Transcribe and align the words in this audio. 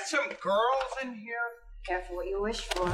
got 0.00 0.08
some 0.08 0.28
girls 0.42 0.92
in 1.02 1.14
here? 1.14 1.34
Careful 1.86 2.16
what 2.16 2.26
you 2.28 2.42
wish 2.42 2.60
for. 2.60 2.86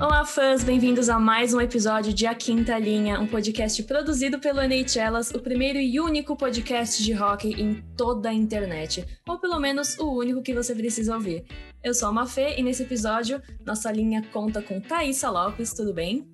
Olá, 0.00 0.24
fãs! 0.24 0.64
Bem-vindos 0.64 1.08
a 1.08 1.18
mais 1.18 1.52
um 1.54 1.60
episódio 1.60 2.12
de 2.12 2.26
A 2.26 2.34
Quinta 2.34 2.78
Linha, 2.78 3.20
um 3.20 3.26
podcast 3.26 3.82
produzido 3.82 4.38
pelo 4.40 4.60
NHLas, 4.60 5.30
o 5.30 5.40
primeiro 5.40 5.78
e 5.78 6.00
único 6.00 6.36
podcast 6.36 7.02
de 7.02 7.14
hockey 7.14 7.60
em 7.60 7.82
toda 7.96 8.30
a 8.30 8.34
internet. 8.34 9.04
Ou 9.28 9.38
pelo 9.38 9.58
menos 9.58 9.98
o 9.98 10.16
único 10.16 10.42
que 10.42 10.54
você 10.54 10.74
precisa 10.74 11.14
ouvir. 11.14 11.44
Eu 11.82 11.94
sou 11.94 12.08
a 12.08 12.12
Mafê 12.12 12.56
e 12.56 12.62
nesse 12.62 12.82
episódio 12.82 13.42
nossa 13.64 13.90
linha 13.92 14.22
conta 14.32 14.62
com 14.62 14.80
Thaisa 14.80 15.30
Lopes, 15.30 15.72
tudo 15.74 15.92
bem? 15.92 16.28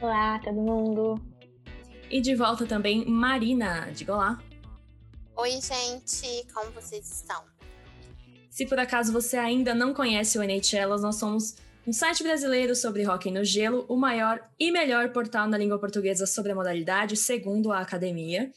Olá, 0.00 0.38
todo 0.42 0.60
mundo! 0.60 1.29
E 2.10 2.20
de 2.20 2.34
volta 2.34 2.66
também 2.66 3.04
Marina, 3.04 3.88
diga 3.92 4.14
olá. 4.14 4.42
Oi, 5.36 5.52
gente, 5.52 6.44
como 6.52 6.72
vocês 6.72 7.08
estão? 7.08 7.44
Se 8.50 8.66
por 8.66 8.80
acaso 8.80 9.12
você 9.12 9.36
ainda 9.36 9.72
não 9.76 9.94
conhece 9.94 10.36
o 10.36 10.42
NHLas, 10.42 11.02
nós 11.02 11.16
somos 11.16 11.54
um 11.86 11.92
site 11.92 12.24
brasileiro 12.24 12.74
sobre 12.74 13.06
hóquei 13.06 13.30
no 13.30 13.44
gelo, 13.44 13.86
o 13.88 13.96
maior 13.96 14.40
e 14.58 14.72
melhor 14.72 15.12
portal 15.12 15.46
na 15.46 15.56
língua 15.56 15.78
portuguesa 15.78 16.26
sobre 16.26 16.50
a 16.50 16.54
modalidade, 16.54 17.16
segundo 17.16 17.70
a 17.70 17.78
academia, 17.78 18.50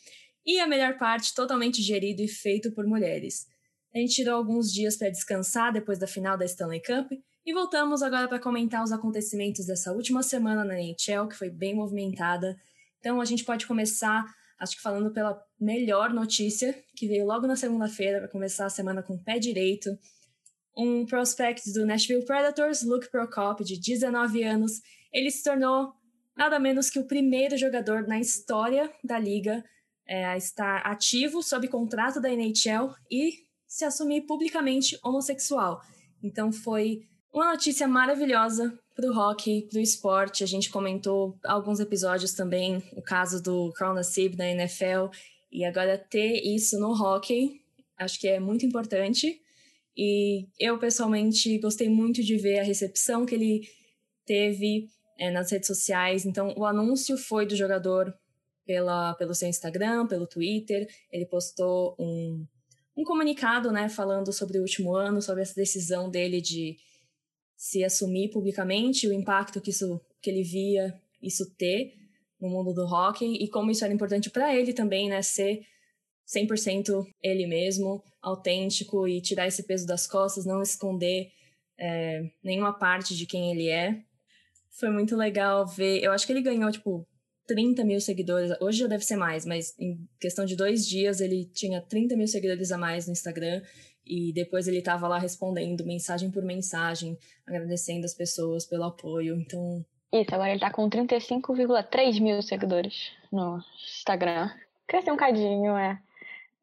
e 0.44 0.60
a 0.60 0.66
melhor 0.66 0.98
parte 0.98 1.34
totalmente 1.36 1.80
gerido 1.80 2.24
e 2.24 2.28
feito 2.28 2.72
por 2.72 2.88
mulheres. 2.88 3.46
A 3.94 4.00
gente 4.00 4.16
tirou 4.16 4.36
alguns 4.36 4.74
dias 4.74 4.98
para 4.98 5.12
descansar 5.12 5.72
depois 5.72 6.00
da 6.00 6.08
final 6.08 6.36
da 6.36 6.46
Stanley 6.46 6.82
Cup 6.82 7.12
e 7.46 7.54
voltamos 7.54 8.02
agora 8.02 8.28
para 8.28 8.40
comentar 8.40 8.84
os 8.84 8.92
acontecimentos 8.92 9.68
dessa 9.68 9.94
última 9.94 10.24
semana 10.24 10.66
na 10.66 10.74
NHL, 10.80 11.28
que 11.30 11.36
foi 11.36 11.52
bem 11.52 11.76
movimentada. 11.76 12.58
Então 13.04 13.20
a 13.20 13.26
gente 13.26 13.44
pode 13.44 13.68
começar, 13.68 14.24
acho 14.58 14.78
que 14.78 14.82
falando 14.82 15.12
pela 15.12 15.38
melhor 15.60 16.14
notícia, 16.14 16.74
que 16.96 17.06
veio 17.06 17.26
logo 17.26 17.46
na 17.46 17.58
segunda-feira 17.58 18.20
para 18.20 18.30
começar 18.30 18.66
a 18.66 18.70
semana 18.70 19.04
com 19.04 19.16
o 19.16 19.22
pé 19.22 19.38
direito. 19.38 19.90
Um 20.78 21.06
prospect 21.06 21.70
do 21.74 21.86
Nashville 21.86 22.24
Predators, 22.24 22.82
Luke 22.82 23.12
Prokop, 23.12 23.62
de 23.62 23.78
19 23.78 24.42
anos, 24.44 24.80
ele 25.12 25.30
se 25.30 25.44
tornou 25.44 25.92
nada 26.34 26.58
menos 26.60 26.90
que 26.90 26.98
o 26.98 27.06
primeiro 27.06 27.58
jogador 27.58 28.08
na 28.08 28.22
história 28.22 28.90
da 29.04 29.20
liga 29.20 29.62
é, 30.08 30.24
a 30.24 30.38
estar 30.38 30.78
ativo 30.88 31.44
sob 31.44 31.68
contrato 31.68 32.22
da 32.22 32.32
NHL 32.32 32.96
e 33.12 33.34
se 33.68 33.84
assumir 33.84 34.22
publicamente 34.22 34.98
homossexual. 35.04 35.82
Então 36.24 36.54
foi 36.54 37.02
uma 37.34 37.52
notícia 37.52 37.86
maravilhosa 37.86 38.74
para 38.96 39.10
o 39.10 39.14
hockey, 39.14 39.68
para 39.70 39.80
o 39.80 39.82
esporte. 39.82 40.44
A 40.44 40.48
gente 40.48 40.70
comentou 40.70 41.38
alguns 41.44 41.80
episódios 41.80 42.34
também, 42.34 42.84
o 42.94 43.02
caso 43.02 43.42
do 43.42 43.72
Carl 43.74 43.94
Nassib 43.94 44.36
na 44.38 44.50
NFL, 44.50 45.10
e 45.52 45.64
agora 45.66 45.98
ter 45.98 46.42
isso 46.44 46.80
no 46.80 46.94
hockey, 46.94 47.62
acho 47.98 48.20
que 48.20 48.28
é 48.28 48.40
muito 48.40 48.66
importante. 48.66 49.40
E 49.96 50.48
eu, 50.60 50.78
pessoalmente, 50.80 51.58
gostei 51.60 51.88
muito 51.88 52.24
de 52.24 52.38
ver 52.38 52.60
a 52.60 52.64
recepção 52.64 53.26
que 53.26 53.36
ele 53.36 53.70
teve 54.26 54.90
é, 55.20 55.30
nas 55.30 55.52
redes 55.52 55.68
sociais. 55.68 56.26
Então, 56.26 56.54
o 56.58 56.66
anúncio 56.66 57.18
foi 57.18 57.46
do 57.46 57.56
jogador 57.56 58.14
pela, 58.66 59.14
pelo 59.16 59.36
seu 59.36 59.48
Instagram, 59.48 60.08
pelo 60.08 60.26
Twitter. 60.26 60.88
Ele 61.12 61.26
postou 61.26 61.96
um, 62.00 62.46
um 62.98 63.04
comunicado, 63.04 63.72
né, 63.72 63.88
falando 63.90 64.32
sobre 64.34 64.58
o 64.58 64.62
último 64.62 64.96
ano, 64.96 65.22
sobre 65.22 65.44
essa 65.44 65.56
decisão 65.56 66.10
dele 66.10 66.42
de 66.42 66.78
se 67.64 67.82
assumir 67.82 68.30
publicamente, 68.30 69.08
o 69.08 69.14
impacto 69.14 69.62
que 69.62 69.70
isso 69.70 70.02
que 70.22 70.30
ele 70.30 70.44
via 70.44 70.94
isso 71.22 71.50
ter 71.56 71.94
no 72.38 72.50
mundo 72.50 72.74
do 72.74 72.86
hockey 72.86 73.38
e 73.42 73.48
como 73.48 73.72
isso 73.72 73.86
era 73.86 73.94
importante 73.94 74.30
para 74.30 74.54
ele 74.54 74.74
também, 74.74 75.08
né, 75.08 75.22
ser 75.22 75.62
100% 76.28 77.06
ele 77.22 77.48
mesmo, 77.48 78.04
autêntico 78.22 79.08
e 79.08 79.22
tirar 79.22 79.48
esse 79.48 79.64
peso 79.64 79.88
das 79.88 80.06
costas, 80.06 80.46
não 80.46 80.62
esconder 80.62 81.32
é, 81.80 82.30
nenhuma 82.44 82.78
parte 82.78 83.16
de 83.16 83.26
quem 83.26 83.52
ele 83.52 83.70
é. 83.70 83.98
Foi 84.78 84.90
muito 84.90 85.16
legal 85.16 85.66
ver. 85.66 86.04
Eu 86.04 86.12
acho 86.12 86.26
que 86.26 86.34
ele 86.34 86.42
ganhou, 86.42 86.70
tipo, 86.70 87.08
30 87.48 87.86
mil 87.86 88.02
seguidores. 88.02 88.52
Hoje 88.60 88.80
já 88.80 88.88
deve 88.88 89.06
ser 89.06 89.16
mais, 89.16 89.46
mas 89.46 89.74
em 89.80 90.06
questão 90.20 90.44
de 90.44 90.58
dois 90.58 90.86
dias 90.86 91.22
ele 91.22 91.46
tinha 91.46 91.82
30 91.82 92.18
mil 92.18 92.28
seguidores 92.28 92.74
a 92.74 92.78
mais 92.78 93.08
no 93.08 93.14
Instagram. 93.14 93.62
E 94.06 94.34
depois 94.34 94.68
ele 94.68 94.80
estava 94.80 95.08
lá 95.08 95.18
respondendo 95.18 95.86
mensagem 95.86 96.30
por 96.30 96.44
mensagem, 96.44 97.18
agradecendo 97.48 98.06
as 98.06 98.14
pessoas 98.14 98.66
pelo 98.66 98.84
apoio. 98.84 99.36
Então. 99.36 99.86
Isso, 100.12 100.34
agora 100.34 100.52
ele 100.52 100.60
tá 100.60 100.72
com 100.72 100.90
35,3 100.90 102.20
mil 102.20 102.42
seguidores 102.42 103.12
no 103.32 103.64
Instagram. 103.84 104.52
Cresceu 104.88 105.14
um 105.14 105.18
cadinho, 105.18 105.76
é. 105.78 106.00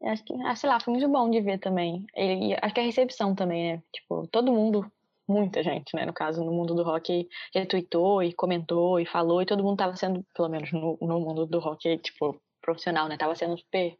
Acho 0.02 0.24
que, 0.24 0.34
ah, 0.44 0.54
sei 0.54 0.68
lá, 0.68 0.80
foi 0.80 0.92
muito 0.92 1.08
bom 1.08 1.30
de 1.30 1.40
ver 1.40 1.58
também. 1.58 2.06
Ele, 2.14 2.56
acho 2.60 2.74
que 2.74 2.80
a 2.80 2.84
recepção 2.84 3.34
também, 3.34 3.72
né? 3.72 3.82
Tipo, 3.92 4.26
todo 4.28 4.52
mundo 4.52 4.90
muita 5.30 5.62
gente, 5.62 5.94
né? 5.94 6.04
No 6.04 6.12
caso, 6.12 6.44
no 6.44 6.52
mundo 6.52 6.74
do 6.74 6.82
rock, 6.82 7.28
retweetou 7.54 8.22
e 8.22 8.32
comentou 8.32 8.98
e 8.98 9.06
falou, 9.06 9.40
e 9.40 9.46
todo 9.46 9.62
mundo 9.62 9.78
tava 9.78 9.96
sendo, 9.96 10.24
pelo 10.34 10.48
menos 10.48 10.72
no, 10.72 10.98
no 11.00 11.20
mundo 11.20 11.46
do 11.46 11.60
rock, 11.60 11.98
tipo, 11.98 12.40
profissional, 12.60 13.08
né? 13.08 13.16
Tava 13.16 13.34
sendo 13.34 13.56
super, 13.56 13.96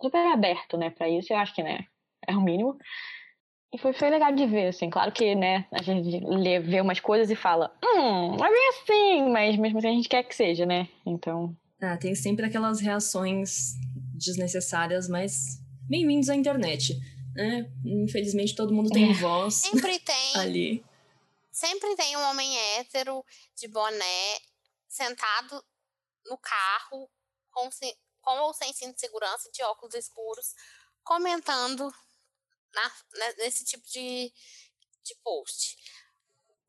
super 0.00 0.26
aberto, 0.32 0.76
né, 0.76 0.90
pra 0.90 1.08
isso, 1.08 1.32
eu 1.32 1.38
acho 1.38 1.54
que, 1.54 1.62
né, 1.62 1.86
é 2.26 2.36
o 2.36 2.40
mínimo. 2.40 2.76
E 3.72 3.78
foi, 3.78 3.92
foi 3.92 4.10
legal 4.10 4.32
de 4.32 4.46
ver, 4.46 4.68
assim, 4.68 4.88
claro 4.88 5.12
que, 5.12 5.34
né, 5.34 5.66
a 5.72 5.82
gente 5.82 6.24
lê, 6.24 6.60
vê 6.60 6.80
umas 6.80 7.00
coisas 7.00 7.30
e 7.30 7.36
fala, 7.36 7.74
hum, 7.84 8.36
mas 8.38 8.52
é 8.52 8.68
assim, 8.68 9.30
mas 9.30 9.56
mesmo 9.56 9.78
assim 9.78 9.88
a 9.88 9.92
gente 9.92 10.08
quer 10.08 10.22
que 10.22 10.34
seja, 10.34 10.64
né? 10.64 10.88
Então. 11.04 11.54
Ah, 11.82 11.96
tem 11.96 12.14
sempre 12.14 12.46
aquelas 12.46 12.80
reações 12.80 13.74
desnecessárias, 14.14 15.08
mas 15.08 15.60
bem-vindos 15.88 16.30
à 16.30 16.34
internet 16.34 16.96
né? 17.36 17.70
Infelizmente 17.84 18.56
todo 18.56 18.72
mundo 18.72 18.90
tem 18.90 19.10
é. 19.10 19.14
voz. 19.14 19.54
Sempre 19.54 19.98
tem. 20.00 20.36
ali. 20.36 20.84
Sempre 21.52 21.94
tem 21.94 22.16
um 22.16 22.22
homem 22.30 22.58
hétero 22.78 23.24
de 23.54 23.68
boné 23.68 24.38
sentado 24.88 25.62
no 26.26 26.36
carro 26.38 27.08
com, 27.50 27.68
com 28.22 28.38
ou 28.40 28.54
sem 28.54 28.72
cinto 28.72 28.94
de 28.94 29.00
segurança, 29.00 29.50
de 29.52 29.62
óculos 29.62 29.94
escuros, 29.94 30.54
comentando 31.04 31.92
na, 32.76 32.88
né, 33.14 33.34
nesse 33.38 33.64
tipo 33.64 33.84
de, 33.88 34.30
de 35.02 35.14
post. 35.24 35.76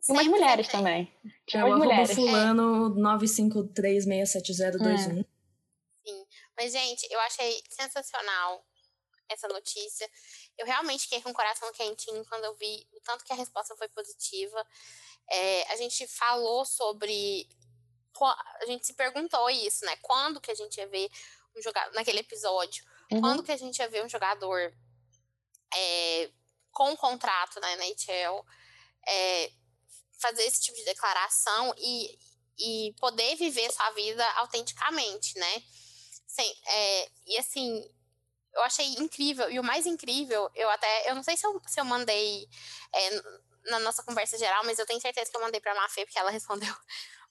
Umas 0.09 0.25
mulheres 0.27 0.67
tem. 0.67 0.79
também. 0.79 1.13
É, 1.53 1.65
o 1.65 1.77
mulheres. 1.77 2.15
fulano 2.15 2.87
é. 2.87 2.91
953670021. 3.17 5.19
É. 5.19 5.25
Sim. 6.05 6.25
Mas, 6.57 6.71
gente, 6.71 7.05
eu 7.11 7.19
achei 7.19 7.61
sensacional 7.69 8.65
essa 9.29 9.49
notícia. 9.49 10.09
Eu 10.57 10.65
realmente 10.65 11.03
fiquei 11.03 11.21
com 11.21 11.31
o 11.31 11.33
coração 11.33 11.69
quentinho 11.73 12.23
quando 12.25 12.45
eu 12.45 12.55
vi 12.55 12.87
o 12.93 13.01
tanto 13.01 13.25
que 13.25 13.33
a 13.33 13.35
resposta 13.35 13.75
foi 13.75 13.89
positiva. 13.89 14.65
É, 15.29 15.73
a 15.73 15.75
gente 15.75 16.07
falou 16.07 16.63
sobre. 16.63 17.45
A 18.61 18.65
gente 18.65 18.87
se 18.87 18.93
perguntou 18.93 19.49
isso, 19.49 19.83
né? 19.85 19.95
Quando 20.01 20.41
que 20.41 20.49
a 20.49 20.55
gente 20.55 20.77
ia 20.77 20.87
ver 20.87 21.11
um 21.55 21.61
jogador. 21.61 21.93
Naquele 21.93 22.19
episódio. 22.19 22.85
Uhum. 23.11 23.21
Quando 23.21 23.43
que 23.43 23.51
a 23.51 23.57
gente 23.57 23.77
ia 23.79 23.89
ver 23.89 24.05
um 24.05 24.09
jogador 24.09 24.73
é, 25.73 26.31
com 26.71 26.91
um 26.91 26.95
contrato 26.95 27.59
na 27.59 27.73
NHL 27.73 28.45
é, 29.07 29.51
fazer 30.19 30.43
esse 30.43 30.61
tipo 30.61 30.77
de 30.77 30.85
declaração 30.85 31.73
e, 31.77 32.17
e 32.57 32.93
poder 32.99 33.35
viver 33.35 33.71
sua 33.71 33.89
vida 33.91 34.25
autenticamente, 34.33 35.37
né? 35.37 35.63
Sem, 36.27 36.55
é, 36.65 37.09
e 37.25 37.37
assim, 37.37 37.83
eu 38.53 38.61
achei 38.63 38.85
incrível. 38.95 39.49
E 39.49 39.59
o 39.59 39.63
mais 39.63 39.85
incrível, 39.85 40.49
eu 40.55 40.69
até. 40.69 41.09
Eu 41.09 41.15
não 41.15 41.23
sei 41.23 41.37
se 41.37 41.45
eu, 41.45 41.61
se 41.67 41.79
eu 41.79 41.85
mandei 41.85 42.47
é, 42.93 43.21
na 43.71 43.79
nossa 43.79 44.03
conversa 44.03 44.37
geral, 44.37 44.63
mas 44.65 44.79
eu 44.79 44.85
tenho 44.85 45.01
certeza 45.01 45.29
que 45.29 45.37
eu 45.37 45.41
mandei 45.41 45.61
pra 45.61 45.75
Mafê, 45.75 46.05
porque 46.05 46.19
ela 46.19 46.31
respondeu. 46.31 46.73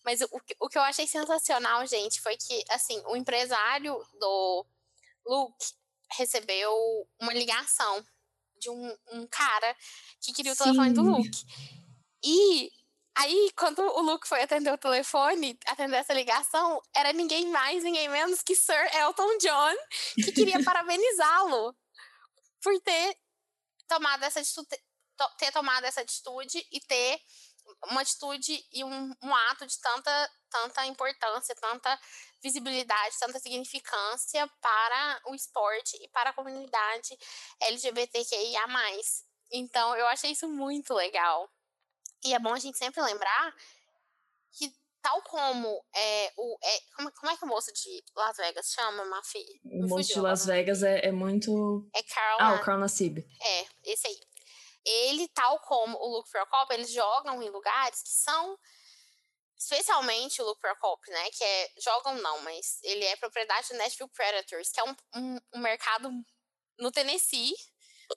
Mas 0.05 0.21
o, 0.21 0.29
o 0.61 0.69
que 0.69 0.79
eu 0.79 0.83
achei 0.83 1.07
sensacional, 1.07 1.85
gente, 1.87 2.21
foi 2.21 2.37
que, 2.37 2.65
assim, 2.71 3.03
o 3.07 3.17
empresário 3.17 3.99
do 4.21 4.67
Luke 5.27 5.67
recebeu 6.13 6.73
uma 7.21 7.33
ligação 7.35 8.07
de 8.59 8.71
um, 8.71 8.97
um 9.13 9.27
cara 9.27 9.77
que 10.21 10.33
queria 10.33 10.53
o 10.53 10.57
telefone 10.57 10.93
do 10.93 11.03
Luke. 11.03 11.45
E 12.25 12.71
Aí, 13.19 13.51
quando 13.57 13.81
o 13.81 14.03
Luke 14.03 14.29
foi 14.29 14.43
atender 14.43 14.71
o 14.71 14.77
telefone, 14.77 15.59
atender 15.67 15.97
essa 15.97 16.13
ligação, 16.13 16.83
era 16.95 17.15
ninguém 17.15 17.49
mais, 17.49 17.83
ninguém 17.83 18.11
menos 18.11 18.43
que 18.43 18.55
Sir 18.55 18.95
Elton 18.95 19.39
John, 19.39 19.75
que 20.17 20.33
queria 20.33 20.61
parabenizá-lo 20.63 21.75
por 22.63 22.79
ter 22.83 23.17
tomado 23.89 24.23
essa 24.23 24.41
atitude, 24.41 24.69
ter 25.39 25.51
tomado 25.51 25.85
essa 25.85 26.03
atitude 26.03 26.63
e 26.71 26.79
ter 26.81 27.19
uma 27.85 28.01
atitude 28.01 28.65
e 28.73 28.85
um, 28.85 29.15
um 29.23 29.35
ato 29.35 29.67
de 29.67 29.79
tanta, 29.81 30.31
tanta 30.51 30.87
importância, 30.87 31.55
tanta 31.57 31.99
visibilidade, 32.43 33.19
tanta 33.19 33.39
significância 33.39 34.49
para 34.61 35.21
o 35.27 35.35
esporte 35.35 35.97
e 36.03 36.09
para 36.09 36.31
a 36.31 36.33
comunidade 36.33 37.17
LGBTQIA+. 37.61 38.67
Então, 39.53 39.97
eu 39.97 40.07
achei 40.09 40.33
isso 40.33 40.49
muito 40.49 40.95
legal. 40.95 41.51
E 42.25 42.35
é 42.35 42.39
bom 42.39 42.53
a 42.53 42.59
gente 42.59 42.79
sempre 42.79 43.03
lembrar 43.03 43.55
que 44.53 44.73
tal 45.03 45.23
como 45.23 45.85
é, 45.95 46.33
o. 46.37 46.59
É, 46.63 46.81
como, 46.97 47.13
como 47.13 47.33
é 47.33 47.37
que 47.37 47.45
o 47.45 47.49
moço 47.49 47.73
de 47.73 48.03
Las 48.17 48.37
Vegas 48.37 48.73
chama, 48.73 49.05
Mafi? 49.05 49.45
O 49.65 49.87
moço 49.87 50.13
de 50.13 50.21
Las 50.21 50.47
Vegas 50.47 50.83
é, 50.83 51.07
é 51.07 51.13
muito. 51.13 51.89
É 51.95 52.03
Carl. 52.03 52.37
Ah, 52.41 52.55
o 52.55 52.65
Carl 52.65 52.81
Nassib. 52.81 53.19
É, 53.19 53.67
esse 53.85 54.09
aí. 54.09 54.19
Ele, 54.87 55.29
tal 55.29 55.59
como 55.61 55.99
o 55.99 56.17
Luke 56.17 56.31
Prokop, 56.31 56.73
eles 56.73 56.91
jogam 56.93 57.43
em 57.43 57.51
lugares 57.51 58.03
que 58.03 58.11
são. 58.11 58.57
Especialmente 59.59 60.41
o 60.43 60.45
Luke 60.45 60.61
Prokop, 60.61 61.11
né? 61.11 61.31
Que 61.31 61.43
é. 61.43 61.71
Jogam 61.79 62.15
não, 62.17 62.41
mas 62.43 62.79
ele 62.83 63.05
é 63.05 63.17
propriedade 63.17 63.69
do 63.69 63.77
Nashville 63.79 64.11
Predators, 64.11 64.71
que 64.71 64.81
é 64.81 64.85
um, 64.85 64.95
um, 65.17 65.39
um 65.55 65.59
mercado 65.61 66.11
no 66.79 66.93
Tennessee, 66.93 67.55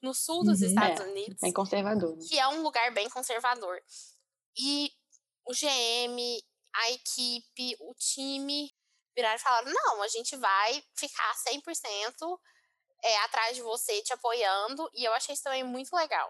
no 0.02 0.14
sul 0.14 0.44
dos 0.44 0.62
Uhum. 0.62 0.68
Estados 0.68 1.00
É, 1.00 1.04
Unidos 1.04 1.38
Bem 1.42 1.54
conservador. 1.54 2.16
né? 2.18 2.26
que 2.28 2.38
é 2.38 2.48
um 2.50 2.62
lugar 2.62 2.92
bem 2.94 3.10
conservador. 3.10 3.82
E 4.58 4.92
o 5.46 5.54
GM, 5.54 6.44
a 6.76 6.92
equipe, 6.92 7.76
o 7.80 7.94
time 7.96 8.70
viraram 9.16 9.38
e 9.38 9.40
falaram: 9.40 9.72
não, 9.72 10.02
a 10.04 10.08
gente 10.10 10.36
vai 10.36 10.84
ficar 10.94 11.34
100% 11.48 12.38
é, 13.02 13.18
atrás 13.20 13.56
de 13.56 13.62
você, 13.62 14.02
te 14.04 14.12
apoiando. 14.12 14.90
E 14.94 15.06
eu 15.06 15.14
achei 15.14 15.34
isso 15.34 15.44
também 15.44 15.64
muito 15.64 15.96
legal. 15.96 16.30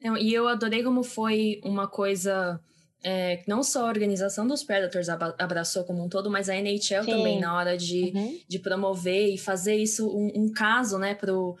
Não, 0.00 0.16
e 0.16 0.32
eu 0.32 0.48
adorei 0.48 0.82
como 0.82 1.02
foi 1.02 1.60
uma 1.64 1.86
coisa. 1.88 2.60
é, 3.02 3.42
não 3.46 3.62
só 3.62 3.86
a 3.86 3.88
organização 3.88 4.46
dos 4.46 4.62
Predators 4.62 5.08
abraçou 5.08 5.84
como 5.84 6.04
um 6.04 6.08
todo, 6.08 6.30
mas 6.30 6.48
a 6.50 6.54
NHL 6.56 7.04
Sim. 7.04 7.10
também, 7.10 7.40
na 7.40 7.56
hora 7.56 7.76
de, 7.76 8.12
Uhum. 8.14 8.38
de 8.46 8.58
promover 8.58 9.32
e 9.34 9.38
fazer 9.38 9.76
isso 9.76 10.06
um, 10.08 10.30
um 10.34 10.52
caso, 10.52 10.98
né, 10.98 11.14
pro, 11.14 11.56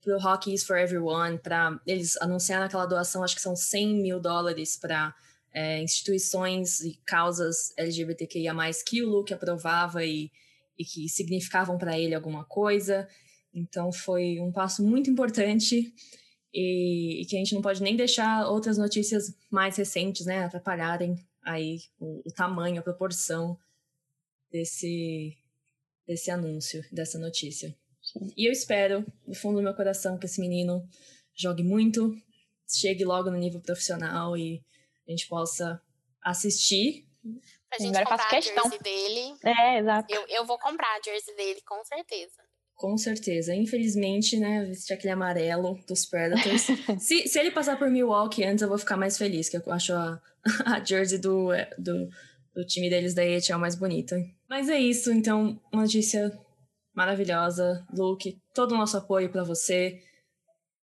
pro 0.00 0.16
Hockey 0.18 0.54
is 0.54 0.62
for 0.64 0.76
Everyone, 0.78 1.38
para 1.38 1.80
eles 1.84 2.16
anunciaram 2.18 2.66
aquela 2.66 2.86
doação, 2.86 3.24
acho 3.24 3.34
que 3.34 3.42
são 3.42 3.56
100 3.56 3.94
mil 3.94 4.20
dólares 4.20 4.76
para 4.76 5.12
instituições 5.82 6.80
e 6.80 6.98
causas 7.06 7.72
LGBTQIA+, 7.76 8.52
que 8.86 9.02
o 9.02 9.08
Luke 9.08 9.32
aprovava 9.32 10.04
e, 10.04 10.30
e 10.78 10.84
que 10.84 11.08
significavam 11.08 11.78
para 11.78 11.98
ele 11.98 12.14
alguma 12.14 12.44
coisa. 12.44 13.06
Então 13.54 13.92
foi 13.92 14.40
um 14.40 14.50
passo 14.50 14.82
muito 14.84 15.08
importante 15.10 15.92
e, 16.54 17.20
e 17.20 17.26
que 17.26 17.34
a 17.34 17.38
gente 17.40 17.54
não 17.54 17.60
pode 17.60 17.82
nem 17.82 17.96
deixar 17.96 18.48
outras 18.48 18.78
notícias 18.78 19.36
mais 19.50 19.76
recentes, 19.76 20.24
né, 20.24 20.44
atrapalharem 20.44 21.16
aí 21.42 21.80
o, 21.98 22.22
o 22.24 22.32
tamanho, 22.32 22.78
a 22.78 22.82
proporção 22.82 23.58
desse, 24.50 25.36
desse 26.06 26.30
anúncio, 26.30 26.84
dessa 26.92 27.18
notícia. 27.18 27.76
E 28.36 28.46
eu 28.46 28.52
espero, 28.52 29.04
do 29.26 29.34
fundo 29.34 29.56
do 29.56 29.62
meu 29.62 29.74
coração, 29.74 30.16
que 30.16 30.26
esse 30.26 30.40
menino 30.40 30.88
jogue 31.34 31.64
muito, 31.64 32.14
chegue 32.68 33.04
logo 33.04 33.30
no 33.30 33.36
nível 33.36 33.60
profissional 33.60 34.36
e 34.36 34.62
a 35.08 35.10
gente 35.10 35.26
possa 35.26 35.82
assistir. 36.22 37.04
Pra 37.68 37.78
gente 37.78 37.96
Agora 37.96 38.04
comprar 38.04 38.26
a 38.26 38.30
questão. 38.30 38.70
jersey 38.70 38.78
dele. 38.78 39.36
É, 39.42 39.78
exato. 39.78 40.14
Eu, 40.14 40.26
eu 40.28 40.44
vou 40.46 40.58
comprar 40.58 40.88
a 40.96 41.02
jersey 41.02 41.34
dele, 41.34 41.60
com 41.62 41.82
certeza. 41.84 42.43
Com 42.74 42.98
certeza. 42.98 43.54
Infelizmente, 43.54 44.36
né, 44.36 44.64
vestir 44.64 44.94
aquele 44.94 45.12
amarelo 45.12 45.78
dos 45.86 46.04
Predators. 46.06 46.62
se, 46.98 47.28
se 47.28 47.38
ele 47.38 47.50
passar 47.50 47.78
por 47.78 47.90
Milwaukee 47.90 48.44
antes, 48.44 48.62
eu 48.62 48.68
vou 48.68 48.78
ficar 48.78 48.96
mais 48.96 49.16
feliz, 49.16 49.48
que 49.48 49.56
eu 49.56 49.62
acho 49.72 49.92
a, 49.92 50.20
a 50.66 50.84
jersey 50.84 51.18
do, 51.18 51.48
do, 51.78 52.08
do 52.54 52.66
time 52.66 52.90
deles 52.90 53.14
da 53.14 53.22
AHL 53.22 53.58
mais 53.58 53.74
bonita. 53.74 54.16
Mas 54.48 54.68
é 54.68 54.78
isso, 54.78 55.12
então, 55.12 55.58
uma 55.72 55.82
notícia 55.82 56.36
maravilhosa. 56.94 57.86
Luke, 57.92 58.38
todo 58.54 58.72
o 58.72 58.78
nosso 58.78 58.96
apoio 58.96 59.30
pra 59.30 59.44
você, 59.44 60.00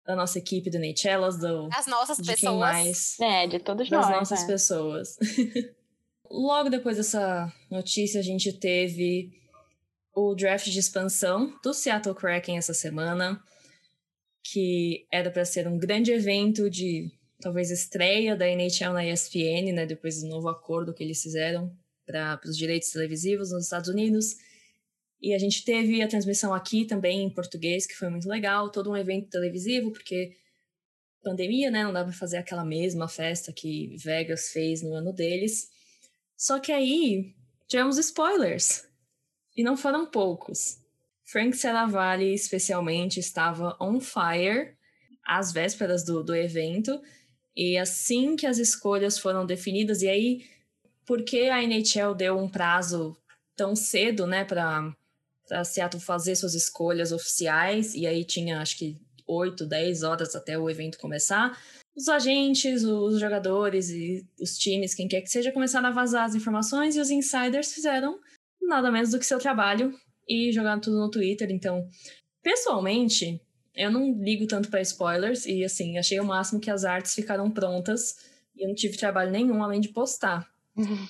da 0.05 0.15
nossa 0.15 0.39
equipe 0.39 0.69
do 0.69 0.79
Neichellas, 0.79 1.37
do, 1.37 1.69
As 1.73 1.87
nossas 1.87 2.17
de 2.17 2.23
quem 2.23 2.35
pessoas. 2.35 2.59
mais 2.59 3.19
É, 3.19 3.47
de 3.47 3.59
todos 3.59 3.89
das 3.89 4.07
nós. 4.07 4.17
nossas 4.17 4.41
né? 4.41 4.47
pessoas. 4.47 5.17
Logo 6.29 6.69
depois 6.69 6.97
dessa 6.97 7.51
notícia, 7.69 8.19
a 8.19 8.23
gente 8.23 8.53
teve 8.53 9.29
o 10.13 10.35
draft 10.35 10.67
de 10.69 10.79
expansão 10.79 11.57
do 11.63 11.73
Seattle 11.73 12.15
Kraken 12.15 12.57
essa 12.57 12.73
semana, 12.73 13.41
que 14.43 15.05
era 15.11 15.31
para 15.31 15.45
ser 15.45 15.67
um 15.67 15.77
grande 15.77 16.11
evento 16.11 16.69
de 16.69 17.11
talvez 17.39 17.71
estreia 17.71 18.35
da 18.35 18.47
NHL 18.47 18.93
na 18.93 19.05
ESPN, 19.05 19.73
né, 19.73 19.85
depois 19.85 20.21
do 20.21 20.27
novo 20.27 20.47
acordo 20.49 20.93
que 20.93 21.03
eles 21.03 21.21
fizeram 21.21 21.75
para 22.05 22.39
os 22.45 22.57
direitos 22.57 22.89
televisivos 22.89 23.51
nos 23.51 23.63
Estados 23.63 23.89
Unidos. 23.89 24.35
E 25.21 25.33
a 25.33 25.37
gente 25.37 25.63
teve 25.63 26.01
a 26.01 26.07
transmissão 26.07 26.53
aqui 26.53 26.85
também 26.85 27.23
em 27.23 27.29
português, 27.29 27.85
que 27.85 27.95
foi 27.95 28.09
muito 28.09 28.27
legal, 28.27 28.69
todo 28.71 28.91
um 28.91 28.97
evento 28.97 29.29
televisivo, 29.29 29.91
porque 29.91 30.35
pandemia, 31.23 31.69
né? 31.69 31.83
Não 31.83 31.93
dá 31.93 32.03
pra 32.03 32.13
fazer 32.13 32.37
aquela 32.37 32.65
mesma 32.65 33.07
festa 33.07 33.53
que 33.53 33.95
Vegas 33.97 34.49
fez 34.49 34.81
no 34.81 34.93
ano 34.93 35.13
deles. 35.13 35.69
Só 36.35 36.59
que 36.59 36.71
aí 36.71 37.35
tivemos 37.67 37.97
spoilers. 37.97 38.87
E 39.55 39.63
não 39.63 39.75
foram 39.75 40.05
poucos. 40.05 40.79
Frank 41.23 41.55
Seravalli, 41.55 42.33
especialmente, 42.33 43.19
estava 43.19 43.77
on 43.79 43.99
fire 43.99 44.75
às 45.25 45.51
vésperas 45.51 46.03
do, 46.03 46.23
do 46.23 46.35
evento. 46.35 47.01
E 47.55 47.77
assim 47.77 48.35
que 48.35 48.45
as 48.45 48.57
escolhas 48.57 49.17
foram 49.17 49.45
definidas, 49.45 50.01
e 50.01 50.09
aí, 50.09 50.45
por 51.05 51.23
que 51.23 51.49
a 51.49 51.63
NHL 51.63 52.15
deu 52.15 52.37
um 52.37 52.49
prazo 52.49 53.15
tão 53.55 53.75
cedo, 53.75 54.25
né, 54.25 54.43
pra, 54.43 54.93
pra 55.47 55.63
Seattle 55.63 56.01
fazer 56.01 56.35
suas 56.35 56.53
escolhas 56.53 57.11
oficiais? 57.11 57.93
E 57.93 58.07
aí 58.07 58.23
tinha, 58.23 58.61
acho 58.61 58.77
que, 58.77 58.97
8, 59.27 59.65
10 59.65 60.03
horas 60.03 60.35
até 60.35 60.57
o 60.57 60.69
evento 60.69 60.97
começar. 60.97 61.57
Os 61.95 62.09
agentes, 62.09 62.83
os 62.83 63.19
jogadores 63.19 63.89
e 63.89 64.25
os 64.39 64.57
times, 64.57 64.93
quem 64.93 65.07
quer 65.07 65.21
que 65.21 65.29
seja, 65.29 65.51
começaram 65.51 65.87
a 65.87 65.91
vazar 65.91 66.25
as 66.25 66.35
informações 66.35 66.95
e 66.95 66.99
os 66.99 67.09
insiders 67.09 67.73
fizeram 67.73 68.19
nada 68.71 68.91
menos 68.91 69.11
do 69.11 69.19
que 69.19 69.25
seu 69.25 69.39
trabalho 69.39 69.93
e 70.27 70.51
jogaram 70.51 70.81
tudo 70.81 70.97
no 70.97 71.11
Twitter. 71.11 71.51
Então, 71.51 71.87
pessoalmente, 72.41 73.41
eu 73.75 73.91
não 73.91 74.13
ligo 74.21 74.47
tanto 74.47 74.69
para 74.69 74.81
spoilers 74.81 75.45
e, 75.45 75.63
assim, 75.63 75.97
achei 75.97 76.19
o 76.19 76.25
máximo 76.25 76.59
que 76.59 76.71
as 76.71 76.83
artes 76.83 77.13
ficaram 77.13 77.49
prontas 77.51 78.15
e 78.55 78.63
eu 78.63 78.67
não 78.67 78.75
tive 78.75 78.97
trabalho 78.97 79.31
nenhum 79.31 79.63
além 79.63 79.79
de 79.79 79.89
postar 79.89 80.49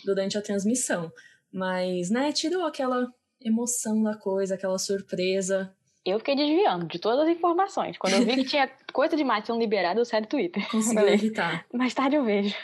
durante 0.06 0.38
a 0.38 0.42
transmissão. 0.42 1.12
Mas, 1.52 2.10
né, 2.10 2.32
tirou 2.32 2.66
aquela 2.66 3.12
emoção 3.42 4.02
da 4.04 4.16
coisa, 4.16 4.56
aquela 4.56 4.78
surpresa. 4.78 5.76
Eu 6.06 6.20
fiquei 6.20 6.36
desviando 6.36 6.88
de 6.88 7.00
todas 7.00 7.28
as 7.28 7.36
informações. 7.36 7.98
Quando 7.98 8.14
eu 8.14 8.26
vi 8.26 8.38
que 8.38 8.46
tinha 8.46 8.68
coisa 8.94 9.16
demais 9.16 9.46
sendo 9.46 9.60
liberada, 9.60 10.00
eu 10.00 10.06
saí 10.06 10.22
do 10.22 10.28
Twitter. 10.28 10.68
Conseguiu 10.70 11.02
Falei, 11.02 11.14
evitar. 11.14 11.66
Mais 11.74 11.94
tarde 11.94 12.16
eu 12.16 12.24
vejo. 12.24 12.56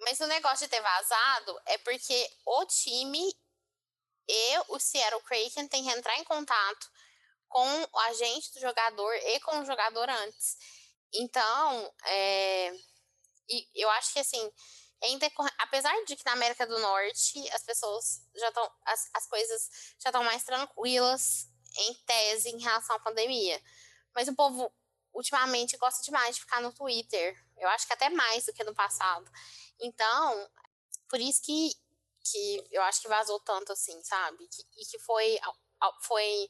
Mas 0.00 0.20
o 0.20 0.26
negócio 0.26 0.66
de 0.66 0.70
ter 0.70 0.80
vazado 0.80 1.58
é 1.66 1.78
porque 1.78 2.14
o 2.46 2.66
time 2.66 3.32
e 4.28 4.58
o 4.68 4.78
Seattle 4.78 5.22
Kraken 5.22 5.68
têm 5.68 5.84
que 5.84 5.90
entrar 5.90 6.16
em 6.18 6.24
contato 6.24 6.90
com 7.48 7.82
o 7.92 7.98
agente 8.00 8.52
do 8.54 8.60
jogador 8.60 9.14
e 9.14 9.40
com 9.40 9.60
o 9.60 9.64
jogador 9.64 10.08
antes. 10.10 10.56
Então, 11.12 11.94
é, 12.04 12.72
eu 13.74 13.88
acho 13.90 14.12
que 14.12 14.18
assim, 14.18 14.52
decorre- 15.18 15.52
apesar 15.58 15.94
de 16.04 16.16
que 16.16 16.24
na 16.24 16.32
América 16.32 16.66
do 16.66 16.78
Norte 16.78 17.48
as 17.50 17.62
pessoas 17.62 18.22
já 18.34 18.48
estão, 18.48 18.70
as, 18.84 19.10
as 19.14 19.26
coisas 19.28 19.70
já 19.98 20.10
estão 20.10 20.24
mais 20.24 20.42
tranquilas 20.42 21.48
em 21.78 21.94
tese 22.06 22.50
em 22.50 22.58
relação 22.58 22.96
à 22.96 23.00
pandemia. 23.00 23.62
Mas 24.14 24.28
o 24.28 24.34
povo 24.34 24.72
ultimamente 25.12 25.76
gosta 25.76 26.02
demais 26.02 26.34
de 26.34 26.40
ficar 26.42 26.60
no 26.60 26.72
Twitter. 26.72 27.36
Eu 27.56 27.68
acho 27.70 27.86
que 27.86 27.92
até 27.92 28.08
mais 28.10 28.44
do 28.44 28.52
que 28.52 28.64
no 28.64 28.74
passado. 28.74 29.30
Então, 29.80 30.50
por 31.08 31.20
isso 31.20 31.42
que, 31.42 31.74
que 32.30 32.64
eu 32.72 32.82
acho 32.82 33.00
que 33.02 33.08
vazou 33.08 33.38
tanto 33.40 33.72
assim, 33.72 34.00
sabe? 34.02 34.38
Que- 34.48 34.82
e 34.82 34.84
que 34.86 34.98
foi, 34.98 35.38
foi 36.02 36.48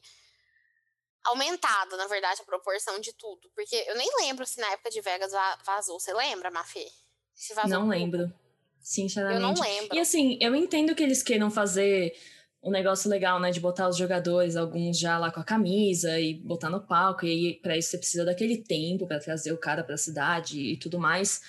aumentado, 1.25 1.97
na 1.97 2.07
verdade, 2.07 2.41
a 2.41 2.45
proporção 2.45 2.99
de 2.99 3.13
tudo. 3.13 3.49
Porque 3.55 3.75
eu 3.87 3.95
nem 3.95 4.09
lembro 4.21 4.45
se 4.45 4.59
na 4.59 4.71
época 4.71 4.89
de 4.89 5.01
Vegas 5.01 5.31
va- 5.31 5.57
vazou. 5.65 5.99
Você 5.99 6.13
lembra, 6.13 6.49
Mafê? 6.51 6.87
Se 7.33 7.53
vazou 7.53 7.69
Não 7.79 7.87
lembro. 7.87 8.31
Sinceramente. 8.79 9.41
Eu 9.41 9.47
não 9.47 9.53
lembro. 9.61 9.95
E 9.95 9.99
assim, 9.99 10.37
eu 10.41 10.55
entendo 10.55 10.95
que 10.95 11.03
eles 11.03 11.21
queiram 11.21 11.51
fazer 11.51 12.15
um 12.63 12.71
negócio 12.71 13.09
legal, 13.09 13.39
né? 13.39 13.51
De 13.51 13.59
botar 13.59 13.89
os 13.89 13.97
jogadores, 13.97 14.55
alguns 14.55 14.97
já 14.97 15.17
lá 15.17 15.29
com 15.31 15.39
a 15.41 15.43
camisa 15.43 16.17
e 16.19 16.35
botar 16.35 16.69
no 16.69 16.85
palco. 16.85 17.25
E 17.25 17.29
aí, 17.29 17.53
pra 17.61 17.77
isso, 17.77 17.89
você 17.91 17.97
precisa 17.97 18.23
daquele 18.25 18.63
tempo 18.63 19.05
pra 19.05 19.19
trazer 19.19 19.51
o 19.51 19.57
cara 19.57 19.83
pra 19.83 19.97
cidade 19.97 20.59
e 20.59 20.77
tudo 20.77 20.97
mais. 20.99 21.41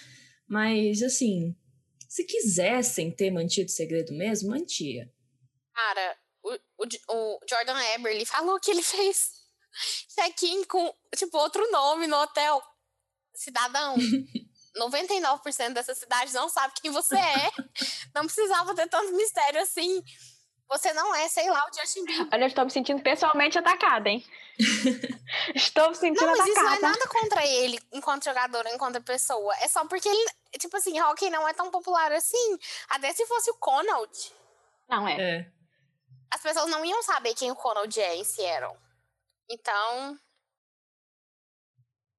Mas, 0.49 1.03
assim, 1.03 1.55
se 2.09 2.25
quisessem 2.25 3.15
ter 3.15 3.31
mantido 3.31 3.69
o 3.69 3.73
segredo 3.73 4.15
mesmo, 4.15 4.51
mantia. 4.51 5.13
Cara, 5.75 6.19
o, 6.43 6.55
o, 6.79 6.87
o 7.11 7.41
Jordan 7.49 7.79
Eberle 7.95 8.25
falou 8.25 8.59
que 8.59 8.71
ele 8.71 8.83
fez 8.83 9.31
check-in 10.15 10.65
com, 10.65 10.93
tipo, 11.15 11.37
outro 11.37 11.71
nome 11.71 12.07
no 12.07 12.17
hotel. 12.17 12.63
Cidadão. 13.35 13.97
99% 14.77 15.73
dessa 15.73 15.95
cidade 15.95 16.33
não 16.33 16.49
sabe 16.49 16.75
quem 16.81 16.91
você 16.91 17.17
é. 17.17 17.51
Não 18.15 18.25
precisava 18.25 18.75
ter 18.75 18.89
tanto 18.89 19.15
mistério 19.15 19.61
assim. 19.61 20.03
Você 20.69 20.93
não 20.93 21.15
é, 21.15 21.27
sei 21.29 21.49
lá, 21.51 21.67
o 21.67 21.75
Justin 21.75 22.05
Bieber. 22.05 22.29
Olha, 22.33 22.43
eu 22.45 22.49
estou 22.49 22.65
me 22.65 22.71
sentindo 22.71 23.03
pessoalmente 23.03 23.59
atacada, 23.59 24.09
hein? 24.11 24.23
estou 25.55 25.89
me 25.89 25.95
sentindo 25.95 26.27
Não, 26.27 26.37
mas 26.37 26.47
isso 26.47 26.55
não 26.63 26.63
é 26.71 26.73
atacada. 26.75 26.93
nada 26.93 27.09
contra 27.09 27.47
ele, 27.47 27.81
enquanto 27.93 28.25
jogador, 28.25 28.67
enquanto 28.67 29.01
pessoa. 29.03 29.55
É 29.63 29.69
só 29.69 29.87
porque 29.87 30.09
ele, 30.09 30.31
tipo 30.59 30.77
assim, 30.77 31.01
hockey 31.01 31.31
não 31.31 31.49
é 31.49 31.55
tão 31.55 31.71
popular 31.71 32.13
assim. 32.13 32.59
Até 32.91 33.13
se 33.15 33.25
fosse 33.27 33.51
o 33.51 33.55
Conald, 33.57 34.13
Não, 34.89 35.09
é. 35.09 35.17
É. 35.39 35.53
as 36.31 36.43
pessoas 36.43 36.69
não 36.69 36.85
iam 36.85 37.03
saber 37.03 37.35
quem 37.35 37.51
o 37.51 37.57
Conald 37.57 37.99
é 37.99 38.17
em 38.17 38.25
Seattle. 38.25 38.77
Então, 39.49 40.19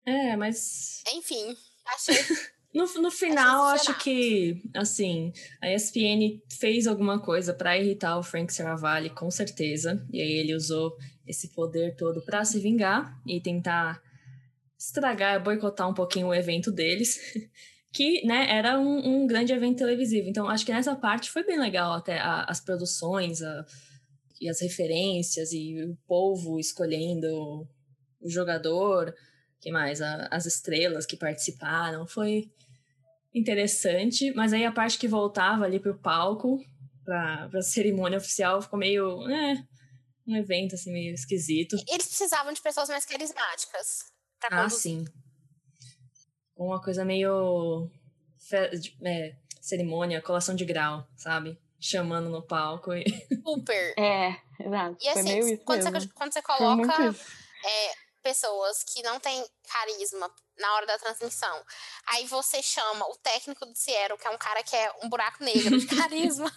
É, 0.05 0.35
mas 0.35 1.03
enfim, 1.13 1.55
achei. 1.85 2.15
no, 2.85 3.01
no 3.01 3.11
final, 3.11 3.65
acho 3.67 3.97
que, 3.99 4.61
assim, 4.75 5.31
a 5.61 5.71
ESPN 5.73 6.41
fez 6.49 6.87
alguma 6.87 7.19
coisa 7.19 7.53
pra 7.53 7.77
irritar 7.77 8.17
o 8.17 8.23
Frank 8.23 8.53
Seravalli, 8.53 9.09
com 9.09 9.29
certeza. 9.29 10.05
E 10.11 10.21
aí 10.21 10.31
ele 10.31 10.55
usou 10.55 10.95
esse 11.27 11.49
poder 11.49 11.95
todo 11.95 12.21
pra 12.21 12.43
se 12.45 12.59
vingar 12.59 13.19
e 13.25 13.39
tentar 13.41 14.01
estragar, 14.77 15.43
boicotar 15.43 15.89
um 15.89 15.93
pouquinho 15.93 16.27
o 16.27 16.33
evento 16.33 16.71
deles. 16.71 17.19
Que, 17.91 18.23
né, 18.23 18.45
era 18.51 18.79
um, 18.79 19.23
um 19.23 19.25
grande 19.25 19.51
evento 19.51 19.79
televisivo. 19.79 20.29
Então, 20.29 20.47
acho 20.47 20.63
que 20.63 20.71
nessa 20.71 20.95
parte 20.95 21.31
foi 21.31 21.43
bem 21.43 21.59
legal 21.59 21.91
até 21.93 22.19
a- 22.19 22.45
as 22.47 22.59
produções 22.59 23.41
a- 23.41 23.65
e 24.39 24.47
as 24.47 24.61
referências 24.61 25.51
e 25.53 25.83
o 25.83 25.97
povo 26.07 26.59
escolhendo 26.59 27.67
o 28.21 28.29
jogador, 28.29 29.11
que 29.59 29.71
mais? 29.71 30.03
A- 30.03 30.27
as 30.29 30.45
estrelas 30.45 31.07
que 31.07 31.17
participaram. 31.17 32.05
Foi 32.05 32.51
interessante, 33.33 34.31
mas 34.33 34.53
aí 34.53 34.65
a 34.65 34.71
parte 34.71 34.97
que 34.97 35.07
voltava 35.07 35.65
ali 35.65 35.79
pro 35.79 35.97
palco, 35.97 36.59
pra, 37.05 37.47
pra 37.49 37.61
cerimônia 37.61 38.17
oficial, 38.17 38.61
ficou 38.61 38.79
meio. 38.79 39.27
É, 39.29 39.63
um 40.27 40.35
evento 40.35 40.75
assim 40.75 40.91
meio 40.91 41.13
esquisito. 41.13 41.75
Eles 41.87 42.05
precisavam 42.07 42.53
de 42.53 42.61
pessoas 42.61 42.87
mais 42.89 43.05
carismáticas. 43.05 44.11
Pra 44.39 44.49
Ah, 44.51 44.63
conduzir. 44.63 44.79
sim. 44.81 45.05
Uma 46.55 46.81
coisa 46.81 47.03
meio. 47.05 47.89
fe- 48.37 48.69
de- 48.77 48.97
é, 49.05 49.35
cerimônia, 49.61 50.21
colação 50.21 50.55
de 50.55 50.65
grau, 50.65 51.07
sabe? 51.17 51.57
Chamando 51.79 52.29
no 52.29 52.41
palco 52.45 52.93
e. 52.93 53.03
Super. 53.45 53.93
É, 53.97 54.35
exato. 54.59 54.97
E 55.01 55.11
Foi 55.11 55.21
assim, 55.21 55.23
meio 55.33 55.47
isso 55.47 55.63
quando, 55.63 55.81
você, 55.83 56.07
quando 56.13 56.33
você 56.33 56.41
coloca 56.41 57.03
é, 57.65 57.91
pessoas 58.21 58.83
que 58.83 59.01
não 59.01 59.19
têm 59.19 59.45
carisma 59.71 60.29
na 60.59 60.73
hora 60.75 60.85
da 60.85 60.97
transmissão, 60.97 61.63
aí 62.07 62.25
você 62.27 62.61
chama 62.61 63.05
o 63.07 63.15
técnico 63.17 63.65
do 63.65 63.75
Ciero, 63.75 64.17
que 64.17 64.27
é 64.27 64.29
um 64.29 64.37
cara 64.37 64.61
que 64.63 64.75
é 64.75 64.91
um 65.03 65.09
buraco 65.09 65.43
negro 65.43 65.77
de 65.77 65.87
carisma. 65.95 66.51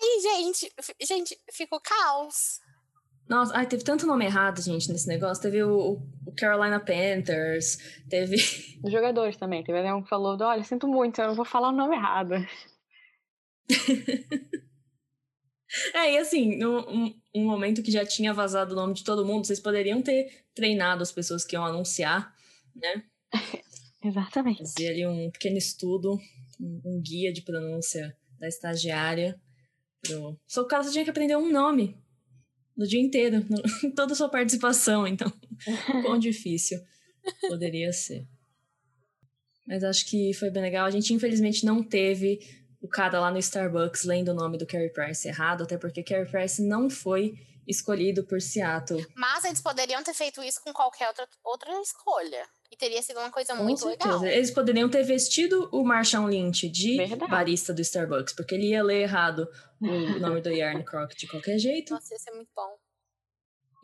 E, 0.00 0.20
gente, 0.20 0.72
gente, 1.00 1.40
ficou 1.52 1.80
caos. 1.80 2.60
Nossa, 3.28 3.54
ai, 3.54 3.66
teve 3.66 3.84
tanto 3.84 4.06
nome 4.06 4.24
errado, 4.24 4.62
gente, 4.62 4.90
nesse 4.90 5.06
negócio. 5.06 5.42
Teve 5.42 5.62
o, 5.62 6.00
o 6.26 6.34
Carolina 6.34 6.80
Panthers, 6.80 7.76
teve. 8.08 8.36
Os 8.82 8.90
jogadores 8.90 9.36
também. 9.36 9.62
Teve 9.62 9.80
até 9.80 9.92
um 9.92 10.02
que 10.02 10.08
falou: 10.08 10.38
olha, 10.40 10.64
sinto 10.64 10.88
muito, 10.88 11.20
eu 11.20 11.34
vou 11.34 11.44
falar 11.44 11.68
o 11.68 11.72
nome 11.72 11.94
errado. 11.94 12.34
É, 15.94 16.14
e 16.14 16.18
assim, 16.18 16.56
no, 16.56 16.80
um, 16.90 17.20
um 17.34 17.44
momento 17.44 17.82
que 17.82 17.90
já 17.90 18.04
tinha 18.04 18.32
vazado 18.32 18.72
o 18.72 18.76
nome 18.76 18.94
de 18.94 19.04
todo 19.04 19.24
mundo, 19.24 19.46
vocês 19.46 19.60
poderiam 19.60 20.02
ter 20.02 20.44
treinado 20.54 21.02
as 21.02 21.12
pessoas 21.12 21.44
que 21.44 21.56
iam 21.56 21.64
anunciar, 21.64 22.34
né? 22.74 23.02
Exatamente. 24.02 24.58
Fazer 24.58 24.88
ali 24.88 25.06
um 25.06 25.30
pequeno 25.30 25.56
estudo, 25.56 26.18
um, 26.60 26.80
um 26.84 27.00
guia 27.00 27.32
de 27.32 27.42
pronúncia 27.42 28.16
da 28.38 28.48
estagiária. 28.48 29.40
Pro... 30.00 30.38
Só 30.46 30.62
que 30.62 30.66
o 30.66 30.68
cara 30.68 30.84
só 30.84 30.92
tinha 30.92 31.04
que 31.04 31.10
aprender 31.10 31.36
um 31.36 31.50
nome 31.50 31.96
no 32.76 32.86
dia 32.86 33.00
inteiro, 33.00 33.44
no, 33.48 33.60
em 33.84 33.90
toda 33.94 34.12
a 34.12 34.16
sua 34.16 34.28
participação, 34.28 35.06
então, 35.06 35.32
quão 36.02 36.18
difícil 36.18 36.80
poderia 37.48 37.92
ser. 37.92 38.26
Mas 39.66 39.84
acho 39.84 40.06
que 40.06 40.32
foi 40.32 40.50
bem 40.50 40.62
legal. 40.62 40.86
A 40.86 40.90
gente, 40.90 41.12
infelizmente, 41.12 41.66
não 41.66 41.82
teve 41.82 42.40
o 42.80 42.88
cara 42.88 43.20
lá 43.20 43.30
no 43.30 43.38
Starbucks 43.38 44.04
lendo 44.04 44.30
o 44.30 44.34
nome 44.34 44.56
do 44.58 44.66
Carey 44.66 44.90
Price 44.92 45.26
errado, 45.26 45.64
até 45.64 45.76
porque 45.76 46.02
Carey 46.02 46.30
Price 46.30 46.62
não 46.62 46.88
foi 46.88 47.34
escolhido 47.66 48.24
por 48.24 48.40
Seattle. 48.40 49.06
Mas 49.14 49.44
eles 49.44 49.60
poderiam 49.60 50.02
ter 50.02 50.14
feito 50.14 50.42
isso 50.42 50.60
com 50.62 50.72
qualquer 50.72 51.08
outra, 51.08 51.28
outra 51.44 51.80
escolha. 51.82 52.48
E 52.70 52.76
teria 52.76 53.02
sido 53.02 53.18
uma 53.18 53.30
coisa 53.30 53.54
muito 53.54 53.86
legal. 53.86 54.24
Eles 54.24 54.50
poderiam 54.50 54.88
ter 54.88 55.02
vestido 55.02 55.68
o 55.72 55.84
Marshawn 55.84 56.28
Lynch 56.28 56.68
de 56.68 56.96
Verdade. 56.96 57.30
barista 57.30 57.72
do 57.74 57.80
Starbucks, 57.82 58.34
porque 58.34 58.54
ele 58.54 58.68
ia 58.68 58.82
ler 58.82 59.02
errado 59.02 59.46
o 59.80 59.86
nome 60.20 60.40
do 60.40 60.50
Yarn 60.50 60.82
Croc 60.84 61.12
de 61.14 61.26
qualquer 61.26 61.58
jeito. 61.58 61.92
Nossa, 61.94 62.14
ia 62.14 62.18
ser 62.18 62.30
muito 62.32 62.50
bom. 62.54 62.76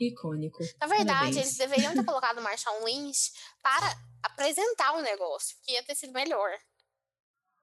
Icônico. 0.00 0.58
Na 0.80 0.86
verdade, 0.86 1.06
Parabéns. 1.06 1.36
eles 1.36 1.56
deveriam 1.56 1.94
ter 1.94 2.04
colocado 2.04 2.38
o 2.38 2.42
Marshawn 2.42 2.84
Lynch 2.84 3.32
para 3.62 3.96
apresentar 4.22 4.92
o 4.94 5.02
negócio, 5.02 5.56
que 5.62 5.72
ia 5.72 5.82
ter 5.82 5.94
sido 5.94 6.12
melhor. 6.12 6.50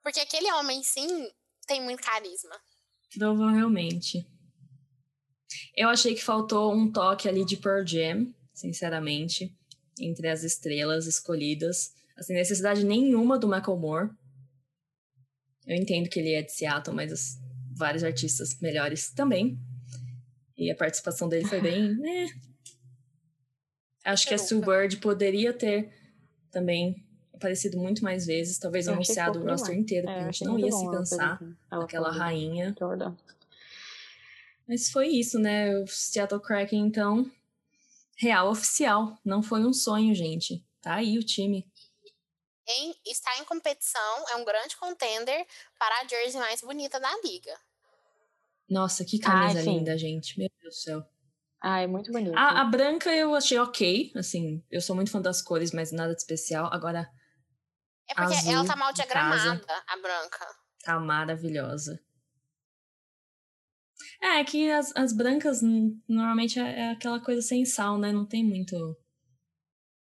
Porque 0.03 0.19
aquele 0.19 0.51
homem, 0.53 0.83
sim, 0.83 1.29
tem 1.67 1.81
muito 1.81 2.01
carisma. 2.01 2.55
Provavelmente. 3.17 4.25
Eu 5.75 5.89
achei 5.89 6.15
que 6.15 6.23
faltou 6.23 6.73
um 6.73 6.91
toque 6.91 7.27
ali 7.27 7.45
de 7.45 7.57
Pearl 7.57 7.85
Jam, 7.85 8.33
sinceramente, 8.53 9.55
entre 9.99 10.27
as 10.27 10.43
estrelas 10.43 11.05
escolhidas. 11.05 11.93
Assim, 12.17 12.33
necessidade 12.33 12.83
nenhuma 12.83 13.37
do 13.37 13.47
Macklemore. 13.47 14.09
Eu 15.65 15.75
entendo 15.75 16.09
que 16.09 16.19
ele 16.19 16.33
é 16.33 16.41
de 16.41 16.51
Seattle, 16.51 16.95
mas 16.95 17.11
os 17.11 17.37
vários 17.75 18.03
artistas 18.03 18.59
melhores 18.59 19.11
também. 19.11 19.59
E 20.57 20.71
a 20.71 20.75
participação 20.75 21.27
dele 21.27 21.47
foi 21.47 21.61
bem. 21.61 21.95
né. 21.97 22.27
Acho 24.03 24.27
que 24.27 24.33
a 24.33 24.37
Sue. 24.37 24.61
Bird 24.61 24.97
poderia 24.97 25.53
ter 25.53 25.93
também 26.49 27.05
aparecido 27.41 27.77
muito 27.77 28.03
mais 28.03 28.25
vezes, 28.25 28.59
talvez 28.59 28.85
Eu 28.87 28.93
anunciado 28.93 29.39
o 29.39 29.43
roster 29.43 29.69
demais. 29.69 29.83
inteiro, 29.83 30.07
É, 30.07 30.11
porque 30.11 30.23
eu 30.23 30.29
a 30.29 30.31
gente 30.31 30.43
não 30.45 30.59
ia 30.59 30.71
se 30.71 30.85
cansar 30.91 31.39
ela 31.69 31.81
daquela 31.81 32.11
rainha. 32.11 32.75
Jordan. 32.79 33.15
Mas 34.67 34.89
foi 34.89 35.07
isso, 35.07 35.39
né? 35.39 35.77
O 35.79 35.87
Seattle 35.87 36.41
Kraken, 36.41 36.85
então, 36.85 37.29
real 38.15 38.49
oficial. 38.49 39.17
Não 39.25 39.41
foi 39.41 39.65
um 39.65 39.73
sonho, 39.73 40.13
gente. 40.15 40.63
Tá 40.81 40.95
aí 40.95 41.17
o 41.17 41.23
time. 41.23 41.67
Em, 42.67 42.95
está 43.05 43.37
em 43.39 43.43
competição, 43.43 44.29
é 44.29 44.35
um 44.37 44.45
grande 44.45 44.77
contender 44.77 45.45
para 45.77 46.01
a 46.01 46.07
jersey 46.07 46.39
mais 46.39 46.61
bonita 46.61 46.99
da 46.99 47.09
liga. 47.23 47.53
Nossa, 48.69 49.03
que 49.03 49.19
camisa 49.19 49.59
Ai, 49.59 49.65
linda, 49.65 49.97
gente. 49.97 50.39
Meu 50.39 50.49
Deus 50.61 50.75
do 50.75 50.79
céu. 50.79 51.05
Ah, 51.59 51.81
é 51.81 51.87
muito 51.87 52.11
bonito. 52.11 52.35
A, 52.35 52.61
a 52.61 52.65
branca 52.65 53.13
eu 53.13 53.35
achei 53.35 53.59
ok. 53.59 54.11
Assim, 54.15 54.63
eu 54.71 54.79
sou 54.79 54.95
muito 54.95 55.11
fã 55.11 55.21
das 55.21 55.41
cores, 55.41 55.71
mas 55.73 55.91
nada 55.91 56.13
de 56.13 56.21
especial. 56.21 56.69
Agora, 56.71 57.09
É 58.11 58.13
porque 58.13 58.35
Azul, 58.35 58.51
ela 58.53 58.65
tá 58.65 58.75
mal 58.75 58.93
diagramada, 58.93 59.83
a 59.87 59.97
branca. 59.97 60.45
tá 60.83 60.99
maravilhosa. 60.99 61.99
É, 64.21 64.39
é 64.39 64.43
que 64.43 64.69
as, 64.69 64.95
as 64.95 65.13
brancas 65.13 65.63
hum, 65.63 65.99
normalmente 66.07 66.59
é, 66.59 66.79
é 66.79 66.91
aquela 66.91 67.19
coisa 67.19 67.41
sem 67.41 67.65
sal, 67.65 67.97
né? 67.97 68.11
Não 68.11 68.25
tem 68.25 68.43
muito. 68.43 68.75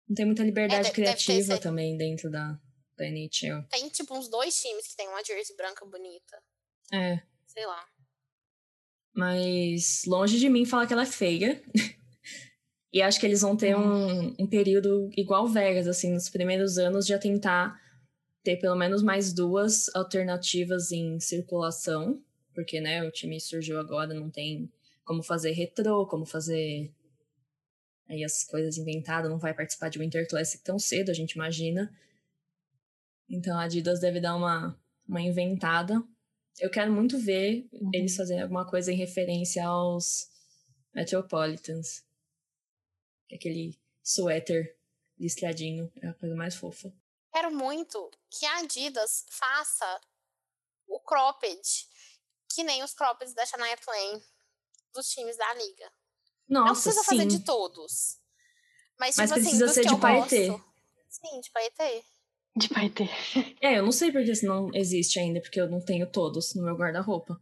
Não 0.09 0.15
tem 0.15 0.27
muita 0.27 0.43
liberdade 0.43 0.89
É, 0.89 0.91
de- 0.91 1.01
deve 1.01 1.17
ter 1.17 1.25
criativa 1.25 1.59
também 1.59 1.97
dentro 1.97 2.31
da, 2.31 2.59
da 2.97 3.07
NHL. 3.07 3.63
Tem 3.71 3.89
tipo 3.89 4.17
uns 4.17 4.29
dois 4.29 4.55
times 4.61 4.89
que 4.89 4.97
tem 4.97 5.09
uma 5.09 5.25
jersey 5.25 5.57
branca 5.57 5.85
bonita. 5.87 6.43
É. 6.93 7.23
Sei 7.47 7.65
lá. 7.65 7.87
Mas 9.15 10.03
longe 10.07 10.39
de 10.39 10.49
mim 10.49 10.65
falar 10.65 10.87
que 10.87 10.93
ela 10.93 11.03
é 11.03 11.07
feia. 11.07 11.63
e 12.93 13.01
acho 13.01 13.21
que 13.21 13.27
eles 13.27 13.41
vão 13.43 13.57
ter 13.57 13.77
um, 13.77 14.35
um 14.39 14.47
período 14.47 15.11
igual 15.17 15.47
Vegas, 15.47 15.87
assim, 15.87 16.13
nos 16.13 16.29
primeiros 16.29 16.77
anos, 16.79 17.07
já 17.07 17.19
tentar 17.19 17.81
ter 18.43 18.57
pelo 18.57 18.77
menos 18.77 19.03
mais 19.03 19.33
duas 19.33 19.95
alternativas 19.95 20.91
em 20.93 21.19
circulação. 21.21 22.23
Porque, 22.55 22.81
né, 22.81 23.03
o 23.03 23.11
time 23.11 23.41
surgiu 23.41 23.79
agora, 23.81 24.13
não 24.13 24.31
tem 24.31 24.71
como 25.05 25.23
fazer 25.23 25.53
retrô, 25.53 26.07
como 26.07 26.25
fazer 26.27 26.93
aí 28.09 28.23
as 28.23 28.45
coisas 28.45 28.77
inventadas, 28.77 29.31
não 29.31 29.39
vai 29.39 29.55
participar 29.55 29.89
de 29.89 29.99
Winter 29.99 30.29
Classic 30.29 30.63
tão 30.63 30.79
cedo, 30.79 31.11
a 31.11 31.15
gente 31.15 31.33
imagina. 31.33 31.91
Então 33.29 33.59
a 33.59 33.63
Adidas 33.63 34.01
deve 34.01 34.21
dar 34.21 34.37
uma, 34.37 34.79
uma 35.09 35.21
inventada. 35.21 36.03
Eu 36.61 36.69
quero 36.69 36.93
muito 36.93 37.19
ver 37.19 37.67
Uhum. 37.73 37.91
eles 37.95 38.15
fazerem 38.15 38.43
alguma 38.43 38.69
coisa 38.69 38.93
em 38.93 38.97
referência 38.97 39.65
aos 39.65 40.29
Metropolitans. 40.95 42.05
Que 43.29 43.37
Aquele 43.37 43.79
suéter 44.03 44.77
listradinho 45.19 45.91
é 46.03 46.09
a 46.09 46.15
coisa 46.15 46.35
mais 46.35 46.55
fofa. 46.55 46.93
Quero 47.33 47.51
muito 47.51 48.11
que 48.31 48.45
a 48.47 48.59
Adidas 48.59 49.25
faça 49.31 50.01
o 50.87 51.01
cropped, 51.01 51.61
que 52.55 52.63
nem 52.63 52.83
os 52.83 52.93
croppeds 52.93 53.35
da 53.35 53.47
Shania 53.47 53.77
Twain 53.79 54.23
dos 54.93 55.09
times 55.09 55.37
da 55.37 55.55
liga. 55.55 55.91
não 56.49 56.67
Nossa, 56.67 56.83
precisa 56.83 57.01
sim. 57.05 57.17
fazer 57.17 57.27
de 57.27 57.45
todos. 57.45 58.19
Mas, 58.99 59.17
Mas 59.17 59.31
tipo 59.31 59.41
precisa 59.41 59.65
assim, 59.65 59.75
ser 59.75 59.87
de 59.87 59.97
paetê. 60.01 60.49
gosto. 60.49 60.65
Sim, 61.09 61.41
de 61.41 61.51
paetê. 61.51 62.05
De 62.55 62.69
paetê. 62.69 63.09
É, 63.61 63.79
eu 63.79 63.83
não 63.83 63.93
sei 63.93 64.13
porque 64.13 64.31
isso 64.31 64.45
não 64.45 64.71
existe 64.75 65.19
ainda, 65.19 65.41
porque 65.41 65.61
eu 65.61 65.69
não 65.71 65.83
tenho 65.83 66.07
todos 66.11 66.55
no 66.55 66.63
meu 66.63 66.75
guarda-roupa. 66.77 67.41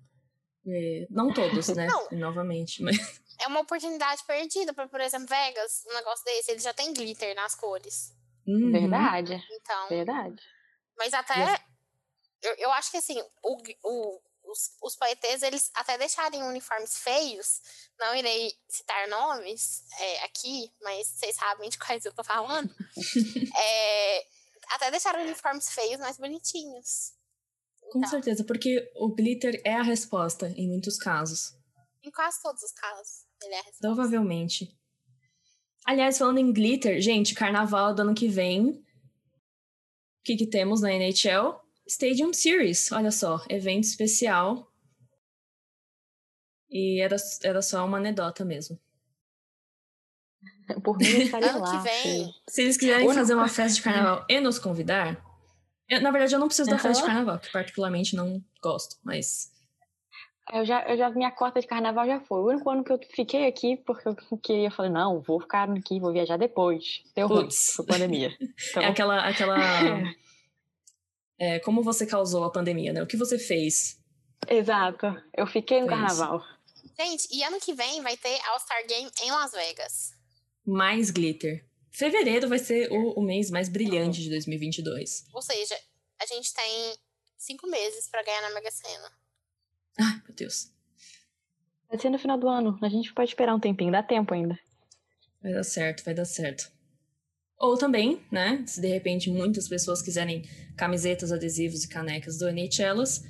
É, 0.66 1.06
não 1.10 1.32
todos, 1.32 1.68
né? 1.68 1.86
Não. 1.86 2.08
Novamente, 2.16 2.82
mas 2.82 2.96
É 3.40 3.46
uma 3.48 3.60
oportunidade 3.60 4.22
perdida 4.24 4.72
para, 4.72 4.86
por 4.88 5.00
exemplo, 5.00 5.26
Vegas, 5.26 5.82
um 5.86 5.94
negócio 5.94 6.24
desse, 6.24 6.52
ele 6.52 6.60
já 6.60 6.72
tem 6.72 6.92
glitter 6.94 7.34
nas 7.34 7.54
cores. 7.54 8.12
Uhum. 8.54 8.72
Verdade, 8.72 9.44
Então, 9.50 9.88
verdade. 9.88 10.42
mas 10.96 11.12
até 11.14 11.64
eu, 12.42 12.54
eu 12.56 12.72
acho 12.72 12.90
que 12.90 12.96
assim, 12.96 13.20
o, 13.42 13.56
o- 13.84 14.20
os, 14.44 14.70
os 14.82 14.96
paetês, 14.96 15.42
eles 15.42 15.70
até 15.74 15.96
deixarem 15.98 16.42
uniformes 16.42 16.98
feios, 16.98 17.60
não 17.98 18.14
irei 18.16 18.52
citar 18.68 19.06
nomes 19.08 19.84
é, 20.00 20.24
aqui, 20.24 20.72
mas 20.80 21.06
vocês 21.06 21.36
sabem 21.36 21.68
de 21.68 21.78
quais 21.78 22.04
eu 22.04 22.12
tô 22.12 22.24
falando. 22.24 22.74
É, 23.56 24.26
até 24.70 24.90
deixaram 24.90 25.22
uniformes 25.22 25.70
feios 25.72 26.00
mais 26.00 26.16
bonitinhos. 26.18 27.12
Com 27.92 27.98
Então, 27.98 28.10
certeza, 28.10 28.44
porque 28.44 28.90
o 28.96 29.14
glitter 29.14 29.60
é 29.64 29.74
a 29.74 29.82
resposta 29.82 30.48
em 30.56 30.68
muitos 30.68 30.96
casos. 30.96 31.54
Em 32.02 32.10
quase 32.10 32.40
todos 32.42 32.62
os 32.62 32.72
casos, 32.72 33.26
ele 33.42 33.54
é 33.54 33.58
a 33.58 33.62
resposta. 33.62 33.80
Provavelmente. 33.80 34.79
Aliás, 35.86 36.18
falando 36.18 36.38
em 36.38 36.52
glitter, 36.52 37.00
gente, 37.00 37.34
carnaval 37.34 37.94
do 37.94 38.02
ano 38.02 38.14
que 38.14 38.28
vem. 38.28 38.68
O 38.70 40.22
que, 40.24 40.36
que 40.36 40.46
temos 40.46 40.80
na 40.80 40.92
NHL? 40.92 41.58
Stadium 41.86 42.32
Series, 42.32 42.92
olha 42.92 43.10
só, 43.10 43.42
evento 43.48 43.84
especial. 43.84 44.70
E 46.70 47.00
era, 47.00 47.16
era 47.42 47.62
só 47.62 47.84
uma 47.84 47.96
anedota 47.98 48.44
mesmo. 48.44 48.78
Por 50.84 50.96
mim, 50.98 51.04
estaria 51.18 51.50
Ano 51.50 51.60
lá. 51.60 51.70
que 51.70 51.78
vem, 51.82 52.02
filho. 52.02 52.34
Se 52.48 52.62
eles 52.62 52.76
quiserem 52.76 53.12
fazer 53.12 53.34
uma 53.34 53.48
festa 53.48 53.74
de 53.76 53.82
carnaval 53.82 54.24
e 54.28 54.40
nos 54.40 54.58
convidar. 54.58 55.20
eu- 55.88 56.00
na 56.00 56.10
verdade, 56.12 56.34
eu 56.34 56.38
não 56.38 56.46
preciso 56.46 56.70
da 56.70 56.76
Aham. 56.76 56.82
festa 56.82 57.02
de 57.02 57.06
carnaval, 57.08 57.38
que 57.40 57.50
particularmente 57.50 58.14
não 58.14 58.44
gosto, 58.62 58.96
mas. 59.02 59.50
Eu 60.52 60.64
já, 60.64 60.82
eu 60.88 60.96
já, 60.96 61.10
minha 61.10 61.30
cota 61.30 61.60
de 61.60 61.66
carnaval 61.66 62.06
já 62.06 62.20
foi. 62.20 62.40
O 62.40 62.48
único 62.48 62.70
ano 62.70 62.84
que 62.84 62.92
eu 62.92 62.98
fiquei 63.14 63.46
aqui, 63.46 63.76
porque 63.76 64.08
eu 64.08 64.16
queria, 64.38 64.68
eu 64.68 64.72
falei, 64.72 64.90
não, 64.90 65.20
vou 65.20 65.40
ficar 65.40 65.70
aqui, 65.70 66.00
vou 66.00 66.12
viajar 66.12 66.36
depois. 66.36 67.02
Deu 67.14 67.28
ruim, 67.28 67.42
Putz. 67.42 67.74
foi 67.74 67.86
pandemia. 67.86 68.36
Então, 68.70 68.82
É 68.82 68.86
aquela. 68.86 69.28
aquela 69.28 69.56
é, 71.38 71.58
como 71.60 71.82
você 71.82 72.06
causou 72.06 72.44
a 72.44 72.50
pandemia, 72.50 72.92
né? 72.92 73.02
O 73.02 73.06
que 73.06 73.16
você 73.16 73.38
fez? 73.38 73.98
Exato. 74.48 75.06
Eu 75.36 75.46
fiquei 75.46 75.80
no 75.80 75.86
isso. 75.86 75.94
carnaval. 75.94 76.42
gente, 76.98 77.28
e 77.30 77.42
ano 77.44 77.60
que 77.60 77.72
vem 77.74 78.02
vai 78.02 78.16
ter 78.16 78.40
All-Star 78.48 78.86
Game 78.86 79.10
em 79.22 79.30
Las 79.30 79.52
Vegas. 79.52 80.12
Mais 80.66 81.10
glitter. 81.10 81.64
Fevereiro 81.92 82.48
vai 82.48 82.58
ser 82.58 82.90
o, 82.90 83.14
o 83.18 83.22
mês 83.22 83.50
mais 83.50 83.68
brilhante 83.68 84.22
de 84.22 84.30
2022. 84.30 85.26
Ou 85.32 85.42
seja, 85.42 85.76
a 86.20 86.26
gente 86.26 86.54
tem 86.54 86.94
cinco 87.36 87.66
meses 87.66 88.08
pra 88.08 88.22
ganhar 88.22 88.42
na 88.42 88.50
Mega 88.50 88.70
Sena. 88.70 89.19
Ai, 90.00 90.22
meu 90.26 90.34
Deus. 90.36 90.70
Vai 91.88 91.98
ser 91.98 92.10
no 92.10 92.18
final 92.18 92.38
do 92.38 92.48
ano. 92.48 92.78
A 92.82 92.88
gente 92.88 93.12
pode 93.12 93.30
esperar 93.30 93.54
um 93.54 93.60
tempinho, 93.60 93.92
dá 93.92 94.02
tempo 94.02 94.32
ainda. 94.32 94.58
Vai 95.42 95.52
dar 95.52 95.64
certo, 95.64 96.04
vai 96.04 96.14
dar 96.14 96.24
certo. 96.24 96.70
Ou 97.58 97.76
também, 97.76 98.20
né? 98.30 98.62
Se 98.66 98.80
de 98.80 98.86
repente 98.88 99.30
muitas 99.30 99.68
pessoas 99.68 100.00
quiserem 100.00 100.42
camisetas, 100.76 101.30
adesivos 101.32 101.84
e 101.84 101.88
canecas 101.88 102.38
do 102.38 102.48
NHLas 102.50 103.24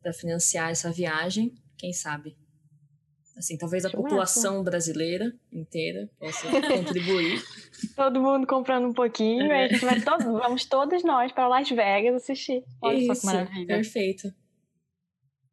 para 0.00 0.12
financiar 0.12 0.70
essa 0.70 0.90
viagem, 0.92 1.54
quem 1.78 1.92
sabe? 1.92 2.36
Assim, 3.36 3.56
talvez 3.56 3.84
a 3.84 3.88
Acho 3.88 3.96
população 3.96 4.62
brasileira 4.62 5.32
inteira 5.50 6.08
possa 6.18 6.46
contribuir. 6.68 7.42
Todo 7.96 8.20
mundo 8.20 8.46
comprando 8.46 8.86
um 8.86 8.92
pouquinho, 8.92 9.50
É. 9.50 9.64
aí 9.64 9.78
vamos 10.20 10.66
todos 10.66 11.02
nós 11.02 11.32
para 11.32 11.48
Las 11.48 11.68
Vegas 11.70 12.14
assistir. 12.16 12.62
Olha 12.80 12.98
só 13.00 13.06
que 13.06 13.12
Isso, 13.18 13.26
maravilha. 13.26 13.66
perfeito. 13.66 14.32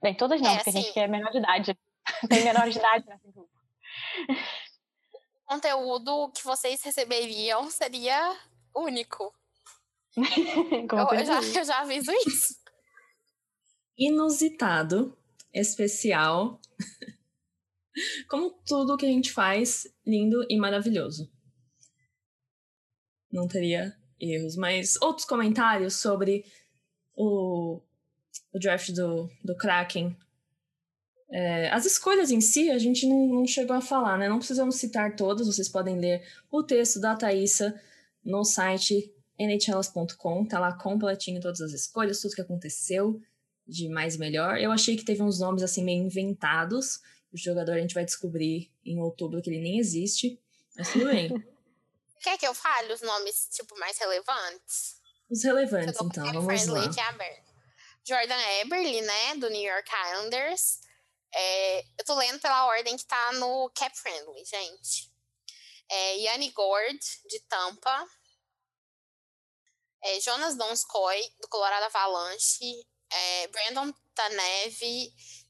Bem, 0.01 0.15
todas 0.15 0.41
não, 0.41 0.49
É, 0.49 0.55
porque 0.55 0.69
a 0.69 0.73
gente 0.73 0.85
assim- 0.85 0.93
quer 0.93 1.09
menor 1.09 1.31
de 1.31 1.37
idade. 1.39 1.77
Tem 2.29 2.43
menor 2.43 2.69
de 2.69 2.77
idade 2.77 3.05
nesse 3.07 3.31
grupo. 3.31 3.49
O 5.43 5.53
conteúdo 5.53 6.31
que 6.31 6.43
vocês 6.43 6.81
receberiam 6.83 7.69
seria 7.69 8.37
único. 8.75 9.33
Eu, 10.17 11.17
eu 11.19 11.25
já, 11.25 11.41
eu 11.59 11.65
já 11.65 11.79
aviso 11.81 12.11
isso. 12.27 12.55
Inusitado, 13.97 15.17
especial. 15.53 16.59
Como 18.29 18.51
tudo 18.65 18.97
que 18.97 19.05
a 19.05 19.09
gente 19.09 19.31
faz, 19.31 19.87
lindo 20.05 20.45
e 20.49 20.57
maravilhoso. 20.57 21.31
Não 23.31 23.47
teria 23.47 23.95
erros, 24.19 24.55
mas 24.55 24.95
outros 25.01 25.25
comentários 25.25 25.95
sobre 25.99 26.43
o, 27.15 27.81
o 28.53 28.59
draft 28.59 28.91
do, 28.91 29.29
do 29.43 29.55
Kraken. 29.55 30.15
É, 31.31 31.69
as 31.69 31.85
escolhas 31.85 32.31
em 32.31 32.41
si, 32.41 32.71
a 32.71 32.79
gente 32.79 33.05
não, 33.05 33.27
não 33.27 33.47
chegou 33.47 33.75
a 33.75 33.81
falar, 33.81 34.17
né? 34.17 34.27
Não 34.27 34.39
precisamos 34.39 34.77
citar 34.77 35.15
todas, 35.15 35.47
vocês 35.47 35.69
podem 35.69 35.99
ler 35.99 36.27
o 36.51 36.63
texto 36.63 36.99
da 36.99 37.15
Thaísa 37.15 37.79
no 38.23 38.43
site 38.43 39.13
nhlas.com, 39.37 40.45
tá 40.45 40.59
lá 40.59 40.73
completinho 40.73 41.39
todas 41.39 41.61
as 41.61 41.71
escolhas, 41.71 42.19
tudo 42.19 42.35
que 42.35 42.41
aconteceu 42.41 43.21
de 43.67 43.87
mais 43.87 44.15
e 44.15 44.19
melhor. 44.19 44.57
Eu 44.57 44.71
achei 44.71 44.97
que 44.97 45.05
teve 45.05 45.21
uns 45.21 45.39
nomes 45.39 45.63
assim 45.63 45.83
meio 45.83 46.03
inventados. 46.03 46.99
O 47.31 47.37
jogador 47.37 47.73
a 47.73 47.79
gente 47.79 47.93
vai 47.93 48.03
descobrir 48.03 48.71
em 48.83 48.99
outubro 48.99 49.41
que 49.41 49.49
ele 49.49 49.61
nem 49.61 49.79
existe, 49.79 50.41
mas 50.75 50.91
tudo 50.91 51.05
bem. 51.05 51.29
Quer 52.21 52.37
que 52.37 52.45
eu 52.45 52.53
fale 52.53 52.91
os 52.91 53.01
nomes, 53.01 53.47
tipo, 53.51 53.79
mais 53.79 53.97
relevantes? 53.97 54.99
Os 55.29 55.43
relevantes, 55.43 55.95
então, 56.01 56.27
o 56.27 56.41
vamos 56.41 56.65
lá. 56.65 56.85
aqui 56.85 56.99
aberto. 56.99 57.48
Jordan 58.07 58.39
Eberle, 58.61 59.01
né, 59.01 59.35
do 59.35 59.49
New 59.49 59.61
York 59.61 59.89
Islanders. 60.07 60.79
É, 61.33 61.81
eu 61.97 62.05
tô 62.05 62.15
lendo 62.15 62.39
pela 62.39 62.65
ordem 62.65 62.97
que 62.97 63.05
tá 63.05 63.33
no 63.33 63.69
Cap 63.75 63.95
Friendly, 63.97 64.43
gente. 64.45 65.11
É, 65.89 66.17
Yanni 66.17 66.51
Gord, 66.51 66.99
de 67.27 67.39
Tampa. 67.41 68.07
É, 70.03 70.19
Jonas 70.21 70.55
Donskoy, 70.55 71.21
do 71.41 71.47
Colorado 71.47 71.83
Avalanche. 71.83 72.87
É, 73.11 73.47
Brandon 73.47 73.93
Tanev, 74.13 74.79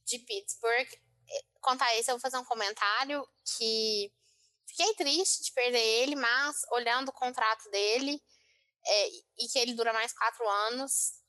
de 0.06 0.20
Pittsburgh. 0.20 0.88
É, 1.30 1.42
Quanto 1.62 1.82
a 1.84 1.96
esse, 1.98 2.10
eu 2.10 2.16
vou 2.16 2.22
fazer 2.22 2.38
um 2.38 2.46
comentário 2.46 3.28
que 3.58 4.12
fiquei 4.68 4.94
triste 4.96 5.44
de 5.44 5.52
perder 5.52 5.84
ele, 5.84 6.16
mas 6.16 6.56
olhando 6.72 7.10
o 7.10 7.14
contrato 7.14 7.70
dele 7.70 8.22
é, 8.86 9.08
e 9.38 9.48
que 9.52 9.60
ele 9.60 9.74
dura 9.74 9.94
mais 9.94 10.14
quatro 10.14 10.48
anos, 10.48 11.20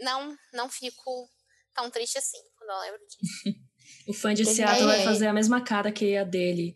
não, 0.00 0.36
não 0.52 0.68
fico 0.68 1.28
tão 1.74 1.90
triste 1.90 2.18
assim 2.18 2.40
quando 2.56 2.70
eu 2.70 2.80
lembro 2.80 3.00
disso. 3.06 3.18
O 4.06 4.12
fã 4.14 4.32
de 4.34 4.44
Seattle 4.44 4.90
é- 4.90 4.96
vai 4.96 5.04
fazer 5.04 5.26
a 5.26 5.32
mesma 5.32 5.62
cara 5.62 5.90
que 5.92 6.16
a 6.16 6.24
dele 6.24 6.74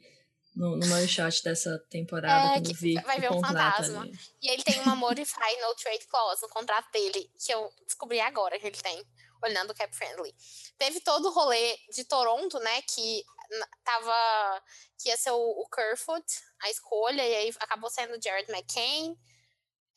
no, 0.55 0.77
no 0.77 0.87
meu 0.87 1.09
shot 1.09 1.43
dessa 1.43 1.79
temporada, 1.91 2.49
É, 2.49 2.53
quando 2.55 2.67
que 2.67 2.73
eu 2.73 2.77
vi 2.77 2.95
vai 3.03 3.19
o 3.19 3.21
ver 3.21 3.31
um 3.33 3.41
contrato 3.41 3.77
fantasma. 3.77 4.01
ali. 4.03 4.19
E 4.43 4.51
ele 4.51 4.63
tem 4.63 4.81
uma 4.81 4.95
modify 4.95 5.61
no 5.61 5.75
trade 5.75 6.07
clause 6.07 6.43
no 6.43 6.49
contrato 6.49 6.91
dele, 6.91 7.31
que 7.43 7.53
eu 7.53 7.71
descobri 7.87 8.21
agora 8.21 8.59
que 8.59 8.67
ele 8.67 8.77
tem, 8.77 9.03
olhando 9.43 9.71
o 9.71 9.75
cap 9.75 9.95
friendly. 9.97 10.35
Teve 10.79 11.01
todo 11.01 11.27
o 11.29 11.33
rolê 11.33 11.77
de 11.95 12.05
Toronto, 12.05 12.59
né, 12.61 12.83
que 12.83 13.25
tava 13.85 14.63
que 14.99 15.09
ia 15.09 15.17
ser 15.17 15.31
o, 15.31 15.37
o 15.41 15.69
Kerfoot, 15.69 16.25
a 16.63 16.71
escolha, 16.71 17.27
e 17.27 17.35
aí 17.35 17.55
acabou 17.61 17.91
sendo 17.91 18.17
o 18.17 18.23
Jared 18.23 18.51
McCain, 18.51 19.17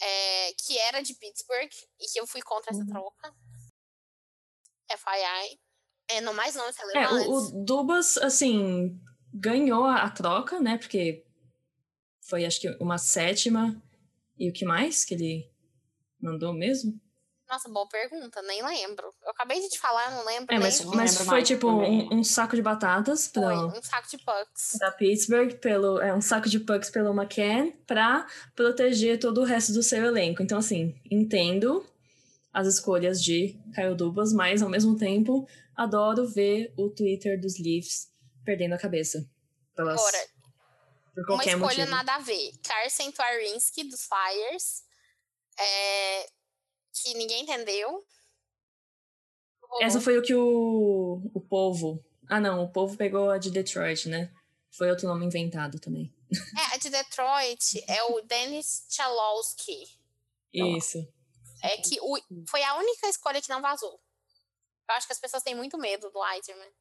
é, 0.01 0.53
que 0.53 0.77
era 0.79 1.01
de 1.01 1.13
Pittsburgh, 1.15 1.69
e 1.99 2.05
que 2.11 2.19
eu 2.19 2.27
fui 2.27 2.41
contra 2.41 2.71
essa 2.71 2.81
Uhum. 2.81 2.87
troca. 2.87 3.35
FYI. 4.89 5.59
É, 6.07 6.21
no 6.21 6.33
mais 6.33 6.53
nomes 6.55 6.75
É, 6.93 7.07
o, 7.07 7.31
o 7.31 7.65
Dubas, 7.65 8.17
assim, 8.17 9.01
ganhou 9.33 9.85
a, 9.85 10.03
a 10.03 10.09
troca, 10.11 10.59
né? 10.59 10.77
Porque 10.77 11.25
foi, 12.21 12.45
acho 12.45 12.61
que, 12.61 12.69
uma 12.79 12.97
sétima. 12.97 13.81
E 14.37 14.49
o 14.49 14.53
que 14.53 14.65
mais 14.65 15.03
que 15.03 15.13
ele 15.13 15.51
mandou 16.19 16.53
mesmo? 16.53 16.99
Nossa, 17.49 17.69
boa 17.69 17.87
pergunta, 17.87 18.41
nem 18.41 18.63
lembro. 18.65 19.13
Eu 19.23 19.29
acabei 19.31 19.61
de 19.61 19.69
te 19.69 19.79
falar, 19.79 20.09
não 20.11 20.25
lembro 20.25 20.47
É, 20.53 20.57
nem. 20.57 20.59
mas, 20.59 20.79
não 20.81 20.93
mas 20.95 21.11
lembro 21.11 21.25
foi 21.25 21.33
mais 21.35 21.47
tipo 21.47 21.67
um, 21.69 22.13
um 22.19 22.23
saco 22.23 22.55
de 22.55 22.61
batatas 22.61 23.27
Foi 23.27 23.43
pra, 23.43 23.65
um 23.67 23.81
saco 23.83 24.07
de 24.09 24.17
pucks. 24.17 24.77
da 24.79 24.91
Pittsburgh, 24.91 25.53
pelo, 25.59 26.01
é, 26.01 26.13
um 26.13 26.21
saco 26.21 26.49
de 26.49 26.59
pucks 26.59 26.89
pelo 26.89 27.13
McCann 27.13 27.71
pra 27.85 28.25
proteger 28.55 29.19
todo 29.19 29.41
o 29.41 29.43
resto 29.43 29.73
do 29.73 29.83
seu 29.83 30.03
elenco. 30.05 30.41
Então, 30.41 30.57
assim, 30.57 30.99
entendo 31.09 31.85
as 32.51 32.65
escolhas 32.67 33.21
de 33.23 33.59
Kyle 33.75 33.95
Dubas, 33.95 34.33
mas 34.33 34.61
ao 34.63 34.69
mesmo 34.69 34.97
tempo 34.97 35.47
adoro 35.75 36.25
ver 36.27 36.73
o 36.77 36.89
Twitter 36.89 37.39
dos 37.39 37.59
Leafs 37.59 38.07
perdendo 38.43 38.73
a 38.73 38.77
cabeça. 38.79 39.23
Pelas, 39.75 39.99
Agora, 39.99 40.17
por 41.13 41.19
uma 41.21 41.25
qualquer 41.27 41.49
escolha 41.51 41.65
motivo. 41.85 41.91
nada 41.91 42.15
a 42.15 42.19
ver. 42.19 42.51
Carson 42.63 43.11
Twarinski, 43.11 43.83
dos 43.83 44.05
Flyers. 44.05 44.83
é, 45.59 46.25
que 47.01 47.13
ninguém 47.13 47.43
entendeu. 47.43 48.05
Essa 49.81 49.99
foi 49.99 50.17
o 50.17 50.21
que 50.21 50.33
o, 50.33 51.21
o 51.33 51.41
povo. 51.41 52.03
Ah, 52.29 52.39
não, 52.39 52.63
o 52.63 52.71
povo 52.71 52.95
pegou 52.95 53.29
a 53.29 53.37
de 53.37 53.51
Detroit, 53.51 54.07
né? 54.07 54.31
Foi 54.71 54.89
outro 54.89 55.07
nome 55.07 55.25
inventado 55.25 55.79
também. 55.79 56.13
É, 56.31 56.75
a 56.75 56.77
de 56.77 56.89
Detroit 56.89 57.83
é 57.87 58.03
o 58.03 58.21
Dennis 58.21 58.85
Chalowski. 58.89 59.87
Isso. 60.53 61.07
É 61.61 61.77
que 61.77 61.99
o, 62.01 62.17
foi 62.49 62.63
a 62.63 62.75
única 62.75 63.07
escolha 63.07 63.41
que 63.41 63.49
não 63.49 63.61
vazou. 63.61 63.99
Eu 64.87 64.95
acho 64.95 65.07
que 65.07 65.13
as 65.13 65.19
pessoas 65.19 65.43
têm 65.43 65.55
muito 65.55 65.77
medo 65.77 66.09
do 66.09 66.25
Eiserman. 66.25 66.71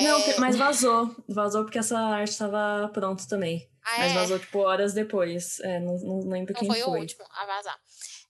Não, 0.00 0.18
é... 0.18 0.38
mas 0.38 0.56
vazou. 0.56 1.14
Vazou 1.28 1.64
porque 1.64 1.78
essa 1.78 1.98
arte 1.98 2.30
estava 2.30 2.88
pronta 2.92 3.26
também. 3.28 3.68
Ah, 3.84 3.98
mas 3.98 4.12
é? 4.12 4.14
vazou, 4.14 4.38
tipo, 4.38 4.60
horas 4.60 4.94
depois. 4.94 5.58
É, 5.60 5.80
não, 5.80 5.98
não 5.98 6.18
lembro 6.30 6.54
não 6.54 6.60
quem 6.60 6.68
foi. 6.68 6.80
foi 6.80 6.92
o 6.92 7.00
último 7.00 7.24
a 7.30 7.46
vazar. 7.46 7.80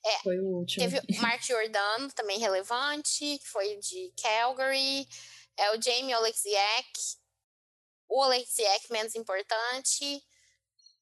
É, 0.04 0.18
foi 0.18 0.38
o 0.38 0.46
último. 0.58 0.84
Teve 0.84 0.98
o 0.98 1.22
Mark 1.22 1.42
Giordano, 1.42 2.10
também 2.12 2.38
relevante, 2.38 3.38
que 3.38 3.48
foi 3.48 3.76
de 3.76 4.12
Calgary. 4.20 5.06
É 5.56 5.70
o 5.76 5.80
Jamie 5.80 6.14
Oleksiak. 6.14 6.92
O 8.08 8.20
Oleksiak, 8.24 8.90
menos 8.90 9.14
importante. 9.14 10.22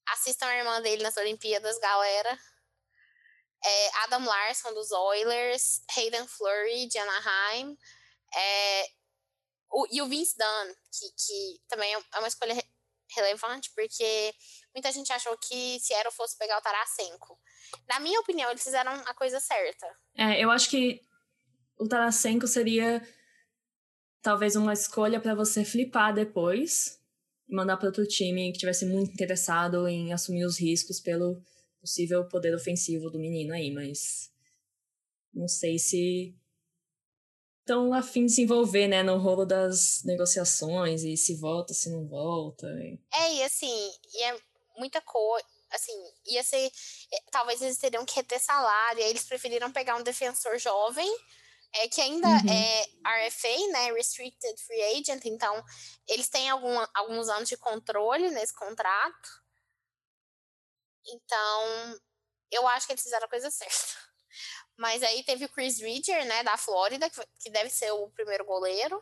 Assistam 0.07 0.45
a 0.45 0.57
irmã 0.57 0.81
dele 0.81 1.03
nas 1.03 1.17
Olimpíadas, 1.17 1.79
galera. 1.79 2.39
É 3.63 3.97
Adam 4.03 4.25
Larson, 4.25 4.73
dos 4.73 4.91
Oilers. 4.91 5.81
Hayden 5.95 6.27
Fleury, 6.27 6.87
de 6.87 6.97
Anaheim. 6.97 7.77
É, 8.35 8.89
o, 9.71 9.87
e 9.91 10.01
o 10.01 10.07
Vince 10.07 10.37
Dunn, 10.37 10.73
que, 10.91 11.09
que 11.11 11.61
também 11.67 11.93
é 11.93 12.19
uma 12.19 12.27
escolha 12.27 12.60
relevante, 13.15 13.71
porque 13.75 14.33
muita 14.73 14.91
gente 14.91 15.11
achou 15.11 15.37
que 15.37 15.79
se 15.79 15.93
era 15.93 16.11
fosse 16.11 16.37
pegar 16.37 16.57
o 16.57 16.61
Tarasenko. 16.61 17.37
Na 17.87 17.99
minha 17.99 18.19
opinião, 18.19 18.49
eles 18.49 18.63
fizeram 18.63 18.91
a 18.91 19.13
coisa 19.13 19.39
certa. 19.39 19.87
É, 20.15 20.43
eu 20.43 20.49
acho 20.51 20.69
que 20.69 21.01
o 21.77 21.87
Tarasenko 21.87 22.47
seria 22.47 23.01
talvez 24.21 24.55
uma 24.55 24.73
escolha 24.73 25.19
para 25.19 25.35
você 25.35 25.65
flipar 25.65 26.13
depois 26.13 26.99
e 27.49 27.55
mandar 27.55 27.77
para 27.77 27.87
outro 27.87 28.07
time 28.07 28.51
que 28.51 28.59
tivesse 28.59 28.85
muito 28.85 29.11
interessado 29.11 29.87
em 29.87 30.13
assumir 30.13 30.45
os 30.45 30.59
riscos 30.59 30.99
pelo 30.99 31.41
possível 31.79 32.27
poder 32.27 32.53
ofensivo 32.53 33.09
do 33.09 33.19
menino 33.19 33.53
aí, 33.53 33.71
mas 33.71 34.31
não 35.33 35.47
sei 35.47 35.79
se 35.79 36.35
tão 37.71 37.93
afim 37.93 38.25
de 38.25 38.33
se 38.33 38.41
envolver, 38.41 38.85
né, 38.89 39.01
no 39.01 39.17
rolo 39.17 39.45
das 39.45 40.03
negociações 40.03 41.03
e 41.03 41.15
se 41.15 41.37
volta, 41.37 41.73
se 41.73 41.89
não 41.89 42.05
volta. 42.05 42.67
E... 42.67 42.99
É, 43.13 43.33
e 43.35 43.43
assim, 43.43 43.91
e 44.13 44.23
é 44.23 44.37
muita 44.75 44.99
coisa, 44.99 45.47
assim, 45.71 45.93
ia 46.27 46.43
ser, 46.43 46.69
é, 47.13 47.17
talvez 47.31 47.61
eles 47.61 47.77
teriam 47.77 48.05
que 48.05 48.13
reter 48.13 48.41
salário, 48.41 48.99
e 48.99 49.03
aí 49.03 49.09
eles 49.09 49.23
preferiram 49.23 49.71
pegar 49.71 49.95
um 49.95 50.03
defensor 50.03 50.59
jovem, 50.59 51.09
é 51.75 51.87
que 51.87 52.01
ainda 52.01 52.27
uhum. 52.27 52.51
é 52.51 53.27
RFA, 53.29 53.71
né, 53.71 53.93
Restricted 53.93 54.61
Free 54.61 54.81
Agent, 54.97 55.23
então 55.23 55.63
eles 56.09 56.27
têm 56.27 56.49
algum, 56.49 56.75
alguns 56.93 57.29
anos 57.29 57.47
de 57.47 57.55
controle 57.55 58.31
nesse 58.31 58.53
contrato. 58.53 59.29
Então, 61.07 61.99
eu 62.51 62.67
acho 62.67 62.85
que 62.85 62.91
eles 62.91 63.03
fizeram 63.03 63.27
a 63.27 63.29
coisa 63.29 63.49
certa. 63.49 64.00
Mas 64.81 65.03
aí 65.03 65.23
teve 65.23 65.45
o 65.45 65.49
Chris 65.49 65.79
Ridger, 65.79 66.25
né, 66.25 66.43
da 66.43 66.57
Flórida, 66.57 67.07
que 67.39 67.51
deve 67.51 67.69
ser 67.69 67.91
o 67.91 68.09
primeiro 68.09 68.43
goleiro 68.43 68.99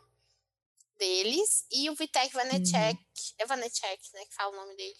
deles, 0.98 1.64
e 1.72 1.88
o 1.88 1.94
Vitek 1.94 2.34
Vanecek, 2.34 2.98
uhum. 2.98 3.34
é 3.38 3.46
Vanecek, 3.46 4.10
né, 4.12 4.26
que 4.26 4.34
fala 4.34 4.52
o 4.52 4.56
nome 4.56 4.76
dele, 4.76 4.98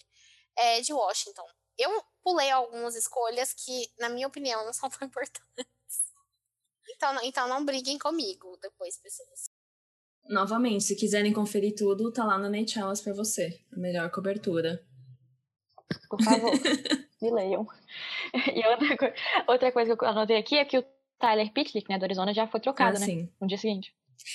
é 0.57 0.81
de 0.81 0.91
Washington. 0.91 1.45
Eu 1.77 2.03
pulei 2.23 2.49
algumas 2.49 2.95
escolhas 2.95 3.53
que, 3.53 3.91
na 3.99 4.09
minha 4.09 4.27
opinião, 4.27 4.65
não 4.65 4.73
são 4.73 4.89
tão 4.89 5.07
importantes. 5.07 5.67
Então, 6.89 7.19
então 7.21 7.47
não 7.47 7.63
briguem 7.63 7.99
comigo 7.99 8.57
depois, 8.59 8.97
pessoas. 8.97 9.51
Novamente, 10.25 10.83
se 10.83 10.95
quiserem 10.95 11.31
conferir 11.31 11.75
tudo, 11.75 12.11
tá 12.11 12.25
lá 12.25 12.39
no 12.39 12.49
Nate 12.49 12.71
Chalice 12.71 13.03
pra 13.03 13.13
você. 13.13 13.63
A 13.71 13.77
melhor 13.77 14.09
cobertura. 14.09 14.83
Por 16.09 16.23
favor, 16.23 16.51
me 17.21 17.31
leiam. 17.31 17.67
E 18.55 18.65
outra, 18.67 18.97
co 18.97 19.05
outra 19.51 19.71
coisa 19.71 19.95
que 19.95 20.03
eu 20.03 20.07
anotei 20.07 20.37
aqui 20.37 20.57
é 20.57 20.65
que 20.65 20.77
o 20.77 20.85
Tyler 21.19 21.51
Pitlick, 21.51 21.89
né, 21.89 21.99
do 21.99 22.05
Arizona, 22.05 22.33
já 22.33 22.47
foi 22.47 22.59
trocado, 22.59 22.97
ah, 22.97 22.99
né? 22.99 23.05
Sim. 23.05 23.29
No 23.39 23.47
dia 23.47 23.57
seguinte. 23.57 23.93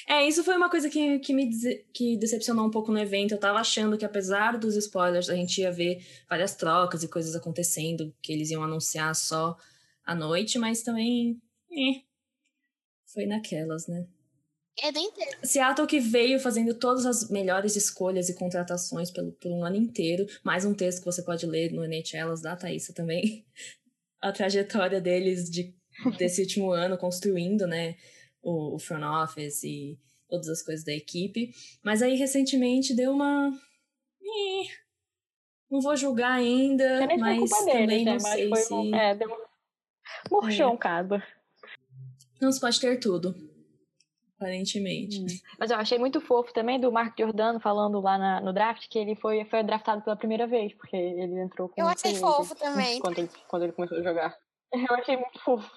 É, 0.08 0.26
isso 0.26 0.42
foi 0.44 0.56
uma 0.56 0.68
coisa 0.68 0.90
que, 0.90 1.18
que 1.20 1.32
me 1.32 1.48
que 1.92 2.16
decepcionou 2.16 2.66
um 2.66 2.70
pouco 2.70 2.92
no 2.92 2.98
evento. 2.98 3.32
Eu 3.32 3.40
tava 3.40 3.58
achando 3.58 3.96
que, 3.96 4.04
apesar 4.04 4.58
dos 4.58 4.76
spoilers, 4.76 5.30
a 5.30 5.34
gente 5.34 5.60
ia 5.60 5.70
ver 5.70 6.04
várias 6.28 6.54
trocas 6.54 7.02
e 7.02 7.08
coisas 7.08 7.34
acontecendo, 7.34 8.14
que 8.20 8.32
eles 8.32 8.50
iam 8.50 8.62
anunciar 8.62 9.14
só 9.14 9.56
à 10.04 10.14
noite, 10.14 10.58
mas 10.58 10.82
também. 10.82 11.40
Eh, 11.70 12.02
foi 13.06 13.26
naquelas, 13.26 13.86
né? 13.86 14.06
É 14.82 14.92
nem 14.92 15.10
Seattle 15.42 15.86
que 15.86 15.98
veio 15.98 16.38
fazendo 16.38 16.74
todas 16.74 17.06
as 17.06 17.30
melhores 17.30 17.76
escolhas 17.76 18.28
e 18.28 18.34
contratações 18.34 19.10
pelo, 19.10 19.32
por 19.32 19.50
um 19.50 19.64
ano 19.64 19.76
inteiro. 19.76 20.26
Mais 20.44 20.66
um 20.66 20.74
texto 20.74 20.98
que 20.98 21.06
você 21.06 21.22
pode 21.22 21.46
ler 21.46 21.72
no 21.72 21.82
NHLas 21.82 22.42
da 22.42 22.54
Thaísa 22.56 22.92
também. 22.92 23.46
A 24.20 24.32
trajetória 24.32 25.00
deles 25.00 25.48
de, 25.50 25.74
desse 26.18 26.42
último 26.42 26.72
ano 26.72 26.98
construindo, 26.98 27.66
né? 27.66 27.96
O, 28.42 28.74
o 28.74 28.78
front 28.78 29.02
office 29.02 29.62
e 29.64 29.98
todas 30.28 30.48
as 30.48 30.62
coisas 30.62 30.84
da 30.84 30.92
equipe. 30.92 31.54
Mas 31.82 32.02
aí, 32.02 32.16
recentemente, 32.16 32.94
deu 32.94 33.12
uma... 33.12 33.50
Não 35.70 35.80
vou 35.80 35.96
julgar 35.96 36.32
ainda, 36.32 37.06
mas 37.18 37.50
também 37.50 38.04
né? 38.04 38.12
não 38.12 38.22
mas 38.22 38.22
sei 38.22 38.56
se... 38.56 38.74
Um... 38.74 38.94
É, 38.94 39.14
deu... 39.14 39.28
Murchou 40.30 40.66
é. 40.66 40.68
um 40.68 40.76
cabo. 40.76 41.22
Não 42.40 42.52
se 42.52 42.60
pode 42.60 42.78
ter 42.78 42.98
tudo 43.00 43.45
aparentemente. 44.36 45.20
Hum. 45.20 45.26
Mas 45.58 45.70
eu 45.70 45.76
achei 45.76 45.98
muito 45.98 46.20
fofo 46.20 46.52
também 46.52 46.78
do 46.78 46.92
Mark 46.92 47.16
Giordano 47.16 47.58
falando 47.58 48.00
lá 48.00 48.16
na, 48.18 48.40
no 48.40 48.52
draft 48.52 48.86
que 48.88 48.98
ele 48.98 49.16
foi, 49.16 49.44
foi 49.46 49.62
draftado 49.62 50.02
pela 50.02 50.16
primeira 50.16 50.46
vez, 50.46 50.72
porque 50.74 50.96
ele 50.96 51.40
entrou 51.40 51.68
com 51.68 51.80
Eu 51.80 51.88
achei 51.88 52.14
fofo 52.14 52.54
também. 52.54 53.00
Quando 53.00 53.18
ele, 53.18 53.30
quando 53.48 53.62
ele 53.64 53.72
começou 53.72 53.98
a 53.98 54.02
jogar. 54.02 54.36
Eu 54.72 54.94
achei 54.96 55.16
muito 55.16 55.40
fofo. 55.40 55.70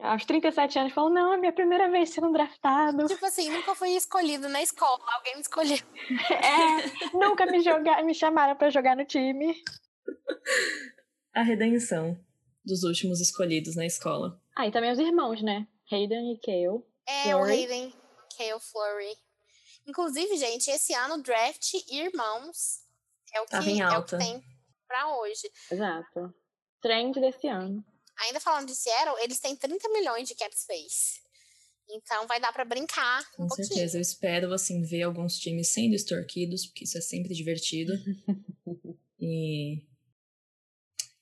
Aos 0.00 0.24
37 0.24 0.78
anos, 0.78 0.92
falou: 0.92 1.10
Não, 1.10 1.32
é 1.32 1.36
minha 1.36 1.52
primeira 1.52 1.90
vez 1.90 2.10
sendo 2.10 2.32
draftado. 2.32 3.06
Tipo 3.06 3.26
assim, 3.26 3.50
nunca 3.50 3.74
fui 3.74 3.90
escolhido 3.90 4.48
na 4.48 4.62
escola, 4.62 5.00
alguém 5.16 5.34
me 5.34 5.40
escolheu. 5.40 5.78
É, 6.30 7.16
nunca 7.16 7.46
me, 7.46 7.60
jogar, 7.60 8.04
me 8.04 8.14
chamaram 8.14 8.56
para 8.56 8.70
jogar 8.70 8.96
no 8.96 9.04
time. 9.04 9.54
A 11.34 11.42
redenção 11.42 12.16
dos 12.64 12.84
últimos 12.84 13.20
escolhidos 13.20 13.74
na 13.74 13.86
escola. 13.86 14.40
Ah, 14.56 14.66
e 14.66 14.70
também 14.70 14.92
os 14.92 14.98
irmãos, 14.98 15.42
né? 15.42 15.66
Hayden 15.90 16.32
e 16.32 16.38
Kale. 16.38 16.84
É, 17.08 17.22
Flurry. 17.22 17.34
o 17.34 17.44
Hayden 17.44 17.94
Kale 18.36 18.60
Flurry. 18.60 19.16
Inclusive, 19.86 20.36
gente, 20.36 20.70
esse 20.70 20.92
ano 20.92 21.22
draft 21.22 21.72
irmãos 21.90 22.82
é 23.34 23.40
o 23.40 23.46
que, 23.46 23.80
é 23.80 23.98
o 23.98 24.04
que 24.04 24.18
tem 24.18 24.44
pra 24.86 25.16
hoje. 25.16 25.50
Exato. 25.70 26.34
Trend 26.82 27.18
desse 27.18 27.48
ano. 27.48 27.84
Ainda 28.20 28.40
falando 28.40 28.66
de 28.66 28.74
Seattle, 28.74 29.16
eles 29.22 29.40
têm 29.40 29.56
30 29.56 29.88
milhões 29.90 30.28
de 30.28 30.34
cap 30.34 30.54
space. 30.54 31.20
Então 31.90 32.26
vai 32.26 32.38
dar 32.38 32.52
para 32.52 32.64
brincar 32.64 33.22
um 33.38 33.42
Com 33.42 33.46
pouquinho. 33.48 33.68
certeza, 33.68 33.96
eu 33.96 34.02
espero 34.02 34.52
assim 34.52 34.82
ver 34.82 35.04
alguns 35.04 35.38
times 35.38 35.68
sendo 35.72 35.94
extorquidos, 35.94 36.66
porque 36.66 36.84
isso 36.84 36.98
é 36.98 37.00
sempre 37.00 37.34
divertido. 37.34 37.92
e 39.18 39.82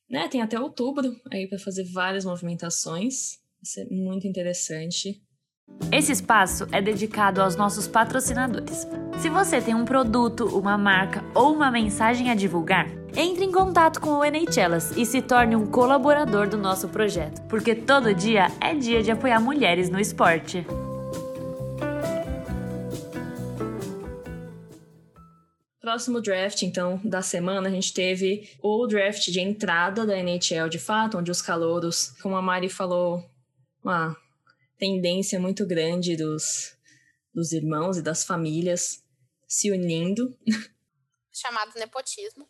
né, 0.08 0.28
tem 0.28 0.42
até 0.42 0.58
outubro 0.58 1.20
aí 1.30 1.46
para 1.48 1.58
fazer 1.58 1.84
várias 1.84 2.24
movimentações. 2.24 3.38
Isso 3.62 3.80
é 3.80 3.84
muito 3.84 4.26
interessante. 4.26 5.22
Esse 5.92 6.12
espaço 6.12 6.66
é 6.72 6.82
dedicado 6.82 7.40
aos 7.40 7.54
nossos 7.54 7.86
patrocinadores. 7.86 8.86
Se 9.18 9.30
você 9.30 9.60
tem 9.60 9.74
um 9.74 9.84
produto, 9.84 10.44
uma 10.46 10.76
marca 10.76 11.24
ou 11.34 11.54
uma 11.54 11.70
mensagem 11.70 12.30
a 12.30 12.34
divulgar, 12.34 12.86
entre 13.16 13.44
em 13.44 13.52
contato 13.52 14.00
com 14.00 14.10
o 14.10 14.24
NHLas 14.24 14.96
e 14.96 15.06
se 15.06 15.22
torne 15.22 15.56
um 15.56 15.66
colaborador 15.66 16.48
do 16.48 16.58
nosso 16.58 16.88
projeto, 16.88 17.40
porque 17.48 17.74
todo 17.74 18.14
dia 18.14 18.48
é 18.60 18.74
dia 18.74 19.02
de 19.02 19.10
apoiar 19.10 19.40
mulheres 19.40 19.88
no 19.88 19.98
esporte. 19.98 20.66
Próximo 25.80 26.20
draft, 26.20 26.62
então, 26.62 27.00
da 27.04 27.22
semana, 27.22 27.68
a 27.68 27.72
gente 27.72 27.94
teve 27.94 28.50
o 28.60 28.86
draft 28.86 29.30
de 29.30 29.40
entrada 29.40 30.04
da 30.04 30.18
NHL 30.18 30.68
de 30.68 30.78
fato, 30.80 31.16
onde 31.16 31.30
os 31.30 31.40
calouros, 31.40 32.12
como 32.20 32.36
a 32.36 32.42
Mari 32.42 32.68
falou, 32.68 33.24
uma 33.82 34.14
tendência 34.78 35.40
muito 35.40 35.66
grande 35.66 36.16
dos, 36.16 36.76
dos 37.32 37.52
irmãos 37.52 37.96
e 37.96 38.02
das 38.02 38.24
famílias 38.24 39.04
se 39.46 39.70
unindo. 39.70 40.38
Chamado 41.32 41.72
nepotismo. 41.78 42.46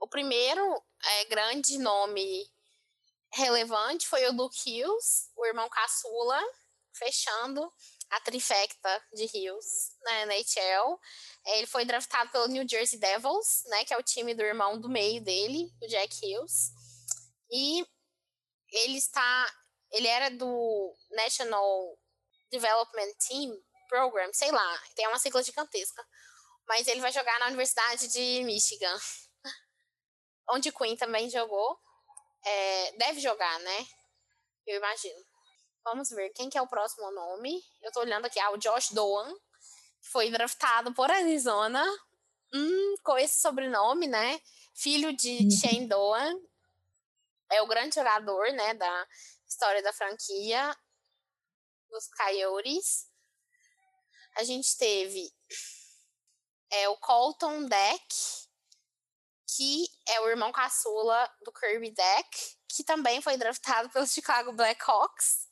o 0.00 0.08
primeiro 0.08 0.62
é, 1.04 1.24
grande 1.26 1.78
nome 1.78 2.46
relevante 3.32 4.06
foi 4.06 4.26
o 4.28 4.32
Luke 4.32 4.58
Hughes, 4.58 5.30
o 5.36 5.46
irmão 5.46 5.68
caçula, 5.68 6.40
fechando 6.92 7.72
a 8.10 8.20
trifecta 8.20 9.02
de 9.12 9.24
Hughes 9.24 9.92
na 10.02 10.26
NHL. 10.26 10.98
É, 11.46 11.58
ele 11.58 11.66
foi 11.66 11.84
draftado 11.84 12.30
pelo 12.30 12.48
New 12.48 12.66
Jersey 12.68 12.98
Devils, 12.98 13.64
né, 13.66 13.84
que 13.84 13.92
é 13.92 13.98
o 13.98 14.02
time 14.02 14.34
do 14.34 14.42
irmão 14.42 14.80
do 14.80 14.88
meio 14.88 15.22
dele, 15.22 15.70
o 15.82 15.86
Jack 15.86 16.16
Hughes. 16.24 16.72
E 17.50 17.86
ele 18.70 18.96
está 18.96 19.52
ele 19.92 20.06
era 20.06 20.30
do 20.30 20.94
National 21.10 21.98
Development 22.50 23.12
Team 23.26 23.56
Program, 23.88 24.30
sei 24.34 24.50
lá, 24.50 24.82
tem 24.94 25.06
uma 25.08 25.18
sigla 25.18 25.42
gigantesca. 25.42 26.06
Mas 26.66 26.86
ele 26.86 27.00
vai 27.00 27.10
jogar 27.10 27.38
na 27.40 27.46
Universidade 27.46 28.08
de 28.08 28.44
Michigan, 28.44 28.94
onde 30.50 30.70
Queen 30.70 30.96
também 30.96 31.30
jogou. 31.30 31.78
É, 32.44 32.92
deve 32.98 33.20
jogar, 33.20 33.58
né? 33.60 33.86
Eu 34.66 34.76
imagino. 34.76 35.24
Vamos 35.82 36.10
ver 36.10 36.28
quem 36.30 36.50
que 36.50 36.58
é 36.58 36.62
o 36.62 36.68
próximo 36.68 37.10
nome. 37.10 37.62
Eu 37.80 37.90
tô 37.92 38.00
olhando 38.00 38.26
aqui, 38.26 38.38
ah, 38.38 38.50
o 38.50 38.58
Josh 38.58 38.90
Doan, 38.90 39.34
que 40.02 40.10
foi 40.10 40.30
draftado 40.30 40.92
por 40.92 41.10
Arizona. 41.10 41.82
Hum, 42.52 42.94
com 43.02 43.16
esse 43.16 43.40
sobrenome, 43.40 44.06
né? 44.06 44.38
Filho 44.74 45.12
de 45.14 45.44
Uhum. 45.44 45.50
Shane 45.50 45.88
Doan. 45.88 46.34
É 47.50 47.62
o 47.62 47.66
grande 47.66 47.94
jogador, 47.94 48.52
né, 48.52 48.74
da 48.74 49.08
história 49.48 49.82
da 49.82 49.92
franquia 49.92 50.76
dos 51.88 52.06
Coyotes. 52.08 53.08
A 54.36 54.44
gente 54.44 54.76
teve 54.76 55.32
é, 56.70 56.88
o 56.88 56.96
Colton 56.98 57.64
Deck, 57.64 58.14
que 59.56 59.86
é 60.08 60.20
o 60.20 60.28
irmão 60.28 60.52
caçula 60.52 61.28
do 61.42 61.52
Kirby 61.52 61.90
Deck, 61.90 62.56
que 62.68 62.84
também 62.84 63.20
foi 63.20 63.36
draftado 63.36 63.90
pelo 63.90 64.06
Chicago 64.06 64.52
Blackhawks. 64.52 65.47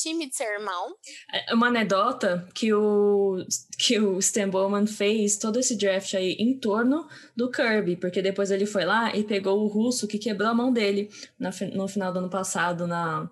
Time 0.00 0.28
de 0.28 0.36
seu 0.36 0.46
irmão. 0.46 0.94
É 1.32 1.54
Uma 1.54 1.68
anedota 1.68 2.48
que 2.54 2.72
o, 2.72 3.44
que 3.78 3.98
o 3.98 4.18
Stan 4.18 4.48
Bowman 4.48 4.86
fez 4.86 5.36
todo 5.36 5.58
esse 5.58 5.76
draft 5.76 6.14
aí 6.14 6.32
em 6.38 6.58
torno 6.58 7.06
do 7.36 7.50
Kirby, 7.50 7.96
porque 7.96 8.22
depois 8.22 8.50
ele 8.50 8.66
foi 8.66 8.84
lá 8.84 9.14
e 9.14 9.24
pegou 9.24 9.60
o 9.60 9.68
russo 9.68 10.08
que 10.08 10.18
quebrou 10.18 10.48
a 10.48 10.54
mão 10.54 10.72
dele 10.72 11.10
na 11.38 11.50
no 11.74 11.88
final 11.88 12.12
do 12.12 12.20
ano 12.20 12.30
passado 12.30 12.86
na, 12.86 13.28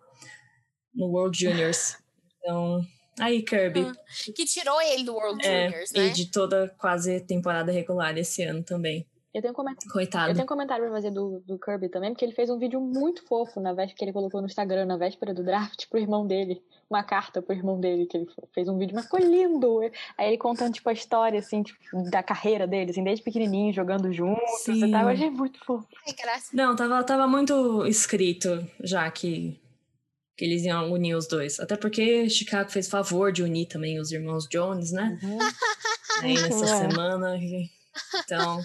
no 0.95 1.07
World 1.07 1.39
Juniors. 1.39 1.97
Então, 2.39 2.81
aí, 3.19 3.43
Kirby. 3.43 3.81
Ah, 3.81 3.93
Que 4.35 4.45
tirou 4.45 4.81
ele 4.83 5.05
do 5.05 5.15
World 5.15 5.47
É, 5.47 5.67
Juniors, 5.67 5.91
e 5.93 5.99
né? 5.99 6.09
de 6.11 6.31
toda 6.31 6.69
quase 6.79 7.21
temporada 7.21 7.73
regular 7.73 8.17
esse 8.19 8.43
ano 8.43 8.63
também. 8.63 9.07
Eu 9.35 9.43
tenho 9.43 9.53
um 9.53 9.57
comentário. 9.57 9.93
Coitado. 9.93 10.31
Eu 10.31 10.35
tenho 10.35 10.45
um 10.45 10.49
comentário 10.49 10.85
pra 10.85 10.95
fazer 10.95 11.11
do, 11.11 11.41
do 11.47 11.59
Kirby 11.59 11.89
também, 11.91 12.11
porque 12.13 12.25
ele 12.25 12.33
fez 12.35 12.49
um 12.49 12.59
vídeo 12.59 12.81
muito 12.81 13.23
fofo 13.27 13.61
na 13.61 13.75
véspera 13.75 13.97
que 13.99 14.05
ele 14.07 14.13
colocou 14.13 14.41
no 14.41 14.47
Instagram 14.47 14.87
na 14.87 14.97
véspera 14.97 15.35
do 15.35 15.45
draft 15.45 15.87
pro 15.89 15.99
irmão 15.99 16.27
dele. 16.27 16.63
Uma 16.89 17.03
carta 17.05 17.43
pro 17.43 17.55
irmão 17.55 17.79
dele, 17.79 18.07
que 18.07 18.17
ele 18.17 18.27
fez 18.55 18.67
um 18.69 18.79
vídeo, 18.79 18.95
mas 18.95 19.05
ficou 19.05 19.21
lindo. 19.21 19.81
Aí 20.17 20.29
ele 20.29 20.39
contando, 20.39 20.73
tipo, 20.73 20.89
a 20.89 20.93
história, 20.95 21.39
assim, 21.39 21.63
tipo, 21.63 22.11
da 22.11 22.23
carreira 22.23 22.67
dele, 22.67 22.91
assim, 22.91 23.05
desde 23.05 23.23
pequenininho, 23.23 23.73
jogando 23.75 24.11
juntos 24.13 24.67
e 24.67 24.81
Sim. 24.81 24.91
tal. 24.91 25.03
Eu 25.03 25.09
achei 25.09 25.31
muito 25.31 25.63
fofo. 25.63 25.87
Ai, 26.07 26.15
graça. 26.15 26.49
Não, 26.55 26.75
tava, 26.75 27.05
tava 27.05 27.27
muito 27.29 27.85
escrito 27.87 28.67
já 28.83 29.11
que, 29.11 29.61
que 30.39 30.45
eles 30.47 30.65
iam 30.65 30.91
unir 30.91 31.15
os 31.15 31.29
dois. 31.29 31.61
Até 31.61 31.77
porque 31.77 32.31
Chicago 32.31 32.71
fez 32.71 32.89
favor 32.89 33.31
de 33.31 33.43
unir 33.43 33.67
também 33.67 34.01
os 34.01 34.11
irmãos 34.11 34.49
Jones, 34.49 34.91
né? 34.91 35.19
Uhum. 35.23 35.39
Aí 36.23 36.35
nessa 36.35 36.65
É. 36.65 36.89
semana. 36.89 37.39
Então, 38.25 38.63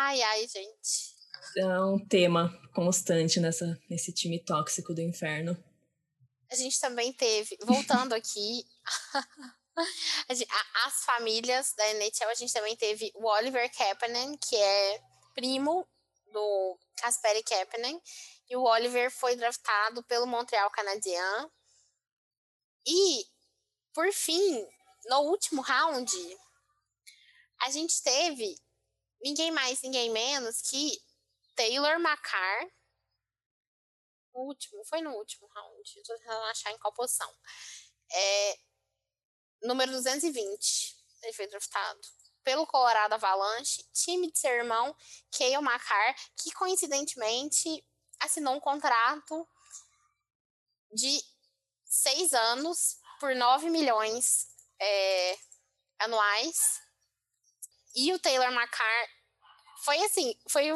Ai, 0.00 0.22
ai, 0.22 0.46
gente. 0.46 1.16
é 1.56 1.80
um 1.80 1.98
tema 1.98 2.56
constante 2.72 3.40
nessa, 3.40 3.76
nesse 3.90 4.12
time 4.12 4.38
tóxico 4.38 4.94
do 4.94 5.00
inferno. 5.00 5.56
A 6.48 6.54
gente 6.54 6.78
também 6.78 7.12
teve, 7.12 7.58
voltando 7.62 8.12
aqui, 8.12 8.64
as 10.86 11.04
famílias 11.04 11.74
da 11.74 11.84
NHL, 11.94 12.28
a 12.28 12.34
gente 12.34 12.52
também 12.52 12.76
teve 12.76 13.10
o 13.16 13.26
Oliver 13.26 13.68
Kapanen, 13.76 14.36
que 14.36 14.54
é 14.54 15.02
primo 15.34 15.84
do 16.32 16.78
Kasperi 16.94 17.42
Kapanen, 17.42 18.00
e 18.48 18.54
o 18.54 18.62
Oliver 18.62 19.10
foi 19.10 19.34
draftado 19.34 20.00
pelo 20.04 20.28
Montreal 20.28 20.70
Canadien. 20.70 21.50
E, 22.86 23.26
por 23.92 24.12
fim, 24.12 24.64
no 25.06 25.22
último 25.22 25.60
round, 25.60 26.12
a 27.62 27.70
gente 27.72 28.00
teve 28.00 28.56
ninguém 29.20 29.50
mais, 29.50 29.82
ninguém 29.82 30.10
menos 30.10 30.60
que 30.62 31.00
Taylor 31.54 31.98
Macar, 31.98 32.68
último, 34.34 34.84
foi 34.84 35.00
no 35.00 35.10
último 35.12 35.48
round. 35.48 35.98
Eu 35.98 36.04
tô 36.04 36.16
tentando 36.18 36.44
achar 36.44 36.72
em 36.72 36.78
qual 36.78 36.92
posição. 36.92 37.32
É, 38.12 38.58
número 39.62 39.90
220. 39.92 40.96
Ele 41.22 41.32
foi 41.32 41.46
draftado. 41.48 42.00
Pelo 42.44 42.66
Colorado 42.66 43.12
Avalanche, 43.14 43.84
time 43.92 44.30
de 44.30 44.38
seu 44.38 44.52
irmão, 44.52 44.96
Cale 45.36 45.58
Macar, 45.60 46.16
que 46.36 46.52
coincidentemente 46.52 47.84
assinou 48.20 48.54
um 48.54 48.60
contrato 48.60 49.46
de 50.92 51.22
seis 51.84 52.32
anos 52.32 52.98
por 53.20 53.34
9 53.34 53.68
milhões 53.68 54.48
é, 54.80 55.38
anuais. 55.98 56.80
E 57.98 58.12
o 58.12 58.18
Taylor 58.20 58.52
Macar 58.52 59.08
foi 59.84 60.00
assim, 60.04 60.32
foi, 60.48 60.68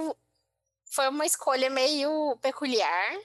foi 0.91 1.09
uma 1.09 1.25
escolha 1.25 1.71
meio 1.71 2.37
peculiar. 2.43 3.17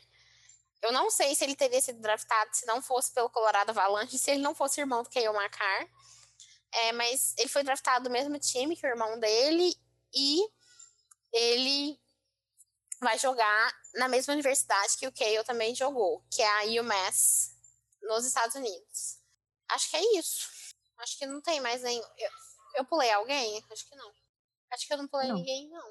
Eu 0.83 0.91
não 0.91 1.09
sei 1.09 1.33
se 1.33 1.43
ele 1.43 1.55
teria 1.55 1.81
sido 1.81 1.99
draftado 1.99 2.55
se 2.55 2.67
não 2.67 2.79
fosse 2.79 3.11
pelo 3.11 3.27
Colorado 3.31 3.71
Avalanche, 3.71 4.19
se 4.19 4.29
ele 4.29 4.41
não 4.43 4.53
fosse 4.53 4.79
irmão 4.79 5.01
do 5.01 5.09
Cale 5.09 5.31
Macar. 5.31 5.89
É, 6.71 6.91
mas 6.91 7.33
ele 7.39 7.49
foi 7.49 7.63
draftado 7.63 8.03
do 8.03 8.11
mesmo 8.11 8.37
time 8.37 8.75
que 8.75 8.85
o 8.85 8.89
irmão 8.89 9.19
dele 9.19 9.75
e 10.13 10.47
ele 11.33 11.99
vai 13.01 13.17
jogar 13.17 13.81
na 13.95 14.07
mesma 14.07 14.33
universidade 14.33 14.95
que 14.95 15.07
o 15.07 15.11
Cale 15.11 15.43
também 15.43 15.73
jogou, 15.73 16.23
que 16.29 16.43
é 16.43 16.77
a 16.77 16.81
UMass, 16.81 17.51
nos 18.03 18.25
Estados 18.25 18.55
Unidos. 18.55 19.17
Acho 19.69 19.89
que 19.89 19.97
é 19.97 20.19
isso. 20.19 20.47
Acho 20.99 21.17
que 21.17 21.25
não 21.25 21.41
tem 21.41 21.59
mais 21.59 21.81
nem. 21.81 21.97
Eu, 21.97 22.29
eu 22.77 22.85
pulei 22.85 23.11
alguém? 23.11 23.61
Acho 23.71 23.89
que 23.89 23.95
não. 23.95 24.09
Acho 24.71 24.87
que 24.87 24.93
eu 24.93 24.97
não 24.97 25.07
pulei 25.07 25.27
Não. 25.29 25.35
ninguém, 25.37 25.69
não. 25.69 25.85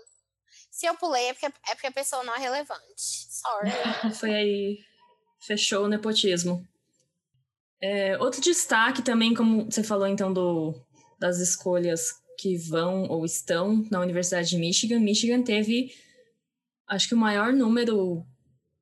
Se 0.70 0.86
eu 0.86 0.94
pulei 0.96 1.26
é 1.28 1.32
porque, 1.32 1.46
é 1.46 1.74
porque 1.74 1.86
a 1.86 1.92
pessoa 1.92 2.22
não 2.24 2.34
é 2.34 2.38
relevante. 2.38 2.92
Sorry. 2.98 3.70
Foi 4.20 4.34
aí. 4.34 4.78
Fechou 5.40 5.84
o 5.84 5.88
nepotismo. 5.88 6.66
É, 7.80 8.18
outro 8.18 8.40
destaque 8.40 9.02
também, 9.02 9.34
como 9.34 9.64
você 9.70 9.82
falou 9.82 10.06
então 10.06 10.32
do, 10.32 10.74
das 11.18 11.38
escolhas 11.38 12.12
que 12.38 12.56
vão 12.56 13.04
ou 13.08 13.24
estão 13.24 13.86
na 13.90 14.00
Universidade 14.00 14.48
de 14.50 14.56
Michigan. 14.58 14.98
Michigan 15.00 15.42
teve, 15.42 15.94
acho 16.86 17.08
que 17.08 17.14
o 17.14 17.18
maior 17.18 17.52
número 17.52 18.26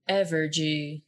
ever 0.09 0.49
de, 0.49 1.03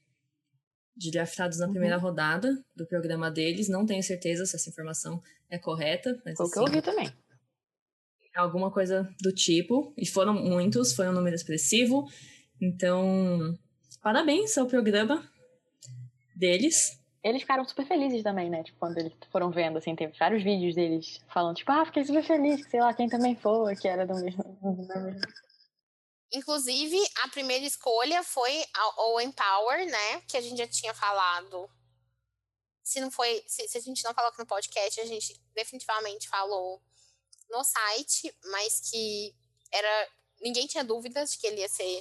de 0.97 1.11
draftados 1.11 1.59
na 1.59 1.67
Uhum. 1.67 1.73
primeira 1.73 1.97
rodada 1.97 2.65
do 2.75 2.87
programa 2.87 3.31
deles. 3.31 3.69
Não 3.69 3.85
tenho 3.87 4.03
certeza 4.03 4.47
se 4.47 4.55
essa 4.57 4.69
informação 4.71 5.21
é 5.51 5.59
correta, 5.59 6.21
mas 6.25 6.37
Foi 6.37 6.47
o 6.47 6.51
que 6.51 6.59
eu 6.59 6.65
assim, 6.65 6.77
ouvi 6.77 6.83
também. 6.83 7.13
alguma 8.35 8.71
coisa 8.71 9.09
do 9.21 9.33
tipo. 9.33 9.93
E 9.97 10.07
foram 10.07 10.35
muitos, 10.35 10.95
foi 10.95 11.09
um 11.09 11.13
número 11.13 11.35
expressivo. 11.37 12.05
Então, 12.61 13.57
parabéns 14.03 14.57
ao 14.59 14.67
programa 14.67 15.27
deles. 16.35 16.99
Eles 17.23 17.43
ficaram 17.43 17.65
super 17.65 17.87
felizes 17.87 18.23
também, 18.23 18.49
né? 18.49 18.63
Tipo, 18.63 18.79
quando 18.79 18.99
eles 18.99 19.13
foram 19.33 19.51
vendo, 19.51 19.79
assim, 19.79 19.97
teve 19.97 20.17
vários 20.19 20.45
vídeos 20.45 20.75
deles 20.75 21.21
falando, 21.33 21.57
tipo, 21.57 21.73
ah, 21.73 21.85
fiquei 21.85 22.05
super 22.05 22.23
feliz, 22.25 22.65
que 22.65 22.71
sei 22.71 22.81
lá, 22.81 22.95
quem 22.95 23.09
também 23.09 23.35
foi, 23.35 23.75
que 23.75 23.89
era 23.89 24.07
do 24.07 24.15
mesmo. 24.15 24.43
do 24.63 24.77
mesmo- 24.87 25.21
Inclusive, 26.33 26.97
a 27.25 27.29
primeira 27.29 27.65
escolha 27.65 28.23
foi 28.23 28.53
a- 28.75 29.11
o 29.11 29.21
Empower, 29.21 29.87
né? 29.87 30.21
Que 30.29 30.37
a 30.37 30.41
gente 30.41 30.59
já 30.59 30.67
tinha 30.67 30.93
falado. 30.93 31.69
Se 32.87 33.01
não 33.01 33.11
foi, 33.11 33.43
se, 33.49 33.67
se 33.67 33.79
a 33.79 33.81
gente 33.81 34.05
não 34.05 34.15
falou 34.15 34.31
aqui 34.31 34.39
no 34.39 34.47
podcast, 34.47 35.01
a 35.01 35.05
gente 35.05 35.43
definitivamente 35.53 36.29
falou 36.29 36.81
no 37.51 37.65
site, 37.65 38.33
mas 38.45 38.79
que 38.79 39.35
era. 39.73 40.09
Ninguém 40.41 40.69
tinha 40.69 40.85
dúvidas 40.85 41.33
de 41.33 41.39
que 41.39 41.49
ele 41.49 41.63
ia 41.63 41.69
ser 41.69 42.01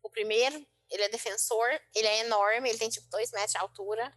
o 0.00 0.08
primeiro. 0.08 0.64
Ele 0.88 1.02
é 1.02 1.08
defensor, 1.08 1.68
ele 1.92 2.06
é 2.06 2.20
enorme, 2.20 2.68
ele 2.68 2.78
tem 2.78 2.88
tipo 2.88 3.10
dois 3.10 3.32
metros 3.32 3.50
de 3.50 3.58
altura. 3.58 4.16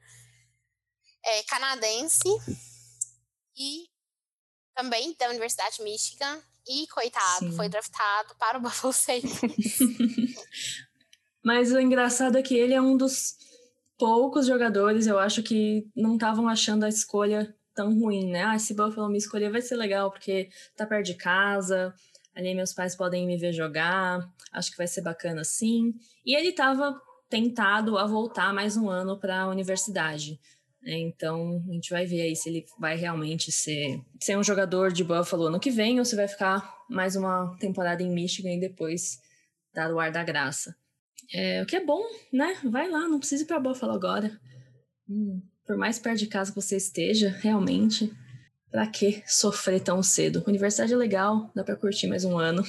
É 1.25 1.41
canadense 1.43 2.29
e 3.57 3.89
também 4.75 5.15
da 5.17 5.29
Universidade 5.29 5.77
de 5.77 5.83
Michigan. 5.83 6.43
E, 6.67 6.85
coitado, 6.89 7.49
Sim. 7.49 7.55
foi 7.55 7.69
draftado 7.69 8.35
para 8.35 8.59
o 8.59 8.61
Buffalo 8.61 8.93
Sabres. 8.93 9.39
Mas 11.43 11.71
o 11.71 11.79
engraçado 11.79 12.37
é 12.37 12.43
que 12.43 12.55
ele 12.55 12.75
é 12.75 12.81
um 12.81 12.95
dos 12.95 13.35
poucos 14.03 14.47
jogadores, 14.47 15.07
eu 15.07 15.17
acho, 15.17 15.41
que 15.41 15.87
não 15.95 16.15
estavam 16.15 16.49
achando 16.49 16.83
a 16.83 16.89
escolha 16.89 17.55
tão 17.73 17.97
ruim, 17.97 18.29
né? 18.29 18.43
Ah, 18.43 18.59
se 18.59 18.73
Buffalo 18.73 19.07
me 19.07 19.17
escolher 19.17 19.49
vai 19.49 19.61
ser 19.61 19.77
legal, 19.77 20.11
porque 20.11 20.49
tá 20.75 20.85
perto 20.85 21.05
de 21.05 21.13
casa, 21.13 21.95
ali 22.35 22.53
meus 22.53 22.73
pais 22.73 22.97
podem 22.97 23.25
me 23.25 23.37
ver 23.37 23.53
jogar, 23.53 24.29
acho 24.51 24.71
que 24.71 24.77
vai 24.77 24.87
ser 24.87 25.03
bacana 25.03 25.45
sim. 25.45 25.93
E 26.25 26.35
ele 26.35 26.49
estava 26.49 26.99
tentado 27.29 27.97
a 27.97 28.05
voltar 28.05 28.53
mais 28.53 28.75
um 28.75 28.89
ano 28.89 29.17
para 29.17 29.43
a 29.43 29.47
universidade. 29.47 30.37
né? 30.81 30.97
Então, 30.97 31.63
a 31.69 31.71
gente 31.71 31.89
vai 31.89 32.05
ver 32.05 32.23
aí 32.23 32.35
se 32.35 32.49
ele 32.49 32.65
vai 32.77 32.97
realmente 32.97 33.53
ser, 33.53 34.01
ser 34.19 34.37
um 34.37 34.43
jogador 34.43 34.91
de 34.91 35.05
Buffalo 35.05 35.45
ano 35.45 35.61
que 35.61 35.71
vem 35.71 35.97
ou 35.99 36.03
se 36.03 36.17
vai 36.17 36.27
ficar 36.27 36.75
mais 36.89 37.15
uma 37.15 37.55
temporada 37.57 38.03
em 38.03 38.13
Michigan 38.13 38.51
e 38.51 38.59
depois 38.59 39.21
dar 39.73 39.93
o 39.93 39.97
ar 39.97 40.11
da 40.11 40.25
graça. 40.25 40.75
É, 41.31 41.61
o 41.61 41.65
que 41.65 41.75
é 41.75 41.83
bom, 41.83 42.03
né? 42.31 42.57
Vai 42.63 42.89
lá, 42.89 43.07
não 43.07 43.19
precisa 43.19 43.43
ir 43.43 43.45
pra 43.45 43.59
Buffalo 43.59 43.93
agora. 43.93 44.39
Hum, 45.09 45.41
por 45.65 45.77
mais 45.77 45.99
perto 45.99 46.19
de 46.19 46.27
casa 46.27 46.51
que 46.51 46.61
você 46.61 46.77
esteja, 46.77 47.29
realmente, 47.29 48.11
pra 48.71 48.87
que 48.87 49.23
sofrer 49.27 49.81
tão 49.81 50.01
cedo? 50.01 50.43
Universidade 50.47 50.93
é 50.93 50.97
legal, 50.97 51.49
dá 51.55 51.63
pra 51.63 51.75
curtir 51.75 52.07
mais 52.07 52.25
um 52.25 52.37
ano. 52.37 52.63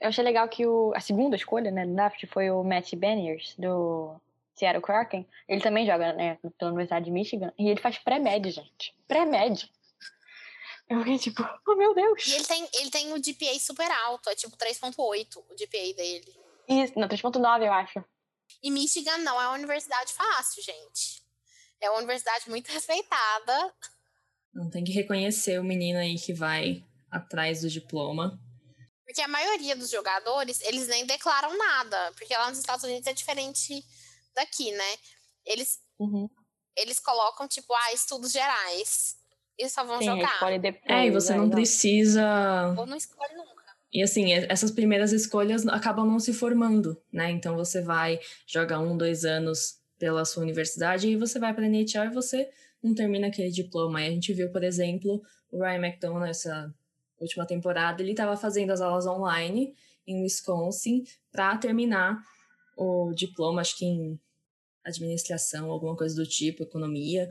Eu 0.00 0.08
achei 0.08 0.24
legal 0.24 0.48
que 0.48 0.66
o, 0.66 0.92
a 0.94 1.00
segunda 1.00 1.36
escolha, 1.36 1.70
né, 1.70 1.86
do 1.86 1.94
draft 1.94 2.24
foi 2.26 2.50
o 2.50 2.62
Matt 2.62 2.94
Beniers, 2.94 3.54
do 3.58 4.18
Seattle 4.54 4.82
Kraken, 4.82 5.26
ele 5.48 5.60
também 5.60 5.84
joga, 5.84 6.12
né, 6.12 6.38
pela 6.58 6.70
Universidade 6.70 7.06
de 7.06 7.10
Michigan, 7.10 7.52
e 7.58 7.68
ele 7.68 7.80
faz 7.80 7.98
pré-med, 7.98 8.50
gente. 8.50 8.94
Pré-med. 9.06 9.68
Eu 10.88 10.98
fiquei 10.98 11.18
tipo, 11.18 11.42
oh 11.66 11.74
meu 11.76 11.94
Deus. 11.94 12.26
E 12.26 12.34
ele 12.34 12.44
tem, 12.44 12.68
ele 12.74 12.90
tem 12.90 13.12
o 13.12 13.16
GPA 13.16 13.58
super 13.58 13.90
alto, 14.06 14.28
é 14.28 14.34
tipo 14.34 14.56
3.8 14.56 15.38
o 15.38 15.54
GPA 15.54 15.96
dele. 15.96 16.43
Isso, 16.68 16.98
não, 16.98 17.08
3.9 17.08 17.66
eu 17.66 17.72
acho. 17.72 18.04
E 18.62 18.70
Michigan 18.70 19.18
não 19.18 19.40
é 19.40 19.46
uma 19.48 19.54
universidade 19.54 20.12
fácil, 20.12 20.62
gente. 20.62 21.22
É 21.80 21.90
uma 21.90 21.98
universidade 21.98 22.48
muito 22.48 22.68
respeitada. 22.72 23.74
Não 24.52 24.70
tem 24.70 24.84
que 24.84 24.92
reconhecer 24.92 25.58
o 25.58 25.64
menino 25.64 25.98
aí 25.98 26.16
que 26.18 26.32
vai 26.32 26.84
atrás 27.10 27.62
do 27.62 27.68
diploma. 27.68 28.38
Porque 29.04 29.20
a 29.20 29.28
maioria 29.28 29.76
dos 29.76 29.90
jogadores, 29.90 30.60
eles 30.62 30.88
nem 30.88 31.04
declaram 31.04 31.56
nada. 31.56 32.12
Porque 32.16 32.34
lá 32.34 32.48
nos 32.48 32.58
Estados 32.58 32.84
Unidos 32.84 33.06
é 33.06 33.12
diferente 33.12 33.84
daqui, 34.34 34.72
né? 34.72 34.96
Eles, 35.44 35.78
Uhum. 35.98 36.28
eles 36.76 36.98
colocam, 36.98 37.46
tipo, 37.46 37.72
ah, 37.74 37.92
estudos 37.92 38.32
gerais. 38.32 39.16
E 39.58 39.68
só 39.68 39.84
vão 39.84 39.98
Sim, 39.98 40.06
jogar. 40.06 40.58
depois. 40.58 40.84
É, 40.88 41.06
e 41.06 41.10
você 41.10 41.34
não 41.34 41.48
precisa. 41.50 42.74
Ou 42.76 42.86
não 42.86 42.96
escolhe 42.96 43.34
nunca. 43.34 43.53
E 43.94 44.02
assim, 44.02 44.32
essas 44.32 44.72
primeiras 44.72 45.12
escolhas 45.12 45.64
acabam 45.68 46.04
não 46.04 46.18
se 46.18 46.32
formando, 46.32 47.00
né? 47.12 47.30
Então 47.30 47.54
você 47.54 47.80
vai 47.80 48.18
jogar 48.44 48.80
um, 48.80 48.96
dois 48.96 49.24
anos 49.24 49.78
pela 49.96 50.24
sua 50.24 50.42
universidade 50.42 51.08
e 51.08 51.16
você 51.16 51.38
vai 51.38 51.54
para 51.54 51.64
a 51.64 51.68
NHL 51.68 52.06
e 52.06 52.14
você 52.14 52.50
não 52.82 52.92
termina 52.92 53.28
aquele 53.28 53.50
diploma. 53.50 54.02
E 54.02 54.08
a 54.08 54.10
gente 54.10 54.32
viu, 54.32 54.50
por 54.50 54.64
exemplo, 54.64 55.22
o 55.48 55.62
Ryan 55.62 55.86
McDonough 55.86 56.26
nessa 56.26 56.74
última 57.20 57.46
temporada, 57.46 58.02
ele 58.02 58.10
estava 58.10 58.36
fazendo 58.36 58.72
as 58.72 58.80
aulas 58.80 59.06
online 59.06 59.72
em 60.04 60.22
Wisconsin 60.22 61.04
para 61.30 61.56
terminar 61.56 62.20
o 62.76 63.12
diploma, 63.14 63.60
acho 63.60 63.78
que 63.78 63.84
em 63.84 64.18
administração, 64.84 65.70
alguma 65.70 65.96
coisa 65.96 66.16
do 66.16 66.26
tipo, 66.26 66.64
economia, 66.64 67.28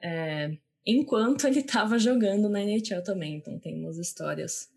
é, 0.00 0.56
enquanto 0.86 1.48
ele 1.48 1.58
estava 1.58 1.98
jogando 1.98 2.48
na 2.48 2.62
NHL 2.62 3.02
também. 3.02 3.34
Então 3.34 3.58
tem 3.58 3.82
umas 3.82 3.98
histórias 3.98 4.68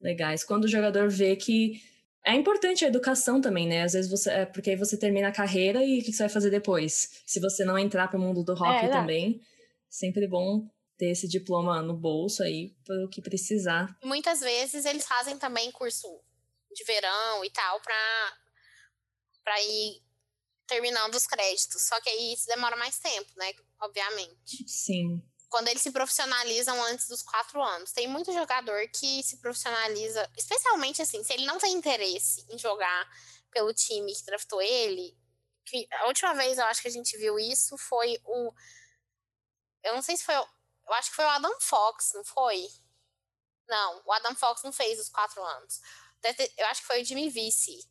legais. 0.00 0.44
Quando 0.44 0.64
o 0.64 0.68
jogador 0.68 1.08
vê 1.08 1.36
que 1.36 1.80
é 2.24 2.34
importante 2.34 2.84
a 2.84 2.88
educação 2.88 3.40
também, 3.40 3.68
né? 3.68 3.82
Às 3.82 3.92
vezes 3.92 4.10
você. 4.10 4.30
É 4.30 4.46
porque 4.46 4.70
aí 4.70 4.76
você 4.76 4.98
termina 4.98 5.28
a 5.28 5.32
carreira 5.32 5.84
e 5.84 6.00
o 6.00 6.04
que 6.04 6.12
você 6.12 6.24
vai 6.24 6.28
fazer 6.28 6.50
depois? 6.50 7.22
Se 7.24 7.38
você 7.40 7.64
não 7.64 7.78
entrar 7.78 8.08
pro 8.08 8.18
mundo 8.18 8.42
do 8.42 8.52
hockey 8.52 8.86
exato. 8.86 8.92
também, 8.92 9.40
sempre 9.88 10.26
bom 10.26 10.68
ter 10.98 11.10
esse 11.10 11.28
diploma 11.28 11.80
no 11.82 11.94
bolso 11.94 12.42
aí 12.42 12.74
para 12.84 13.04
o 13.04 13.08
que 13.08 13.22
precisar. 13.22 13.96
E 14.02 14.06
muitas 14.06 14.40
vezes 14.40 14.84
eles 14.84 15.06
fazem 15.06 15.38
também 15.38 15.70
curso 15.70 16.08
de 16.74 16.84
verão 16.84 17.44
e 17.44 17.50
tal 17.50 17.80
pra, 17.80 18.32
pra 19.44 19.62
ir 19.62 20.02
terminando 20.66 21.14
os 21.14 21.26
créditos. 21.26 21.82
Só 21.82 22.00
que 22.00 22.08
aí 22.08 22.32
isso 22.32 22.46
demora 22.46 22.76
mais 22.76 22.98
tempo, 22.98 23.30
né? 23.36 23.52
Obviamente. 23.80 24.64
Sim. 24.66 25.22
Quando 25.48 25.68
eles 25.68 25.82
se 25.82 25.92
profissionalizam 25.92 26.82
antes 26.84 27.08
dos 27.08 27.22
quatro 27.22 27.62
anos. 27.62 27.92
Tem 27.92 28.08
muito 28.08 28.32
jogador 28.32 28.88
que 28.88 29.22
se 29.22 29.38
profissionaliza, 29.38 30.28
especialmente 30.36 31.00
assim, 31.00 31.22
se 31.22 31.32
ele 31.32 31.46
não 31.46 31.58
tem 31.58 31.72
interesse 31.72 32.44
em 32.50 32.58
jogar 32.58 33.08
pelo 33.50 33.72
time 33.72 34.14
que 34.14 34.24
draftou 34.24 34.60
ele. 34.60 35.16
Que 35.64 35.86
a 35.92 36.06
última 36.06 36.34
vez 36.34 36.58
eu 36.58 36.64
acho 36.66 36.82
que 36.82 36.88
a 36.88 36.90
gente 36.90 37.16
viu 37.16 37.38
isso 37.38 37.76
foi 37.78 38.20
o. 38.24 38.52
Eu 39.82 39.94
não 39.94 40.02
sei 40.02 40.16
se 40.16 40.24
foi. 40.24 40.34
Eu 40.34 40.94
acho 40.94 41.10
que 41.10 41.16
foi 41.16 41.24
o 41.24 41.30
Adam 41.30 41.60
Fox, 41.60 42.12
não 42.14 42.24
foi? 42.24 42.68
Não, 43.68 44.02
o 44.04 44.12
Adam 44.12 44.34
Fox 44.36 44.62
não 44.62 44.72
fez 44.72 45.00
os 45.00 45.08
quatro 45.08 45.42
anos. 45.42 45.80
Eu 46.56 46.66
acho 46.66 46.80
que 46.80 46.86
foi 46.86 47.02
o 47.02 47.04
Jimmy 47.04 47.28
Vice. 47.30 47.88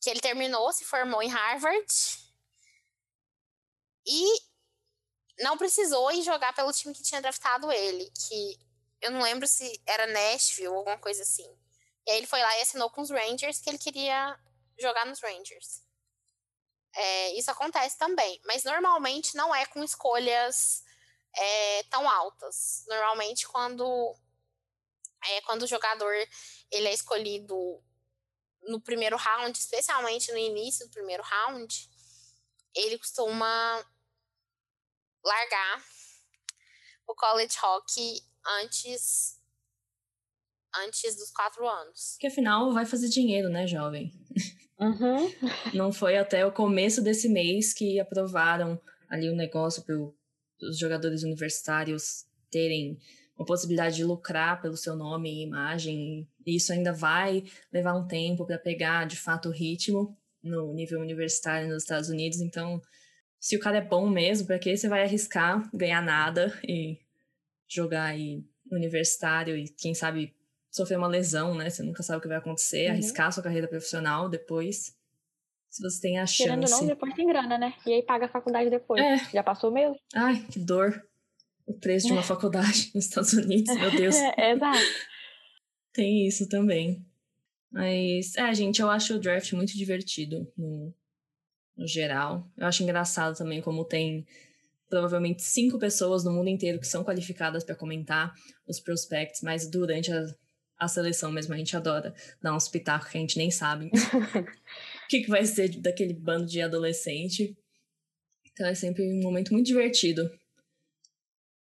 Que 0.00 0.10
ele 0.10 0.20
terminou, 0.20 0.72
se 0.72 0.84
formou 0.84 1.22
em 1.22 1.28
Harvard. 1.28 1.86
E 4.06 4.40
não 5.38 5.58
precisou 5.58 6.10
ir 6.12 6.22
jogar 6.22 6.54
pelo 6.54 6.72
time 6.72 6.94
que 6.94 7.02
tinha 7.02 7.20
draftado 7.20 7.70
ele. 7.72 8.10
Que 8.10 8.58
eu 9.00 9.10
não 9.10 9.22
lembro 9.22 9.46
se 9.46 9.80
era 9.86 10.06
Nashville 10.06 10.68
ou 10.68 10.78
alguma 10.78 10.98
coisa 10.98 11.22
assim. 11.22 11.48
E 12.06 12.10
aí 12.10 12.18
ele 12.18 12.26
foi 12.26 12.40
lá 12.40 12.58
e 12.58 12.62
assinou 12.62 12.90
com 12.90 13.00
os 13.00 13.10
Rangers 13.10 13.60
que 13.60 13.70
ele 13.70 13.78
queria 13.78 14.38
jogar 14.78 15.06
nos 15.06 15.20
Rangers. 15.20 15.82
É, 16.94 17.32
isso 17.32 17.50
acontece 17.50 17.98
também. 17.98 18.40
Mas 18.44 18.64
normalmente 18.64 19.36
não 19.36 19.54
é 19.54 19.66
com 19.66 19.82
escolhas 19.82 20.82
é, 21.36 21.82
tão 21.84 22.08
altas. 22.08 22.84
Normalmente 22.88 23.46
quando 23.48 24.14
é 25.26 25.40
quando 25.42 25.62
o 25.62 25.66
jogador 25.66 26.14
ele 26.70 26.88
é 26.88 26.92
escolhido 26.92 27.82
no 28.62 28.80
primeiro 28.80 29.16
round, 29.16 29.58
especialmente 29.58 30.30
no 30.32 30.38
início 30.38 30.86
do 30.86 30.92
primeiro 30.92 31.22
round, 31.22 31.90
ele 32.74 32.98
costuma 32.98 33.84
largar 35.24 35.82
o 37.06 37.14
college 37.14 37.56
hockey 37.62 38.20
antes 38.60 39.40
antes 40.76 41.16
dos 41.16 41.30
quatro 41.30 41.68
anos. 41.68 42.12
Porque 42.14 42.26
afinal 42.26 42.72
vai 42.72 42.84
fazer 42.84 43.08
dinheiro, 43.08 43.48
né, 43.48 43.66
jovem? 43.66 44.12
Uhum. 44.78 45.32
Não 45.72 45.92
foi 45.92 46.16
até 46.16 46.44
o 46.44 46.52
começo 46.52 47.00
desse 47.00 47.28
mês 47.28 47.72
que 47.72 48.00
aprovaram 48.00 48.80
ali 49.08 49.28
o 49.28 49.36
negócio 49.36 49.84
para 49.84 49.96
os 49.96 50.78
jogadores 50.78 51.22
universitários 51.22 52.26
terem 52.50 52.98
uma 53.36 53.46
possibilidade 53.46 53.96
de 53.96 54.04
lucrar 54.04 54.60
pelo 54.60 54.76
seu 54.76 54.96
nome 54.96 55.30
e 55.30 55.42
imagem. 55.42 56.28
E 56.46 56.56
isso 56.56 56.72
ainda 56.72 56.92
vai 56.92 57.44
levar 57.72 57.94
um 57.94 58.06
tempo 58.06 58.46
para 58.46 58.58
pegar 58.58 59.06
de 59.06 59.16
fato 59.16 59.48
o 59.48 59.52
ritmo 59.52 60.16
no 60.42 60.72
nível 60.72 61.00
universitário 61.00 61.68
nos 61.68 61.82
Estados 61.82 62.08
Unidos. 62.08 62.40
Então, 62.40 62.80
se 63.44 63.56
o 63.56 63.60
cara 63.60 63.76
é 63.76 63.80
bom 63.82 64.08
mesmo, 64.08 64.46
para 64.46 64.58
que 64.58 64.74
você 64.74 64.88
vai 64.88 65.02
arriscar 65.02 65.68
ganhar 65.76 66.00
nada 66.00 66.58
e 66.66 66.98
jogar 67.68 68.04
aí 68.04 68.42
universitário 68.72 69.54
e 69.54 69.68
quem 69.68 69.92
sabe 69.94 70.34
sofrer 70.70 70.96
uma 70.96 71.06
lesão, 71.06 71.54
né? 71.54 71.68
Você 71.68 71.82
nunca 71.82 72.02
sabe 72.02 72.18
o 72.18 72.22
que 72.22 72.28
vai 72.28 72.38
acontecer, 72.38 72.86
Uhum. 72.86 72.92
arriscar 72.92 73.30
sua 73.30 73.42
carreira 73.42 73.68
profissional 73.68 74.30
depois. 74.30 74.96
Se 75.68 75.82
você 75.82 76.00
tem 76.00 76.18
a 76.18 76.24
Querendo 76.24 76.62
ou 76.62 76.68
chance. 76.68 76.80
não, 76.80 76.88
depois 76.88 77.12
tem 77.14 77.26
grana, 77.26 77.58
né? 77.58 77.74
E 77.86 77.92
aí 77.92 78.02
paga 78.02 78.24
a 78.24 78.28
faculdade 78.30 78.70
depois. 78.70 79.02
É. 79.02 79.18
Já 79.30 79.42
passou 79.42 79.70
mesmo? 79.70 79.98
Ai, 80.14 80.42
que 80.50 80.58
dor. 80.58 81.06
O 81.66 81.74
preço 81.74 82.06
de 82.06 82.14
uma 82.14 82.22
faculdade 82.32 82.90
nos 82.96 83.04
Estados 83.04 83.34
Unidos, 83.34 83.76
meu 83.76 83.90
Deus. 83.90 84.16
É, 84.38 84.52
exato. 84.52 84.78
Tem 85.92 86.26
isso 86.26 86.48
também. 86.48 87.04
Mas, 87.70 88.34
é, 88.36 88.54
gente, 88.54 88.80
eu 88.80 88.88
acho 88.88 89.16
o 89.16 89.18
draft 89.18 89.52
muito 89.52 89.76
divertido 89.76 90.50
no, 90.56 90.94
no 91.76 91.86
geral. 91.86 92.46
Eu 92.56 92.66
acho 92.66 92.82
engraçado 92.82 93.36
também 93.36 93.60
como 93.60 93.84
tem 93.84 94.26
provavelmente 94.88 95.42
cinco 95.42 95.78
pessoas 95.78 96.24
no 96.24 96.32
mundo 96.32 96.48
inteiro 96.48 96.78
que 96.78 96.86
são 96.86 97.02
qualificadas 97.02 97.64
para 97.64 97.74
comentar 97.74 98.32
os 98.66 98.78
prospects, 98.78 99.42
mas 99.42 99.68
durante 99.68 100.12
a, 100.12 100.26
a 100.78 100.88
seleção 100.88 101.32
mesmo 101.32 101.54
a 101.54 101.56
gente 101.56 101.76
adora 101.76 102.14
dar 102.40 102.54
uns 102.54 102.68
pitacos 102.68 103.08
que 103.08 103.18
a 103.18 103.20
gente 103.20 103.36
nem 103.36 103.50
sabe 103.50 103.86
o 103.90 105.08
que, 105.08 105.22
que 105.22 105.30
vai 105.30 105.44
ser 105.44 105.68
daquele 105.80 106.14
bando 106.14 106.46
de 106.46 106.60
adolescente. 106.60 107.56
Então 108.52 108.66
é 108.66 108.74
sempre 108.74 109.02
um 109.02 109.20
momento 109.20 109.52
muito 109.52 109.66
divertido 109.66 110.30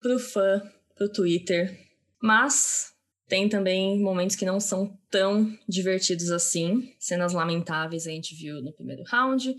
pro 0.00 0.18
fã, 0.18 0.62
pro 0.94 1.12
Twitter. 1.12 1.76
Mas 2.22 2.94
tem 3.28 3.48
também 3.48 3.98
momentos 4.00 4.36
que 4.36 4.46
não 4.46 4.60
são 4.60 4.96
tão 5.10 5.56
divertidos 5.68 6.30
assim. 6.30 6.94
Cenas 6.98 7.32
lamentáveis 7.32 8.06
a 8.06 8.10
gente 8.10 8.34
viu 8.34 8.62
no 8.62 8.72
primeiro 8.72 9.02
round. 9.04 9.56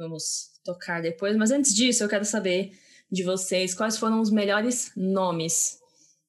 Vamos 0.00 0.48
tocar 0.64 1.02
depois. 1.02 1.36
Mas 1.36 1.50
antes 1.50 1.74
disso, 1.74 2.02
eu 2.02 2.08
quero 2.08 2.24
saber 2.24 2.72
de 3.12 3.22
vocês 3.22 3.74
quais 3.74 3.98
foram 3.98 4.18
os 4.18 4.30
melhores 4.30 4.90
nomes 4.96 5.78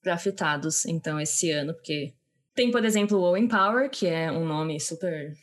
draftados, 0.03 0.85
então, 0.85 1.17
esse 1.17 1.49
ano. 1.51 1.73
Porque 1.73 2.13
tem, 2.53 2.69
por 2.69 2.83
exemplo, 2.83 3.17
o 3.17 3.23
Owen 3.23 3.47
Power, 3.47 3.89
que 3.89 4.07
é 4.07 4.29
um 4.29 4.45
nome 4.45 4.77
super 4.77 5.33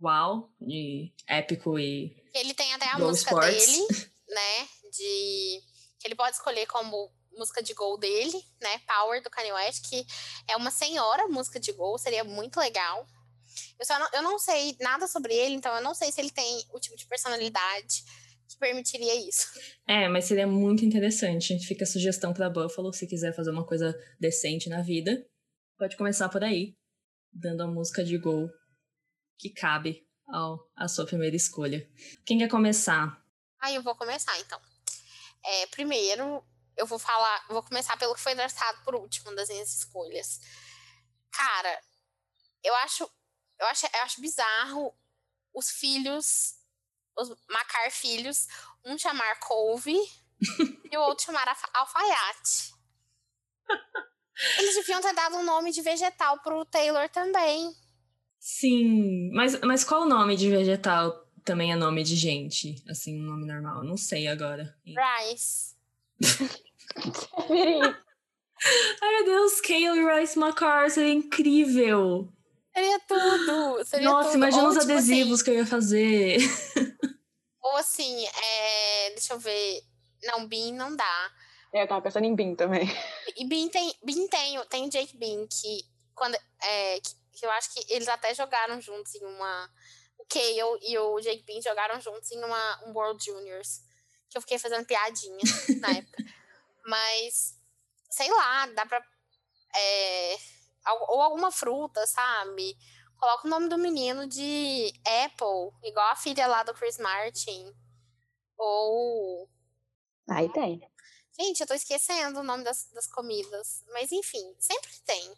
uau, 0.00 0.50
e 0.62 1.12
épico 1.28 1.78
e 1.78 2.16
Ele 2.34 2.54
tem 2.54 2.72
até 2.72 2.88
a 2.88 2.98
música 2.98 3.32
Sports. 3.32 3.66
dele, 3.66 3.86
né? 4.28 4.68
De. 4.90 5.60
Que 6.00 6.08
ele 6.08 6.14
pode 6.14 6.36
escolher 6.36 6.66
como 6.66 7.12
música 7.36 7.62
de 7.62 7.74
gol 7.74 7.98
dele, 7.98 8.42
né? 8.62 8.80
Power 8.86 9.22
do 9.22 9.28
Kanye 9.28 9.52
West, 9.52 9.90
que 9.90 10.06
é 10.48 10.56
uma 10.56 10.70
senhora 10.70 11.28
música 11.28 11.60
de 11.60 11.72
gol, 11.72 11.98
seria 11.98 12.24
muito 12.24 12.58
legal. 12.58 13.06
Eu, 13.78 13.86
só 13.86 13.98
não, 13.98 14.08
eu 14.12 14.22
não 14.22 14.38
sei 14.38 14.76
nada 14.80 15.06
sobre 15.06 15.34
ele, 15.34 15.54
então 15.54 15.74
eu 15.74 15.82
não 15.82 15.94
sei 15.94 16.10
se 16.10 16.20
ele 16.20 16.30
tem 16.30 16.64
o 16.72 16.80
tipo 16.80 16.96
de 16.96 17.06
personalidade 17.06 18.04
que 18.48 18.56
permitiria 18.58 19.14
isso. 19.28 19.46
É, 19.86 20.08
mas 20.08 20.24
seria 20.24 20.46
muito 20.46 20.84
interessante. 20.84 21.58
Fica 21.60 21.84
a 21.84 21.86
sugestão 21.86 22.32
pra 22.32 22.50
Buffalo, 22.50 22.92
se 22.92 23.06
quiser 23.06 23.34
fazer 23.34 23.50
uma 23.50 23.66
coisa 23.66 23.94
decente 24.18 24.68
na 24.68 24.82
vida. 24.82 25.24
Pode 25.78 25.96
começar 25.96 26.28
por 26.28 26.42
aí, 26.42 26.76
dando 27.32 27.62
a 27.62 27.66
música 27.66 28.02
de 28.02 28.16
gol 28.18 28.50
que 29.38 29.50
cabe 29.50 30.04
ao, 30.26 30.58
à 30.76 30.88
sua 30.88 31.06
primeira 31.06 31.36
escolha. 31.36 31.88
Quem 32.26 32.38
quer 32.38 32.48
começar? 32.48 33.22
Aí 33.60 33.74
eu 33.74 33.82
vou 33.82 33.94
começar, 33.94 34.38
então. 34.40 34.60
É, 35.44 35.66
primeiro, 35.66 36.44
eu 36.76 36.86
vou 36.86 36.98
falar, 36.98 37.46
vou 37.48 37.62
começar 37.62 37.96
pelo 37.96 38.14
que 38.14 38.20
foi 38.20 38.34
draftado 38.34 38.82
por 38.82 38.94
último 38.94 39.34
das 39.34 39.48
minhas 39.48 39.72
escolhas. 39.72 40.40
Cara, 41.30 41.80
eu 42.62 42.74
acho, 42.76 43.08
eu 43.60 43.66
acho, 43.66 43.86
eu 43.86 44.02
acho 44.02 44.20
bizarro 44.20 44.94
os 45.54 45.70
filhos, 45.70 46.54
os 47.16 47.28
Macar 47.50 47.90
filhos, 47.90 48.46
um 48.84 48.96
chamar 48.98 49.38
Couve 49.40 49.96
e 50.90 50.96
o 50.96 51.00
outro 51.00 51.26
chamar 51.26 51.48
Alfa- 51.48 51.70
Alfaiate. 51.74 52.72
Eles 54.58 54.74
deviam 54.76 55.00
ter 55.00 55.12
dado 55.14 55.36
um 55.36 55.42
nome 55.44 55.72
de 55.72 55.82
vegetal 55.82 56.38
pro 56.40 56.64
Taylor 56.64 57.08
também. 57.08 57.74
Sim, 58.38 59.30
mas, 59.32 59.58
mas 59.62 59.82
qual 59.82 60.02
o 60.02 60.08
nome 60.08 60.36
de 60.36 60.48
vegetal 60.48 61.26
também 61.44 61.72
é 61.72 61.76
nome 61.76 62.04
de 62.04 62.14
gente? 62.14 62.76
Assim, 62.88 63.18
um 63.20 63.24
nome 63.24 63.46
normal. 63.46 63.82
Não 63.82 63.96
sei 63.96 64.28
agora. 64.28 64.76
Rice. 64.86 65.74
Ai, 69.00 69.10
meu 69.16 69.24
Deus, 69.24 69.60
Kale 69.60 70.04
Rice 70.20 70.38
Macar, 70.38 70.90
seria 70.90 71.12
incrível! 71.12 72.32
Seria 72.74 73.00
tudo. 73.00 73.84
Seria 73.84 74.10
Nossa, 74.10 74.28
tudo. 74.28 74.36
imagina 74.36 74.62
Ou, 74.64 74.68
os 74.68 74.78
tipo 74.78 74.92
adesivos 74.92 75.32
assim, 75.34 75.44
que 75.44 75.50
eu 75.50 75.54
ia 75.54 75.66
fazer. 75.66 76.38
ou 77.62 77.76
assim, 77.76 78.26
é, 78.26 79.10
deixa 79.10 79.34
eu 79.34 79.38
ver. 79.38 79.82
Não, 80.24 80.46
Bean 80.46 80.72
não 80.72 80.94
dá. 80.94 81.32
Eu 81.72 81.86
tava 81.86 82.02
pensando 82.02 82.24
em 82.24 82.34
Bin 82.34 82.54
também. 82.54 82.88
E 83.36 83.46
Bean 83.46 83.68
tem, 83.68 83.94
Bean 84.02 84.26
tem, 84.28 84.64
tem 84.66 84.86
o 84.86 84.90
Jake 84.90 85.16
Bean, 85.16 85.46
que, 85.46 85.80
quando, 86.14 86.34
é, 86.62 86.98
que, 87.00 87.14
que 87.38 87.46
eu 87.46 87.50
acho 87.50 87.72
que 87.72 87.92
eles 87.92 88.08
até 88.08 88.34
jogaram 88.34 88.80
juntos 88.80 89.14
em 89.14 89.24
uma. 89.24 89.70
O 90.18 90.24
Kale 90.24 90.78
e 90.82 90.98
o 90.98 91.20
Jake 91.20 91.44
Bean 91.44 91.60
jogaram 91.60 92.00
juntos 92.00 92.30
em 92.32 92.42
uma, 92.42 92.84
um 92.86 92.92
World 92.92 93.22
Juniors. 93.24 93.80
Que 94.30 94.36
eu 94.36 94.42
fiquei 94.42 94.58
fazendo 94.58 94.84
piadinha 94.86 95.38
na 95.80 95.90
época. 95.90 96.24
Mas, 96.84 97.54
sei 98.10 98.30
lá, 98.30 98.66
dá 98.66 98.86
pra. 98.86 99.02
é, 99.76 100.36
ou 101.10 101.20
alguma 101.22 101.50
fruta, 101.50 102.06
sabe? 102.06 102.76
Coloca 103.16 103.46
o 103.46 103.50
nome 103.50 103.68
do 103.68 103.76
menino 103.78 104.26
de 104.28 104.92
Apple, 105.24 105.72
igual 105.82 106.10
a 106.12 106.16
filha 106.16 106.46
lá 106.46 106.62
do 106.62 106.72
Chris 106.74 106.98
Martin. 106.98 107.74
Ou. 108.56 109.48
Aí 110.30 110.48
tem. 110.52 110.80
Gente, 111.38 111.60
eu 111.60 111.66
tô 111.66 111.74
esquecendo 111.74 112.40
o 112.40 112.44
nome 112.44 112.64
das, 112.64 112.88
das 112.92 113.06
comidas. 113.06 113.84
Mas 113.92 114.10
enfim, 114.12 114.54
sempre 114.58 114.90
tem. 115.06 115.32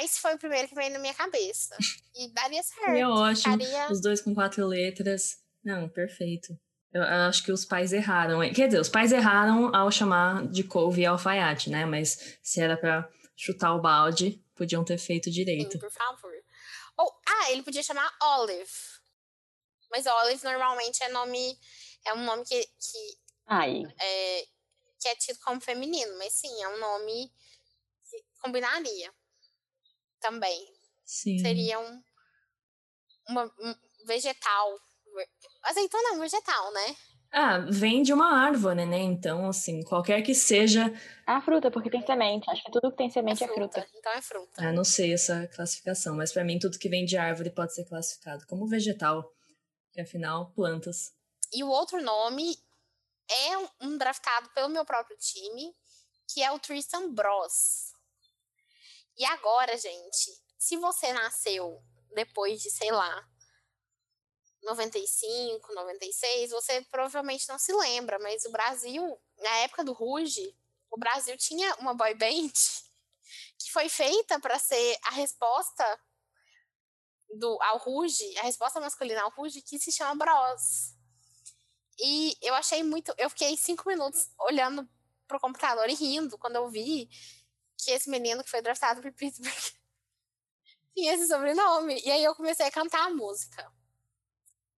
Rice 0.00 0.20
foi 0.20 0.34
o 0.34 0.38
primeiro 0.38 0.68
que 0.68 0.74
veio 0.74 0.92
na 0.92 0.98
minha 0.98 1.14
cabeça. 1.14 1.76
E 2.12 2.28
daria 2.34 2.60
certo. 2.62 2.84
Seria 2.86 3.08
ótimo. 3.08 3.52
Ficaria- 3.62 3.90
Os 3.92 4.00
dois 4.02 4.20
com 4.20 4.34
quatro 4.34 4.66
letras. 4.66 5.38
Não, 5.64 5.88
perfeito. 5.88 6.58
Eu, 6.92 7.02
eu 7.02 7.28
acho 7.28 7.44
que 7.44 7.52
os 7.52 7.64
pais 7.64 7.92
erraram. 7.92 8.40
Quer 8.52 8.66
dizer, 8.66 8.80
os 8.80 8.88
pais 8.88 9.12
erraram 9.12 9.72
ao 9.74 9.92
chamar 9.92 10.44
de 10.48 10.64
couve 10.64 11.02
e 11.02 11.06
alfaiate, 11.06 11.70
né? 11.70 11.86
Mas 11.86 12.36
se 12.42 12.60
era 12.60 12.76
pra 12.76 13.08
chutar 13.40 13.74
o 13.74 13.80
balde, 13.80 14.44
podiam 14.54 14.84
ter 14.84 14.98
feito 14.98 15.24
Sim, 15.24 15.30
direito. 15.30 15.78
por 15.78 15.90
favor. 15.90 16.32
Ou, 16.98 17.20
ah, 17.26 17.50
ele 17.50 17.62
podia 17.62 17.82
chamar 17.82 18.14
Olive. 18.22 18.70
Mas 19.90 20.04
Olive 20.04 20.44
normalmente 20.44 21.02
é 21.02 21.08
nome. 21.08 21.58
É 22.04 22.12
um 22.12 22.22
nome 22.24 22.44
que, 22.44 22.62
que, 22.62 23.18
Aí. 23.46 23.82
é, 23.98 24.46
que 25.00 25.08
é 25.08 25.14
tido 25.14 25.38
como 25.40 25.58
feminino. 25.58 26.18
Mas 26.18 26.34
sim, 26.34 26.62
é 26.62 26.68
um 26.68 26.78
nome 26.78 27.32
que 28.10 28.22
combinaria. 28.42 29.10
Também. 30.20 30.70
Sim. 31.06 31.38
Seria 31.38 31.78
um, 31.80 32.02
uma, 33.28 33.44
um 33.58 33.74
vegetal. 34.04 34.78
Azeitona 35.62 36.10
é 36.10 36.12
um 36.12 36.20
vegetal, 36.20 36.72
né? 36.72 36.96
Ah, 37.32 37.58
vem 37.58 38.02
de 38.02 38.12
uma 38.12 38.32
árvore, 38.44 38.84
né? 38.84 38.98
Então, 38.98 39.48
assim, 39.48 39.82
qualquer 39.84 40.20
que 40.22 40.34
seja. 40.34 40.92
A 41.24 41.40
fruta, 41.40 41.70
porque 41.70 41.88
tem 41.88 42.04
semente. 42.04 42.50
Acho 42.50 42.64
que 42.64 42.72
tudo 42.72 42.90
que 42.90 42.96
tem 42.96 43.08
semente 43.10 43.44
é 43.44 43.46
fruta. 43.48 43.86
Então 43.94 44.12
é 44.12 44.20
fruta. 44.20 44.50
Ah, 44.58 44.72
não 44.72 44.82
sei 44.84 45.12
essa 45.14 45.46
classificação, 45.48 46.16
mas 46.16 46.32
pra 46.32 46.42
mim 46.44 46.58
tudo 46.58 46.78
que 46.78 46.88
vem 46.88 47.04
de 47.04 47.16
árvore 47.16 47.50
pode 47.50 47.72
ser 47.74 47.84
classificado 47.84 48.44
como 48.48 48.66
vegetal. 48.66 49.32
Que 49.92 50.00
afinal, 50.00 50.50
plantas. 50.52 51.12
E 51.52 51.62
o 51.62 51.68
outro 51.68 52.02
nome 52.02 52.56
é 53.48 53.58
um- 53.58 53.68
um 53.82 53.98
draftado 53.98 54.50
pelo 54.50 54.68
meu 54.68 54.84
próprio 54.84 55.16
time, 55.18 55.72
que 56.32 56.42
é 56.42 56.50
o 56.50 56.58
Tristan 56.58 57.12
Bros. 57.12 57.92
E 59.16 59.24
agora, 59.24 59.76
gente, 59.76 60.32
se 60.58 60.76
você 60.76 61.12
nasceu 61.12 61.80
depois 62.14 62.60
de, 62.60 62.70
sei 62.70 62.90
lá, 62.90 63.24
95, 64.62 65.74
96, 65.74 66.50
você 66.50 66.82
provavelmente 66.90 67.48
não 67.48 67.58
se 67.58 67.72
lembra, 67.72 68.18
mas 68.18 68.44
o 68.44 68.50
Brasil, 68.50 69.18
na 69.38 69.56
época 69.58 69.84
do 69.84 69.92
Ruge, 69.92 70.54
o 70.90 70.98
Brasil 70.98 71.36
tinha 71.36 71.74
uma 71.76 71.94
boy 71.94 72.14
band 72.14 72.52
que 73.58 73.72
foi 73.72 73.88
feita 73.88 74.38
para 74.40 74.58
ser 74.58 74.98
a 75.04 75.10
resposta 75.12 76.00
do 77.38 77.58
ao 77.62 77.78
Ruge, 77.78 78.36
a 78.38 78.42
resposta 78.42 78.80
masculina 78.80 79.22
ao 79.22 79.30
Ruge, 79.30 79.62
que 79.62 79.78
se 79.78 79.92
chama 79.92 80.16
Bros. 80.16 80.94
E 81.98 82.36
eu 82.40 82.54
achei 82.54 82.82
muito. 82.82 83.14
Eu 83.18 83.28
fiquei 83.30 83.56
cinco 83.56 83.88
minutos 83.88 84.30
olhando 84.38 84.88
pro 85.28 85.38
computador 85.38 85.88
e 85.88 85.94
rindo 85.94 86.38
quando 86.38 86.56
eu 86.56 86.68
vi 86.68 87.08
que 87.78 87.90
esse 87.90 88.10
menino 88.10 88.42
que 88.42 88.50
foi 88.50 88.62
draftado 88.62 89.00
por 89.00 89.12
Pittsburgh 89.12 89.54
tinha 90.94 91.14
esse 91.14 91.28
sobrenome. 91.28 92.00
E 92.04 92.10
aí 92.10 92.24
eu 92.24 92.34
comecei 92.34 92.66
a 92.66 92.70
cantar 92.70 93.06
a 93.06 93.10
música. 93.10 93.70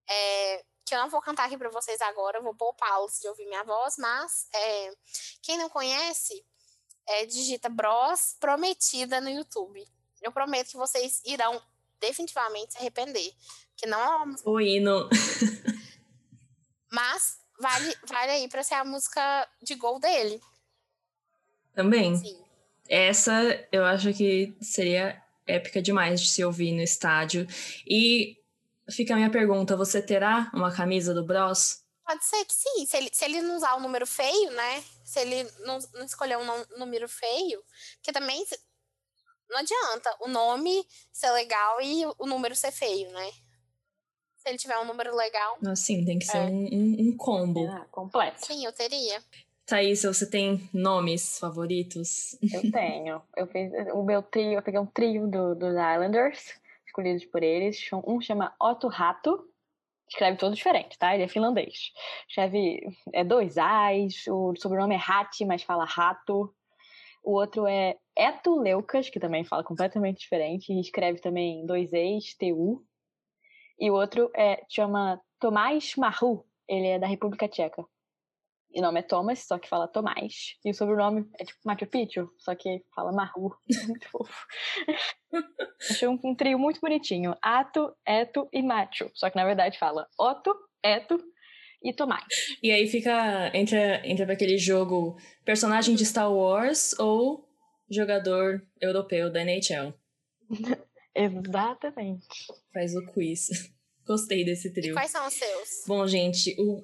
É, 0.09 0.65
que 0.85 0.95
eu 0.95 0.99
não 0.99 1.09
vou 1.09 1.21
cantar 1.21 1.47
aqui 1.47 1.57
pra 1.57 1.71
vocês 1.71 2.01
agora, 2.01 2.41
vou 2.41 2.55
poupá-los 2.55 3.19
de 3.21 3.29
ouvir 3.29 3.47
minha 3.47 3.65
voz, 3.65 3.97
mas 3.99 4.49
é, 4.55 4.93
quem 5.43 5.57
não 5.57 5.69
conhece, 5.69 6.45
é, 7.07 7.27
digita 7.27 7.69
Bros 7.69 8.37
Prometida 8.41 9.21
no 9.21 9.31
YouTube. 9.31 9.85
Eu 10.21 10.33
prometo 10.33 10.71
que 10.71 10.77
vocês 10.77 11.21
irão 11.25 11.61
definitivamente 12.01 12.73
se 12.73 12.79
arrepender. 12.79 13.33
Que 13.77 13.87
não 13.87 14.01
é 14.01 14.35
O 14.45 14.61
hino. 14.61 15.09
mas 16.91 17.39
vale, 17.59 17.97
vale 18.07 18.31
aí 18.33 18.49
pra 18.49 18.63
ser 18.63 18.75
a 18.75 18.85
música 18.85 19.49
de 19.63 19.75
gol 19.75 19.99
dele. 19.99 20.41
Também. 21.75 22.17
Sim. 22.17 22.45
Essa 22.89 23.67
eu 23.73 23.85
acho 23.85 24.13
que 24.13 24.55
seria 24.61 25.23
épica 25.47 25.81
demais 25.81 26.21
de 26.21 26.29
se 26.29 26.45
ouvir 26.45 26.73
no 26.73 26.83
estádio. 26.83 27.47
E 27.87 28.37
fica 28.91 29.15
a 29.15 29.17
minha 29.17 29.31
pergunta: 29.31 29.77
você 29.77 30.01
terá 30.03 30.51
uma 30.55 30.75
camisa 30.75 31.13
do 31.15 31.25
Bros? 31.25 31.81
Pode 32.05 32.25
ser 32.25 32.45
que 32.45 32.53
sim. 32.55 32.85
Se 32.87 32.97
ele, 32.97 33.11
se 33.13 33.25
ele 33.25 33.41
não 33.43 33.57
usar 33.57 33.75
o 33.77 33.81
número 33.81 34.07
feio, 34.07 34.51
né? 34.53 34.83
Se 35.05 35.21
ele 35.21 35.45
não, 35.61 35.79
não 35.95 36.05
escolher 36.05 36.37
um 36.37 36.79
número 36.79 37.09
feio, 37.09 37.63
porque 37.97 38.13
também 38.13 38.45
não 39.49 39.59
adianta 39.59 40.17
o 40.21 40.29
nome 40.29 40.85
ser 41.13 41.31
legal 41.33 41.81
e 41.81 42.05
o 42.19 42.27
número 42.27 42.57
ser 42.57 42.73
feio, 42.73 43.11
né? 43.13 43.31
Se 44.39 44.49
ele 44.49 44.59
tiver 44.59 44.77
um 44.79 44.85
número 44.85 45.15
legal, 45.15 45.57
Assim, 45.69 46.05
tem 46.05 46.19
que 46.19 46.25
ser 46.25 46.39
É. 46.39 46.41
um, 46.41 46.65
um- 46.73 46.97
um 47.11 47.17
combo. 47.17 47.69
Ah, 47.69 47.87
completo. 47.93 48.45
sim, 48.45 48.65
eu 48.65 48.73
teria. 48.73 49.23
Thaís, 49.65 50.03
você 50.03 50.29
tem 50.29 50.69
nomes 50.75 51.39
favoritos? 51.39 52.37
Eu 52.53 52.69
tenho. 52.73 53.23
Eu 53.37 53.47
fiz 53.47 53.71
o 53.95 54.03
meu 54.03 54.21
trio, 54.23 54.55
eu 54.55 54.63
peguei 54.63 54.81
um 54.81 54.87
trio 54.87 55.29
do, 55.29 55.55
dos 55.55 55.71
Islanders, 55.71 56.55
escolhidos 56.93 57.25
por 57.25 57.43
eles. 57.43 57.89
Um 58.07 58.21
chama 58.21 58.55
Otto 58.61 58.87
Rato, 58.89 59.43
escreve 60.09 60.37
todo 60.37 60.55
diferente, 60.55 60.99
tá? 60.99 61.15
Ele 61.15 61.25
é 61.25 61.29
finlandês. 61.29 61.91
Escreve 62.29 62.81
é 63.13 63.25
dois 63.25 63.57
A's, 63.57 64.27
o 64.29 64.55
sobrenome 64.57 64.95
é 64.95 64.99
Hatti, 64.99 65.45
mas 65.47 65.63
fala 65.63 65.85
rato. 65.85 66.55
O 67.25 67.33
outro 67.33 67.67
é 67.67 67.97
Eto 68.17 68.59
Leucas, 68.59 69.09
que 69.09 69.19
também 69.19 69.45
fala 69.45 69.65
completamente 69.65 70.21
diferente, 70.21 70.73
e 70.73 70.81
escreve 70.81 71.21
também 71.21 71.65
dois 71.65 71.93
E's, 71.93 72.37
TU. 72.37 72.85
E 73.79 73.91
o 73.91 73.95
outro 73.95 74.31
é 74.37 74.63
chama 74.69 75.21
Tomás 75.41 75.95
Maru, 75.97 76.45
ele 76.69 76.89
é 76.89 76.99
da 76.99 77.07
República 77.07 77.49
Tcheca. 77.49 77.85
E 78.75 78.79
o 78.81 78.83
nome 78.83 79.01
é 79.01 79.03
Thomas, 79.03 79.41
só 79.41 79.59
que 79.59 79.69
fala 79.69 79.87
Tomás. 79.89 80.57
E 80.65 80.71
o 80.71 80.75
sobrenome 80.75 81.29
é 81.39 81.45
tipo 81.45 81.59
Machu 81.65 81.87
Picchu, 81.87 82.31
só 82.39 82.55
que 82.55 82.83
fala 82.95 83.13
Maru. 83.13 83.55
muito 83.89 84.09
fofo. 84.09 84.47
Achei 85.91 86.09
um, 86.09 86.19
um 86.25 86.35
trio 86.35 86.59
muito 86.59 86.81
bonitinho. 86.81 87.37
Ato, 87.43 87.95
Eto 88.07 88.49
e 88.53 88.63
Macho. 88.63 89.11
Só 89.15 89.29
que 89.31 89.37
na 89.37 89.45
verdade 89.45 89.79
fala 89.79 90.07
Otto, 90.19 90.55
Eto 90.83 91.23
e 91.83 91.93
Tomás. 91.93 92.25
E 92.63 92.71
aí 92.71 92.87
fica 92.89 93.51
entre, 93.55 93.79
entre 94.05 94.31
aquele 94.33 94.57
jogo 94.57 95.17
personagem 95.45 95.95
de 95.95 96.07
Star 96.07 96.33
Wars 96.33 96.99
ou 96.99 97.49
jogador 97.91 98.63
europeu 98.81 99.31
da 99.31 99.43
NHL. 99.45 99.93
Exatamente. 101.15 102.27
Faz 102.73 102.95
o 102.95 103.05
quiz. 103.13 103.49
Gostei 104.07 104.45
desse 104.45 104.69
E 104.69 104.73
trio. 104.73 104.95
quais 104.95 105.11
são 105.11 105.27
os 105.27 105.35
seus? 105.35 105.69
Bom, 105.87 106.07
gente, 106.07 106.55
o 106.59 106.83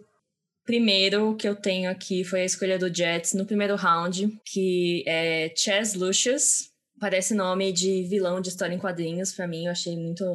primeiro 0.69 1.35
que 1.35 1.49
eu 1.49 1.57
tenho 1.57 1.91
aqui 1.91 2.23
foi 2.23 2.43
a 2.43 2.45
escolha 2.45 2.79
do 2.79 2.95
Jets 2.95 3.33
no 3.33 3.47
primeiro 3.47 3.75
round, 3.75 4.39
que 4.45 5.03
é 5.07 5.51
Chess 5.57 5.97
Lucius. 5.97 6.71
Parece 7.01 7.33
nome 7.33 7.73
de 7.73 8.03
vilão 8.03 8.39
de 8.39 8.51
história 8.51 8.75
em 8.75 8.79
quadrinhos 8.79 9.33
pra 9.33 9.49
mim, 9.49 9.65
eu 9.65 9.73
achei 9.73 9.97
muito 9.97 10.27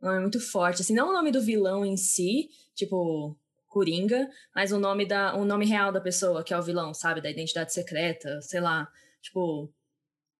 nome 0.00 0.20
muito 0.20 0.40
forte, 0.40 0.82
assim, 0.82 0.94
não 0.94 1.10
o 1.10 1.12
nome 1.12 1.32
do 1.32 1.42
vilão 1.42 1.84
em 1.84 1.96
si, 1.96 2.50
tipo 2.72 3.36
Coringa, 3.66 4.30
mas 4.54 4.70
o 4.70 4.78
nome 4.78 5.04
da 5.04 5.34
o 5.34 5.44
nome 5.44 5.66
real 5.66 5.90
da 5.90 6.00
pessoa, 6.00 6.44
que 6.44 6.54
é 6.54 6.58
o 6.58 6.62
vilão, 6.62 6.94
sabe, 6.94 7.20
da 7.20 7.28
identidade 7.28 7.72
secreta, 7.72 8.40
sei 8.42 8.60
lá, 8.60 8.86
tipo 9.20 9.74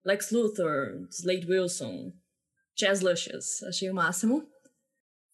Lex 0.04 0.30
Luthor, 0.30 1.08
Slade 1.10 1.50
Wilson, 1.50 2.12
Chess 2.78 3.00
Lucius. 3.00 3.64
Achei 3.64 3.90
o 3.90 3.94
máximo. 3.94 4.48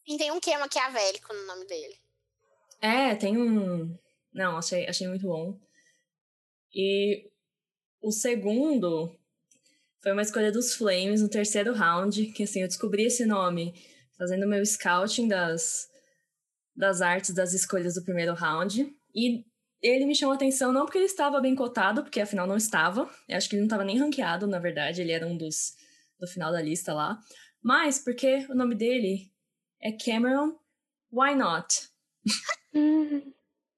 E 0.07 0.17
tem 0.17 0.33
um 0.33 0.41
que 0.41 0.51
é 0.51 0.57
maquiavélico 0.57 1.35
no 1.35 1.47
nome 1.47 1.67
dele. 1.67 2.08
É, 2.81 3.15
tem 3.15 3.37
um. 3.37 3.97
Não, 4.33 4.57
achei, 4.57 4.87
achei 4.87 5.09
muito 5.09 5.27
bom. 5.27 5.59
E 6.75 7.29
o 8.01 8.13
segundo 8.13 9.17
foi 10.03 10.13
uma 10.13 10.23
escolha 10.23 10.53
dos 10.53 10.75
Flames 10.75 11.21
no 11.21 11.29
terceiro 11.29 11.73
round, 11.73 12.27
que 12.33 12.45
assim, 12.45 12.63
eu 12.63 12.69
descobri 12.69 13.05
esse 13.05 13.27
nome 13.27 13.75
fazendo 14.17 14.47
meu 14.47 14.65
scouting 14.65 15.29
das, 15.29 15.89
das 16.75 17.01
artes 17.01 17.35
das 17.35 17.53
escolhas 17.53 17.95
do 17.95 18.05
primeiro 18.05 18.35
round. 18.35 18.95
E 19.15 19.45
ele 19.83 20.07
me 20.07 20.15
chamou 20.15 20.35
atenção 20.35 20.73
não 20.73 20.85
porque 20.85 20.99
ele 20.99 21.07
estava 21.07 21.41
bem 21.41 21.55
cotado, 21.55 22.03
porque 22.03 22.21
afinal 22.21 22.47
não 22.47 22.57
estava. 22.57 23.09
Eu 23.29 23.37
acho 23.37 23.49
que 23.49 23.57
ele 23.57 23.63
não 23.63 23.67
estava 23.67 23.85
nem 23.85 23.99
ranqueado, 23.99 24.47
na 24.47 24.59
verdade, 24.59 25.01
ele 25.01 25.13
era 25.13 25.27
um 25.27 25.37
dos 25.37 25.75
do 26.19 26.27
final 26.27 26.53
da 26.53 26.61
lista 26.61 26.93
lá. 26.93 27.19
Mas 27.63 27.99
porque 27.99 28.47
o 28.49 28.55
nome 28.55 28.75
dele 28.75 29.33
é 29.81 29.93
Cameron 29.93 30.57
Why 31.13 31.35
Not? 31.35 31.89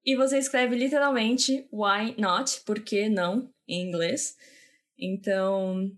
E 0.05 0.15
você 0.15 0.37
escreve 0.37 0.75
literalmente 0.75 1.67
Why 1.71 2.15
Not? 2.17 2.61
Por 2.65 2.79
que 2.79 3.09
não? 3.09 3.49
Em 3.67 3.87
inglês. 3.87 4.37
Então. 4.97 5.91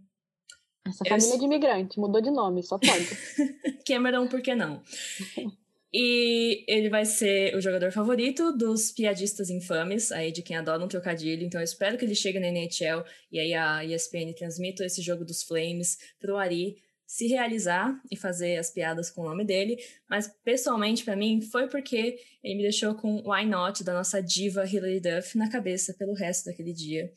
Essa 0.85 1.05
família 1.05 1.33
eu... 1.33 1.39
de 1.39 1.45
imigrante 1.45 1.99
mudou 1.99 2.21
de 2.21 2.31
nome, 2.31 2.61
só 2.63 2.77
pode. 2.77 3.07
Cameron, 3.87 4.27
por 4.27 4.41
que 4.41 4.53
não? 4.55 4.81
E 5.95 6.65
ele 6.67 6.89
vai 6.89 7.05
ser 7.05 7.55
o 7.55 7.61
jogador 7.61 7.91
favorito 7.91 8.51
dos 8.57 8.91
piadistas 8.91 9.51
infames, 9.51 10.11
aí 10.11 10.31
de 10.31 10.41
quem 10.41 10.57
adora 10.57 10.83
um 10.83 10.87
trocadilho. 10.87 11.45
Então 11.45 11.61
eu 11.61 11.65
espero 11.65 11.99
que 11.99 12.03
ele 12.03 12.15
chegue 12.15 12.39
na 12.39 12.47
NHL 12.47 13.05
e 13.31 13.39
aí 13.39 13.53
a 13.53 13.85
ESPN 13.85 14.33
transmita 14.35 14.83
esse 14.83 15.03
jogo 15.03 15.23
dos 15.23 15.43
Flames 15.43 15.99
pro 16.19 16.35
Ari 16.35 16.77
se 17.13 17.27
realizar 17.27 18.01
e 18.09 18.17
fazer 18.17 18.57
as 18.57 18.71
piadas 18.71 19.11
com 19.11 19.21
o 19.21 19.25
nome 19.25 19.45
dele. 19.45 19.77
Mas 20.09 20.27
pessoalmente 20.43 21.03
para 21.03 21.15
mim 21.15 21.43
foi 21.43 21.69
porque 21.69 22.19
ele 22.43 22.55
me 22.55 22.63
deixou 22.63 22.95
com 22.95 23.21
Why 23.29 23.45
Not 23.45 23.83
da 23.83 23.93
nossa 23.93 24.19
diva 24.19 24.65
Hilary 24.65 24.99
Duff 24.99 25.37
na 25.37 25.47
cabeça 25.47 25.93
pelo 25.93 26.15
resto 26.15 26.45
daquele 26.45 26.73
dia. 26.73 27.13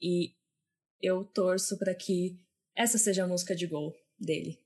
E 0.00 0.36
eu 1.02 1.24
torço 1.24 1.76
para 1.76 1.92
que 1.96 2.38
essa 2.76 2.96
seja 2.96 3.24
a 3.24 3.26
música 3.26 3.56
de 3.56 3.66
gol 3.66 3.92
dele. 4.16 4.56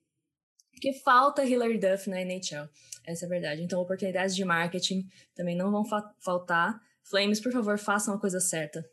Porque 0.70 0.92
falta 0.92 1.46
Hilary 1.46 1.78
Duff 1.78 2.10
na 2.10 2.20
NHL. 2.20 2.68
Essa 3.06 3.24
é 3.24 3.26
a 3.26 3.30
verdade. 3.30 3.62
Então, 3.62 3.80
oportunidades 3.80 4.36
de 4.36 4.44
marketing 4.44 5.08
também 5.34 5.56
não 5.56 5.70
vão 5.70 5.86
fa 5.86 6.14
faltar. 6.20 6.78
Flames, 7.02 7.40
por 7.40 7.52
favor, 7.52 7.78
façam 7.78 8.12
a 8.12 8.20
coisa 8.20 8.38
certa. 8.38 8.86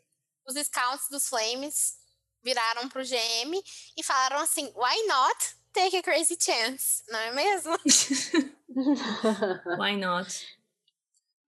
Os 0.46 0.54
scouts 0.54 1.10
dos 1.10 1.28
Flames 1.28 1.98
viraram 2.42 2.88
pro 2.88 3.04
GM 3.04 3.62
e 3.94 4.02
falaram 4.02 4.38
assim: 4.38 4.72
why 4.74 5.06
not 5.06 5.61
take 5.72 5.96
a 5.96 6.02
crazy 6.02 6.36
chance? 6.40 7.02
Não 7.08 7.18
é 7.18 7.32
mesmo? 7.32 7.76
why 9.78 9.96
not? 9.96 10.46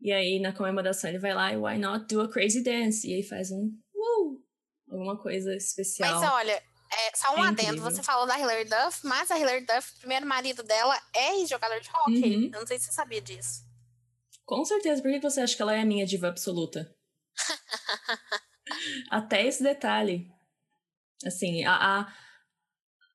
E 0.00 0.12
aí, 0.12 0.38
na 0.38 0.52
comemoração, 0.52 1.10
ele 1.10 1.18
vai 1.18 1.34
lá 1.34 1.52
e 1.52 1.56
why 1.56 1.78
not 1.78 2.06
do 2.06 2.20
a 2.20 2.28
crazy 2.28 2.62
dance? 2.62 3.08
E 3.08 3.14
aí 3.14 3.22
faz 3.22 3.50
um 3.50 3.72
uh, 3.94 4.42
alguma 4.90 5.16
coisa 5.16 5.54
especial. 5.54 6.20
Mas 6.20 6.32
olha, 6.32 6.62
é, 6.92 7.16
só 7.16 7.34
um 7.34 7.44
é 7.44 7.48
adendo, 7.48 7.80
você 7.80 8.02
falou 8.02 8.26
da 8.26 8.38
Hilary 8.38 8.68
Duff, 8.68 9.00
mas 9.04 9.30
a 9.30 9.38
Hilary 9.38 9.64
Duff, 9.64 9.92
o 9.96 9.98
primeiro 10.00 10.26
marido 10.26 10.62
dela 10.62 11.00
é 11.14 11.46
jogador 11.46 11.80
de 11.80 11.90
hockey. 11.90 12.36
Uhum. 12.36 12.50
Eu 12.52 12.60
não 12.60 12.66
sei 12.66 12.78
se 12.78 12.86
você 12.86 12.92
sabia 12.92 13.20
disso. 13.20 13.64
Com 14.44 14.64
certeza. 14.64 15.02
Por 15.02 15.10
que 15.10 15.20
você 15.20 15.40
acha 15.40 15.56
que 15.56 15.62
ela 15.62 15.74
é 15.74 15.80
a 15.80 15.86
minha 15.86 16.06
diva 16.06 16.28
absoluta? 16.28 16.94
Até 19.10 19.46
esse 19.46 19.62
detalhe. 19.62 20.30
Assim, 21.24 21.64
a, 21.64 22.00
a, 22.00 22.14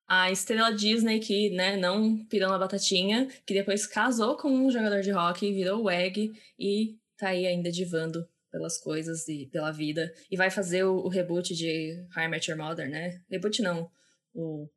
a, 0.09 0.31
estrela 0.31 0.73
Disney 0.73 1.19
que, 1.19 1.51
né, 1.51 1.77
não 1.77 2.25
pirou 2.25 2.49
na 2.49 2.57
batatinha, 2.57 3.27
que 3.45 3.53
depois 3.53 3.85
casou 3.85 4.35
com 4.35 4.49
um 4.49 4.71
jogador 4.71 5.01
de 5.01 5.13
hockey, 5.13 5.53
virou 5.53 5.83
WEG 5.83 6.33
e 6.57 6.97
tá 7.15 7.29
aí 7.29 7.45
ainda 7.45 7.71
divando 7.71 8.27
pelas 8.51 8.79
coisas 8.79 9.27
e 9.27 9.45
pela 9.45 9.71
vida. 9.71 10.11
E 10.31 10.35
vai 10.35 10.49
fazer 10.49 10.83
o, 10.83 10.95
o 10.95 11.09
reboot 11.09 11.53
de 11.55 12.03
I 12.17 12.27
Met 12.27 12.49
Your 12.49 12.59
Mother, 12.59 12.89
né? 12.89 13.21
Reboot 13.29 13.61
não. 13.61 13.91
O, 14.33 14.67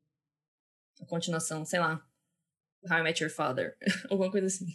a 1.01 1.07
continuação, 1.07 1.65
sei 1.65 1.81
lá. 1.81 2.07
How 2.91 2.99
I 2.99 3.03
Met 3.03 3.23
Your 3.23 3.33
Father. 3.33 3.75
Alguma 4.11 4.31
coisa 4.31 4.49
assim. 4.49 4.67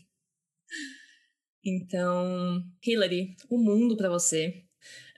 Então, 1.63 2.63
Hillary, 2.83 3.35
o 3.47 3.59
mundo 3.59 3.95
para 3.95 4.09
você. 4.09 4.63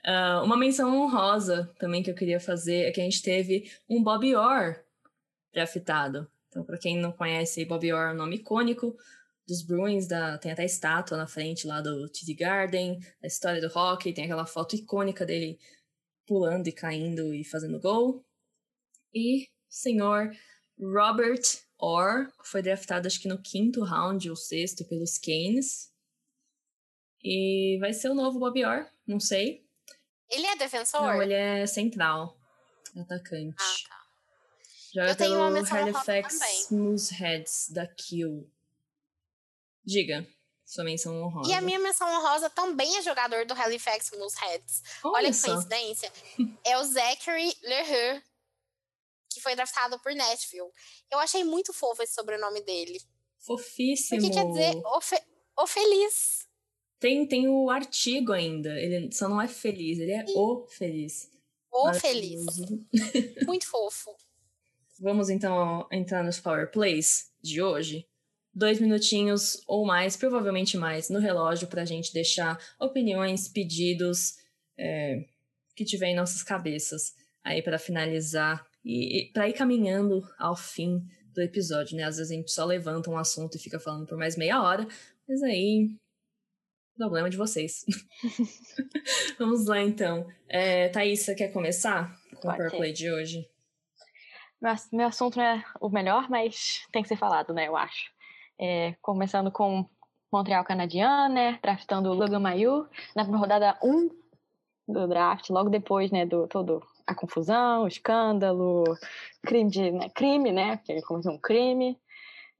Uh, 0.04 0.44
uma 0.44 0.56
menção 0.56 0.94
honrosa 0.94 1.72
também 1.78 2.02
que 2.02 2.10
eu 2.10 2.14
queria 2.14 2.40
fazer 2.40 2.86
é 2.86 2.90
que 2.90 3.00
a 3.00 3.04
gente 3.04 3.22
teve 3.22 3.70
um 3.88 4.02
Bob 4.02 4.34
Orr 4.34 4.89
draftado. 5.52 6.30
Então, 6.48 6.64
para 6.64 6.78
quem 6.78 6.98
não 6.98 7.12
conhece, 7.12 7.64
Bob 7.64 7.92
Orr 7.92 8.10
é 8.10 8.12
um 8.12 8.16
nome 8.16 8.36
icônico 8.36 8.96
dos 9.50 9.62
Bruins, 9.62 10.06
da, 10.06 10.38
tem 10.38 10.52
até 10.52 10.64
estátua 10.64 11.16
na 11.16 11.26
frente 11.26 11.66
lá 11.66 11.80
do 11.80 12.08
TD 12.08 12.34
Garden, 12.34 13.00
a 13.22 13.26
história 13.26 13.60
do 13.60 13.66
hockey, 13.66 14.12
tem 14.12 14.24
aquela 14.24 14.46
foto 14.46 14.76
icônica 14.76 15.26
dele 15.26 15.58
pulando 16.24 16.68
e 16.68 16.72
caindo 16.72 17.34
e 17.34 17.44
fazendo 17.44 17.80
gol. 17.80 18.24
E 19.12 19.48
senhor 19.68 20.30
Robert 20.78 21.42
Orr 21.76 22.32
foi 22.44 22.62
draftado 22.62 23.08
acho 23.08 23.20
que 23.20 23.28
no 23.28 23.42
quinto 23.42 23.82
round 23.82 24.30
ou 24.30 24.36
sexto 24.36 24.84
pelos 24.84 25.18
Canes. 25.18 25.92
E 27.22 27.76
vai 27.80 27.92
ser 27.92 28.08
o 28.08 28.14
novo 28.14 28.38
Bob 28.38 28.64
Orr, 28.64 28.86
não 29.06 29.18
sei. 29.18 29.66
Ele 30.30 30.46
é 30.46 30.56
defensor? 30.56 31.02
Não, 31.02 31.20
ele 31.20 31.34
é 31.34 31.66
central, 31.66 32.38
atacante. 32.96 33.56
Ah, 33.58 33.89
Joga 34.92 35.10
Eu 35.10 35.16
tenho 35.16 35.38
uma 35.38 35.68
Halifax 35.68 36.68
Mooseheads 36.70 37.68
da 37.70 37.86
Kiel. 37.86 38.44
Diga, 39.84 40.26
sua 40.66 40.84
menção 40.84 41.22
honrosa. 41.22 41.50
E 41.50 41.54
a 41.54 41.60
minha 41.60 41.78
menção 41.78 42.08
honrosa 42.08 42.50
também 42.50 42.96
é 42.96 43.02
jogador 43.02 43.46
do 43.46 43.54
Halifax 43.54 44.10
Mooseheads. 44.16 44.82
Olha, 45.04 45.14
Olha 45.14 45.32
que 45.32 45.40
coincidência. 45.40 46.12
é 46.64 46.78
o 46.78 46.84
Zachary 46.84 47.54
Leheux, 47.62 48.22
que 49.32 49.40
foi 49.40 49.54
draftado 49.54 49.98
por 50.00 50.12
Nashville. 50.14 50.70
Eu 51.10 51.18
achei 51.18 51.44
muito 51.44 51.72
fofo 51.72 52.02
esse 52.02 52.14
sobrenome 52.14 52.60
dele. 52.62 53.00
Fofíssimo. 53.38 54.20
Porque 54.20 54.34
quer 54.34 54.46
dizer 54.46 54.76
o, 54.84 55.00
fe 55.00 55.16
o 55.56 55.66
feliz. 55.66 56.48
Tem, 56.98 57.26
tem 57.26 57.48
o 57.48 57.70
artigo 57.70 58.32
ainda. 58.32 58.70
Ele 58.78 59.10
só 59.12 59.28
não 59.28 59.40
é 59.40 59.48
feliz, 59.48 59.98
ele 59.98 60.12
é 60.12 60.26
Sim. 60.26 60.34
o 60.36 60.66
feliz. 60.66 61.30
O 61.72 61.94
feliz. 61.94 62.44
muito 63.46 63.66
fofo. 63.66 64.14
Vamos 65.00 65.30
então 65.30 65.88
entrar 65.90 66.22
nos 66.22 66.38
Power 66.38 66.70
Plays 66.70 67.30
de 67.42 67.62
hoje 67.62 68.06
dois 68.52 68.80
minutinhos 68.80 69.62
ou 69.66 69.86
mais, 69.86 70.16
provavelmente 70.16 70.76
mais, 70.76 71.08
no 71.08 71.18
relógio 71.18 71.68
para 71.68 71.82
a 71.82 71.86
gente 71.86 72.12
deixar 72.12 72.58
opiniões, 72.78 73.48
pedidos 73.48 74.34
é, 74.78 75.24
que 75.74 75.84
tiver 75.84 76.08
em 76.08 76.16
nossas 76.16 76.42
cabeças 76.42 77.14
aí 77.42 77.62
para 77.62 77.78
finalizar 77.78 78.66
e, 78.84 79.20
e 79.20 79.32
para 79.32 79.48
ir 79.48 79.54
caminhando 79.54 80.22
ao 80.38 80.54
fim 80.54 81.00
do 81.32 81.40
episódio, 81.40 81.96
né? 81.96 82.04
Às 82.04 82.16
vezes 82.16 82.32
a 82.32 82.34
gente 82.34 82.50
só 82.50 82.64
levanta 82.64 83.08
um 83.08 83.16
assunto 83.16 83.56
e 83.56 83.60
fica 83.60 83.78
falando 83.78 84.06
por 84.06 84.18
mais 84.18 84.36
meia 84.36 84.62
hora, 84.62 84.86
mas 85.26 85.42
aí 85.42 85.96
problema 86.96 87.30
de 87.30 87.36
vocês. 87.38 87.86
Vamos 89.38 89.64
lá 89.64 89.80
então. 89.80 90.26
É, 90.46 90.88
Thaís, 90.88 91.20
você 91.20 91.34
quer 91.34 91.48
começar 91.48 92.14
com 92.34 92.42
Pode 92.42 92.54
o 92.54 92.56
PowerPlay 92.56 92.92
de 92.92 93.10
hoje? 93.10 93.48
Meu, 94.60 95.06
assunto 95.06 95.38
não 95.38 95.44
é 95.44 95.64
o 95.80 95.88
melhor, 95.88 96.28
mas 96.28 96.86
tem 96.92 97.02
que 97.02 97.08
ser 97.08 97.16
falado, 97.16 97.54
né? 97.54 97.66
Eu 97.66 97.76
acho. 97.76 98.10
É, 98.58 98.94
começando 99.00 99.50
com 99.50 99.88
Montreal 100.30 100.64
Canadiens, 100.64 101.32
né? 101.32 101.58
Draftando 101.62 102.10
o 102.10 102.14
Logan 102.14 102.40
Mayu 102.40 102.86
na 103.16 103.22
rodada 103.22 103.78
1 103.82 104.10
do 104.90 105.06
draft, 105.06 105.48
logo 105.50 105.70
depois, 105.70 106.10
né, 106.10 106.26
do 106.26 106.46
todo 106.48 106.82
a 107.06 107.14
confusão, 107.14 107.84
o 107.84 107.88
escândalo, 107.88 108.84
crime 109.42 109.70
de, 109.70 109.90
né, 109.90 110.08
crime, 110.10 110.52
né, 110.52 110.76
que 110.78 110.92
ele 110.92 111.02
cometeu 111.02 111.32
um 111.32 111.38
crime, 111.38 111.98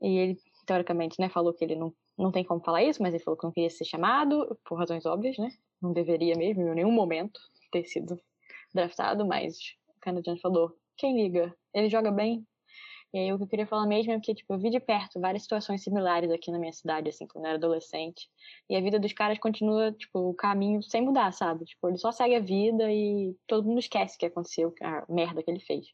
e 0.01 0.17
ele, 0.17 0.39
teoricamente, 0.67 1.21
né, 1.21 1.29
falou 1.29 1.53
que 1.53 1.65
ele 1.65 1.77
não, 1.77 1.93
não 2.19 2.33
tem 2.33 2.45
como 2.45 2.63
falar 2.63 2.83
isso, 2.83 3.03
mas 3.03 3.15
ele 3.15 3.23
falou 3.23 3.39
que 3.39 3.45
não 3.45 3.53
queria 3.53 3.71
ser 3.71 3.85
chamado, 3.85 4.59
por 4.65 4.79
razões 4.79 5.07
óbvias, 5.07 5.37
né, 5.39 5.51
não 5.81 5.93
deveria 5.93 6.35
mesmo, 6.37 6.63
em 6.63 6.75
nenhum 6.75 6.93
momento, 6.93 7.41
ter 7.71 7.85
sido 7.85 8.19
draftado, 8.75 9.27
mas 9.27 9.57
o 9.97 10.01
Canadiens 10.01 10.41
falou, 10.41 10.73
quem 11.01 11.17
liga? 11.17 11.55
Ele 11.73 11.89
joga 11.89 12.11
bem, 12.11 12.47
e 13.13 13.19
aí 13.19 13.33
o 13.33 13.39
que 13.39 13.43
eu 13.43 13.49
queria 13.49 13.67
falar 13.67 13.87
mesmo 13.87 14.13
é 14.13 14.21
que, 14.21 14.35
tipo, 14.35 14.53
eu 14.53 14.59
vi 14.59 14.71
de 14.71 14.79
perto 14.79 15.19
várias 15.19 15.43
situações 15.43 15.83
similares 15.83 16.31
aqui 16.31 16.51
na 16.53 16.59
minha 16.61 16.73
cidade, 16.73 17.09
assim, 17.09 17.27
quando 17.27 17.45
eu 17.45 17.49
era 17.49 17.59
adolescente. 17.59 18.29
E 18.69 18.77
a 18.77 18.81
vida 18.81 19.01
dos 19.01 19.13
caras 19.13 19.39
continua, 19.39 19.91
tipo, 19.93 20.31
o 20.31 20.35
caminho 20.35 20.81
sem 20.83 21.03
mudar, 21.03 21.33
sabe? 21.33 21.65
Tipo, 21.65 21.89
ele 21.89 21.99
só 21.99 22.13
segue 22.13 22.37
a 22.37 22.41
vida 22.41 22.93
e 22.93 23.35
todo 23.49 23.67
mundo 23.67 23.81
esquece 23.81 24.15
o 24.15 24.19
que 24.19 24.27
aconteceu, 24.27 24.73
a 24.81 25.05
merda 25.09 25.43
que 25.43 25.51
ele 25.51 25.59
fez. 25.59 25.87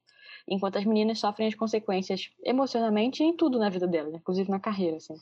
Enquanto 0.46 0.76
as 0.76 0.84
meninas 0.84 1.18
sofrem 1.18 1.48
as 1.48 1.54
consequências 1.54 2.30
emocionalmente 2.44 3.22
em 3.22 3.34
tudo 3.34 3.58
na 3.58 3.70
vida 3.70 3.86
delas, 3.86 4.12
inclusive 4.12 4.50
na 4.50 4.60
carreira, 4.60 4.96
assim. 4.96 5.14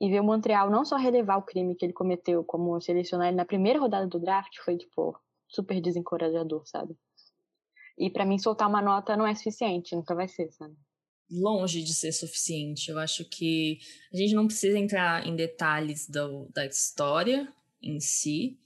E 0.00 0.10
ver 0.10 0.20
o 0.20 0.24
Montreal 0.24 0.68
não 0.68 0.84
só 0.84 0.96
relevar 0.96 1.38
o 1.38 1.42
crime 1.42 1.74
que 1.74 1.86
ele 1.86 1.92
cometeu, 1.92 2.44
como 2.44 2.80
selecionar 2.80 3.28
ele 3.28 3.36
na 3.36 3.46
primeira 3.46 3.78
rodada 3.78 4.06
do 4.06 4.20
draft, 4.20 4.58
foi, 4.62 4.76
tipo, 4.76 5.18
super 5.48 5.80
desencorajador, 5.80 6.62
sabe? 6.66 6.96
E 8.00 8.10
para 8.10 8.24
mim 8.24 8.38
soltar 8.38 8.68
uma 8.68 8.82
nota 8.82 9.16
não 9.16 9.26
é 9.26 9.34
suficiente, 9.34 9.94
nunca 9.94 10.14
vai 10.14 10.26
ser, 10.26 10.50
sabe? 10.50 10.74
longe 11.30 11.82
de 11.82 11.94
ser 11.94 12.12
suficiente. 12.12 12.90
Eu 12.90 12.98
acho 12.98 13.24
que 13.24 13.78
a 14.12 14.16
gente 14.16 14.34
não 14.34 14.46
precisa 14.46 14.76
entrar 14.76 15.24
em 15.26 15.36
detalhes 15.36 16.08
do, 16.08 16.48
da 16.52 16.66
história 16.66 17.48
em 17.80 18.00
si, 18.00 18.58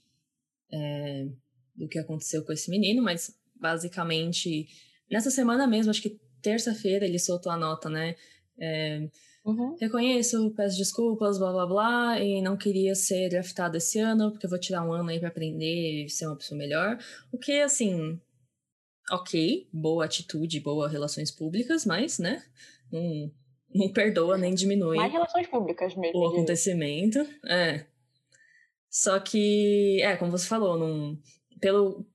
é, 0.73 1.27
do 1.75 1.87
que 1.87 1.99
aconteceu 1.99 2.43
com 2.43 2.51
esse 2.51 2.69
menino, 2.71 3.03
mas 3.03 3.37
basicamente, 3.55 4.67
nessa 5.09 5.29
semana 5.29 5.67
mesmo, 5.67 5.91
acho 5.91 6.01
que 6.01 6.19
terça-feira 6.41 7.05
ele 7.05 7.19
soltou 7.19 7.51
a 7.51 7.57
nota, 7.57 7.89
né? 7.89 8.15
É, 8.57 9.07
Uhum. 9.45 9.75
Reconheço, 9.79 10.51
peço 10.55 10.75
desculpas, 10.75 11.37
blá 11.37 11.51
blá 11.51 11.67
blá, 11.67 12.19
e 12.19 12.41
não 12.41 12.57
queria 12.57 12.95
ser 12.95 13.29
draftado 13.29 13.77
esse 13.77 13.99
ano, 13.99 14.31
porque 14.31 14.47
eu 14.47 14.49
vou 14.49 14.57
tirar 14.59 14.83
um 14.83 14.91
ano 14.91 15.11
aí 15.11 15.19
pra 15.19 15.27
aprender 15.27 16.05
e 16.05 16.09
ser 16.09 16.25
uma 16.25 16.35
pessoa 16.35 16.57
melhor. 16.57 16.97
O 17.31 17.37
que, 17.37 17.61
assim, 17.61 18.19
ok, 19.11 19.67
boa 19.71 20.05
atitude, 20.05 20.59
boa 20.59 20.87
relações 20.89 21.29
públicas, 21.31 21.85
mas, 21.85 22.17
né, 22.19 22.43
não, 22.91 23.31
não 23.73 23.89
perdoa 23.93 24.37
nem 24.37 24.53
diminui 24.53 24.97
Mais 24.97 25.11
relações 25.11 25.47
públicas 25.47 25.95
mesmo. 25.95 26.19
o 26.19 26.27
acontecimento. 26.27 27.19
É. 27.45 27.85
Só 28.89 29.19
que, 29.19 30.01
é, 30.01 30.15
como 30.15 30.31
você 30.31 30.47
falou, 30.47 30.77
não, 30.79 31.17
pelo, 31.59 32.05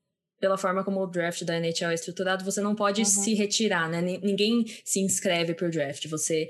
pela 0.41 0.57
forma 0.57 0.83
como 0.83 1.01
o 1.03 1.07
draft 1.07 1.43
da 1.45 1.57
NHL 1.59 1.91
é 1.91 1.95
estruturado, 1.95 2.45
você 2.45 2.61
não 2.61 2.75
pode 2.75 3.01
Uhum. 3.03 3.07
se 3.07 3.35
retirar, 3.35 3.89
né? 3.89 4.01
Ni- 4.01 4.19
Ninguém 4.19 4.65
se 4.85 5.01
inscreve 5.01 5.55
pro 5.55 5.71
draft. 5.71 6.07
Você 6.09 6.49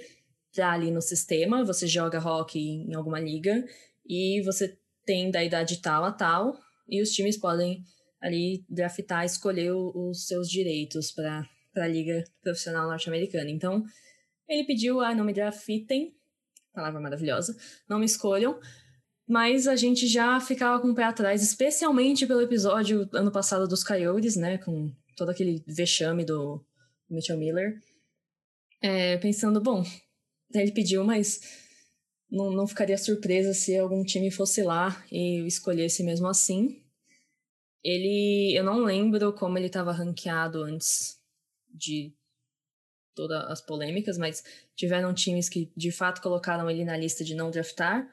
tá 0.54 0.70
ali 0.72 0.90
no 0.90 1.02
sistema, 1.02 1.64
você 1.64 1.86
joga 1.86 2.18
hockey 2.20 2.84
em 2.88 2.94
alguma 2.94 3.18
liga 3.20 3.64
e 4.06 4.40
você 4.42 4.78
tem 5.04 5.30
da 5.30 5.42
idade 5.42 5.80
tal 5.82 6.04
a 6.04 6.12
tal 6.12 6.56
e 6.88 7.00
os 7.02 7.10
times 7.10 7.36
podem 7.36 7.82
ali 8.20 8.64
draftar, 8.68 9.24
escolher 9.24 9.72
os 9.72 10.26
seus 10.26 10.48
direitos 10.48 11.10
para 11.12 11.48
a 11.76 11.88
liga 11.88 12.24
profissional 12.42 12.88
norte-americana. 12.88 13.50
Então, 13.50 13.82
ele 14.48 14.64
pediu, 14.64 15.00
ah, 15.00 15.14
não 15.14 15.24
me 15.24 15.32
draftem, 15.32 16.14
palavra 16.72 17.00
maravilhosa, 17.00 17.56
não 17.88 17.98
me 17.98 18.06
escolham, 18.06 18.60
mas 19.26 19.68
a 19.68 19.76
gente 19.76 20.06
já 20.06 20.40
ficava 20.40 20.80
com 20.80 20.88
o 20.88 20.94
pé 20.94 21.04
atrás, 21.04 21.42
especialmente 21.42 22.26
pelo 22.26 22.42
episódio 22.42 23.08
ano 23.12 23.30
passado 23.30 23.66
dos 23.66 23.84
Coyotes, 23.84 24.36
né, 24.36 24.58
com 24.58 24.92
todo 25.16 25.30
aquele 25.30 25.62
vexame 25.66 26.24
do 26.24 26.64
Mitchell 27.08 27.38
Miller, 27.38 27.80
É, 28.82 29.18
pensando, 29.18 29.60
bom, 29.60 29.84
ele 30.54 30.72
pediu, 30.72 31.04
mas 31.04 31.40
não, 32.30 32.50
não 32.50 32.66
ficaria 32.66 32.96
surpresa 32.96 33.52
se 33.52 33.76
algum 33.76 34.02
time 34.02 34.30
fosse 34.30 34.62
lá 34.62 35.04
e 35.12 35.46
escolhesse 35.46 36.02
mesmo 36.02 36.26
assim. 36.26 36.82
Ele, 37.82 38.54
eu 38.54 38.62
não 38.62 38.84
lembro 38.84 39.32
como 39.32 39.56
ele 39.56 39.66
estava 39.66 39.92
ranqueado 39.92 40.62
antes 40.62 41.18
de 41.72 42.12
todas 43.14 43.42
as 43.50 43.60
polêmicas, 43.60 44.18
mas 44.18 44.42
tiveram 44.74 45.14
times 45.14 45.48
que 45.48 45.70
de 45.76 45.90
fato 45.90 46.20
colocaram 46.20 46.70
ele 46.70 46.84
na 46.84 46.96
lista 46.96 47.24
de 47.24 47.34
não 47.34 47.50
draftar. 47.50 48.08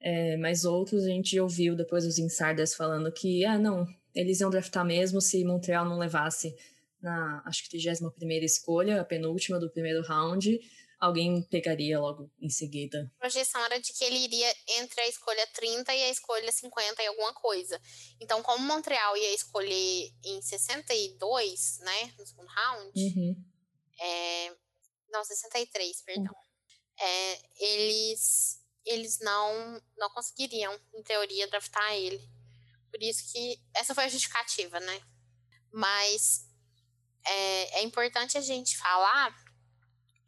É, 0.00 0.36
mas 0.36 0.64
outros 0.64 1.04
a 1.04 1.08
gente 1.08 1.38
ouviu 1.40 1.74
depois 1.74 2.04
os 2.04 2.18
insiders 2.18 2.74
falando 2.74 3.10
que, 3.10 3.44
ah, 3.44 3.58
não, 3.58 3.86
eles 4.14 4.40
iam 4.40 4.50
draftar 4.50 4.84
mesmo 4.84 5.20
se 5.20 5.44
Montreal 5.44 5.84
não 5.84 5.98
levasse 5.98 6.54
na, 7.00 7.42
acho 7.44 7.62
que 7.64 7.70
31 7.70 8.10
escolha, 8.44 9.00
a 9.00 9.04
penúltima 9.04 9.58
do 9.58 9.70
primeiro 9.70 10.02
round, 10.02 10.60
alguém 10.98 11.42
pegaria 11.50 11.98
logo 12.00 12.30
em 12.40 12.48
seguida. 12.48 13.10
A 13.16 13.18
projeção 13.20 13.62
era 13.64 13.78
de 13.80 13.92
que 13.92 14.04
ele 14.04 14.18
iria 14.18 14.54
entre 14.78 15.00
a 15.00 15.08
escolha 15.08 15.46
30 15.48 15.94
e 15.94 16.02
a 16.04 16.10
escolha 16.10 16.50
50 16.50 17.02
e 17.02 17.06
alguma 17.06 17.34
coisa. 17.34 17.80
Então, 18.20 18.42
como 18.42 18.64
Montreal 18.66 19.16
ia 19.16 19.34
escolher 19.34 20.10
em 20.24 20.40
62, 20.42 21.78
né, 21.80 22.14
no 22.18 22.26
segundo 22.26 22.48
round, 22.48 22.92
Uhum. 22.98 23.44
é, 24.00 24.56
não, 25.10 25.24
63, 25.24 26.02
perdão. 26.02 26.34
É, 26.98 27.42
eles 27.60 28.60
eles 28.86 29.18
não 29.20 29.82
não 29.98 30.08
conseguiriam, 30.10 30.72
em 30.94 31.02
teoria, 31.02 31.48
draftar 31.48 31.92
ele. 31.94 32.20
Por 32.90 33.02
isso 33.02 33.30
que 33.32 33.60
essa 33.74 33.94
foi 33.94 34.04
a 34.04 34.08
justificativa, 34.08 34.78
né? 34.80 35.02
Mas 35.72 36.46
é, 37.26 37.80
é 37.80 37.82
importante 37.82 38.38
a 38.38 38.40
gente 38.40 38.78
falar 38.78 39.34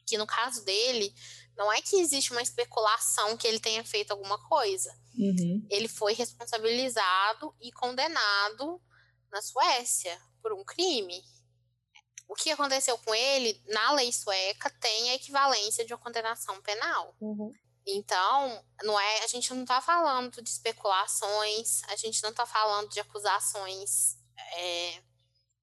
que 0.08 0.16
no 0.16 0.26
caso 0.26 0.64
dele, 0.64 1.14
não 1.56 1.72
é 1.72 1.82
que 1.82 1.96
existe 1.96 2.32
uma 2.32 2.40
especulação 2.40 3.36
que 3.36 3.46
ele 3.46 3.60
tenha 3.60 3.84
feito 3.84 4.12
alguma 4.12 4.38
coisa. 4.48 4.90
Uhum. 5.18 5.66
Ele 5.68 5.88
foi 5.88 6.14
responsabilizado 6.14 7.54
e 7.60 7.70
condenado 7.72 8.80
na 9.30 9.42
Suécia 9.42 10.18
por 10.40 10.52
um 10.52 10.64
crime. 10.64 11.22
O 12.26 12.34
que 12.34 12.50
aconteceu 12.50 12.96
com 12.98 13.14
ele, 13.14 13.60
na 13.66 13.92
lei 13.92 14.12
sueca, 14.12 14.70
tem 14.80 15.10
a 15.10 15.14
equivalência 15.14 15.84
de 15.84 15.92
uma 15.92 16.00
condenação 16.00 16.60
penal. 16.62 17.14
Uhum. 17.20 17.52
Então, 17.86 18.64
não 18.82 19.00
é, 19.00 19.24
a 19.24 19.26
gente 19.26 19.52
não 19.52 19.62
está 19.62 19.80
falando 19.80 20.42
de 20.42 20.48
especulações, 20.48 21.82
a 21.84 21.96
gente 21.96 22.22
não 22.22 22.30
está 22.30 22.44
falando 22.44 22.90
de 22.90 23.00
acusações 23.00 24.16
é, 24.54 25.02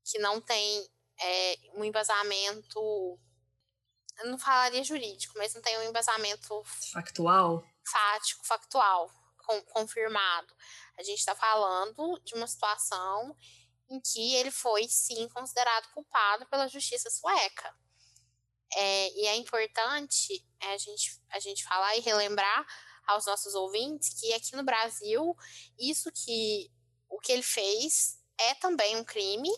que 0.03 0.17
não 0.19 0.41
tem 0.41 0.89
é, 1.21 1.57
um 1.75 1.83
embasamento, 1.83 3.19
eu 4.19 4.29
não 4.29 4.37
falaria 4.37 4.83
jurídico, 4.83 5.33
mas 5.37 5.53
não 5.53 5.61
tem 5.61 5.77
um 5.79 5.83
embasamento 5.83 6.63
Factual? 6.93 7.63
fático, 7.85 8.45
factual, 8.45 9.11
com- 9.45 9.61
confirmado. 9.63 10.55
A 10.97 11.03
gente 11.03 11.19
está 11.19 11.35
falando 11.35 12.19
de 12.23 12.33
uma 12.35 12.47
situação 12.47 13.35
em 13.89 13.99
que 14.01 14.35
ele 14.35 14.51
foi, 14.51 14.87
sim, 14.87 15.27
considerado 15.29 15.91
culpado 15.93 16.45
pela 16.47 16.67
justiça 16.67 17.09
sueca. 17.09 17.73
É, 18.73 19.09
e 19.11 19.27
é 19.27 19.35
importante 19.35 20.45
a, 20.61 20.77
gente, 20.77 21.21
a 21.29 21.39
gente 21.39 21.63
falar 21.63 21.95
e 21.95 22.01
relembrar 22.01 22.65
aos 23.07 23.25
nossos 23.25 23.53
ouvintes 23.53 24.19
que 24.19 24.33
aqui 24.33 24.55
no 24.55 24.63
Brasil, 24.63 25.35
isso 25.77 26.11
que 26.11 26.71
o 27.07 27.19
que 27.19 27.31
ele 27.31 27.43
fez 27.43 28.19
é 28.39 28.55
também 28.55 28.97
um 28.97 29.03
crime. 29.03 29.49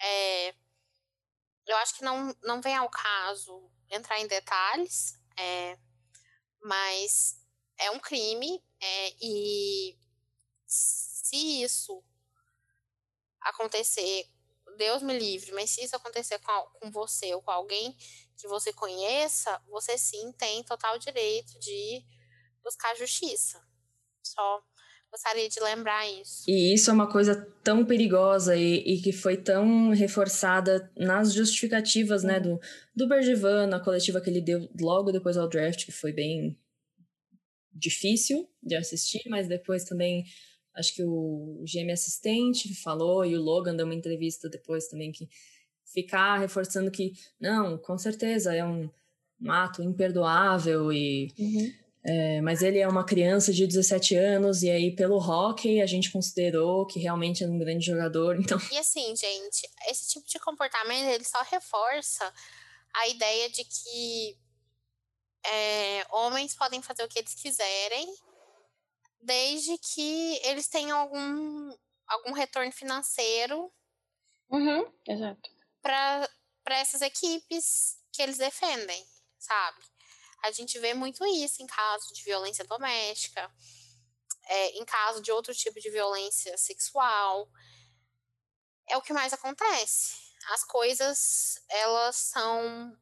É, 0.00 0.54
eu 1.66 1.76
acho 1.78 1.94
que 1.94 2.04
não, 2.04 2.34
não 2.42 2.60
vem 2.60 2.76
ao 2.76 2.90
caso 2.90 3.70
entrar 3.90 4.20
em 4.20 4.26
detalhes, 4.26 5.18
é, 5.36 5.78
mas 6.62 7.38
é 7.78 7.90
um 7.90 7.98
crime 7.98 8.62
é, 8.80 9.14
e 9.20 9.96
se 10.66 11.62
isso 11.62 12.02
acontecer, 13.40 14.28
Deus 14.76 15.02
me 15.02 15.18
livre, 15.18 15.52
mas 15.52 15.70
se 15.70 15.84
isso 15.84 15.96
acontecer 15.96 16.38
com, 16.38 16.62
com 16.80 16.90
você 16.90 17.34
ou 17.34 17.42
com 17.42 17.50
alguém 17.50 17.96
que 18.36 18.48
você 18.48 18.72
conheça, 18.72 19.62
você 19.68 19.98
sim 19.98 20.32
tem 20.32 20.64
total 20.64 20.98
direito 20.98 21.58
de 21.58 22.04
buscar 22.62 22.96
justiça. 22.96 23.64
Só 24.22 24.62
gostaria 25.12 25.46
de 25.46 25.60
lembrar 25.60 26.10
isso. 26.10 26.44
E 26.48 26.72
isso 26.72 26.90
é 26.90 26.92
uma 26.92 27.06
coisa 27.06 27.46
tão 27.62 27.84
perigosa 27.84 28.56
e, 28.56 28.78
e 28.78 29.02
que 29.02 29.12
foi 29.12 29.36
tão 29.36 29.90
reforçada 29.90 30.90
nas 30.96 31.34
justificativas, 31.34 32.24
né, 32.24 32.40
do, 32.40 32.58
do 32.96 33.06
Bergevin, 33.06 33.66
na 33.68 33.78
coletiva 33.78 34.22
que 34.22 34.30
ele 34.30 34.40
deu 34.40 34.66
logo 34.80 35.12
depois 35.12 35.36
ao 35.36 35.48
draft, 35.48 35.84
que 35.84 35.92
foi 35.92 36.12
bem 36.12 36.58
difícil 37.70 38.48
de 38.62 38.74
assistir, 38.74 39.22
mas 39.28 39.46
depois 39.46 39.84
também 39.84 40.24
acho 40.74 40.94
que 40.94 41.04
o 41.04 41.62
GM 41.64 41.92
assistente 41.92 42.74
falou 42.74 43.24
e 43.24 43.36
o 43.36 43.42
Logan 43.42 43.76
deu 43.76 43.84
uma 43.84 43.94
entrevista 43.94 44.48
depois 44.48 44.88
também 44.88 45.12
que 45.12 45.28
ficar 45.84 46.38
reforçando 46.38 46.90
que 46.90 47.12
não, 47.38 47.76
com 47.76 47.98
certeza 47.98 48.54
é 48.54 48.64
um, 48.64 48.88
um 49.40 49.52
ato 49.52 49.82
imperdoável 49.82 50.90
e 50.90 51.30
Uhum. 51.38 51.81
É, 52.04 52.40
mas 52.40 52.62
ele 52.62 52.78
é 52.78 52.88
uma 52.88 53.04
criança 53.04 53.52
de 53.52 53.66
17 53.66 54.16
anos, 54.16 54.62
e 54.62 54.70
aí, 54.70 54.94
pelo 54.94 55.18
hockey, 55.18 55.80
a 55.80 55.86
gente 55.86 56.10
considerou 56.10 56.86
que 56.86 56.98
realmente 56.98 57.44
era 57.44 57.52
um 57.52 57.58
grande 57.58 57.86
jogador, 57.86 58.36
então. 58.38 58.58
E 58.72 58.78
assim, 58.78 59.14
gente, 59.14 59.68
esse 59.88 60.08
tipo 60.08 60.26
de 60.26 60.38
comportamento 60.40 61.08
ele 61.08 61.24
só 61.24 61.40
reforça 61.42 62.32
a 62.94 63.08
ideia 63.08 63.48
de 63.50 63.64
que 63.64 64.36
é, 65.46 66.06
homens 66.10 66.54
podem 66.54 66.82
fazer 66.82 67.04
o 67.04 67.08
que 67.08 67.18
eles 67.18 67.34
quiserem, 67.34 68.12
desde 69.20 69.78
que 69.78 70.40
eles 70.44 70.66
tenham 70.66 70.98
algum, 70.98 71.76
algum 72.08 72.32
retorno 72.32 72.72
financeiro 72.72 73.72
Uhum. 74.52 74.84
Exato. 75.08 75.50
para 75.80 76.28
essas 76.68 77.00
equipes 77.00 77.98
que 78.12 78.20
eles 78.20 78.36
defendem, 78.36 79.02
sabe? 79.38 79.82
A 80.42 80.50
gente 80.50 80.78
vê 80.78 80.92
muito 80.92 81.24
isso 81.24 81.62
em 81.62 81.66
caso 81.66 82.12
de 82.12 82.22
violência 82.24 82.64
doméstica, 82.64 83.50
é, 84.44 84.70
em 84.70 84.84
caso 84.84 85.22
de 85.22 85.30
outro 85.30 85.54
tipo 85.54 85.80
de 85.80 85.90
violência 85.90 86.56
sexual. 86.58 87.48
É 88.88 88.96
o 88.96 89.02
que 89.02 89.12
mais 89.12 89.32
acontece. 89.32 90.16
As 90.48 90.64
coisas, 90.64 91.62
elas 91.68 92.16
são 92.16 92.98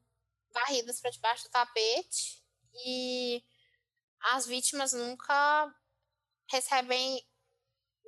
varridas 0.52 1.00
para 1.00 1.10
debaixo 1.10 1.44
do 1.44 1.50
tapete 1.50 2.44
e 2.84 3.42
as 4.20 4.46
vítimas 4.46 4.92
nunca 4.92 5.74
recebem 6.50 7.26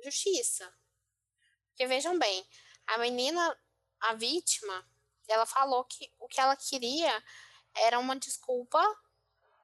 justiça. 0.03 0.71
Porque 1.69 1.87
vejam 1.87 2.19
bem, 2.19 2.47
a 2.85 2.99
menina, 2.99 3.59
a 3.99 4.13
vítima, 4.13 4.87
ela 5.27 5.45
falou 5.45 5.83
que 5.85 6.11
o 6.19 6.27
que 6.27 6.39
ela 6.39 6.55
queria 6.55 7.23
era 7.75 7.97
uma 7.97 8.15
desculpa 8.15 8.79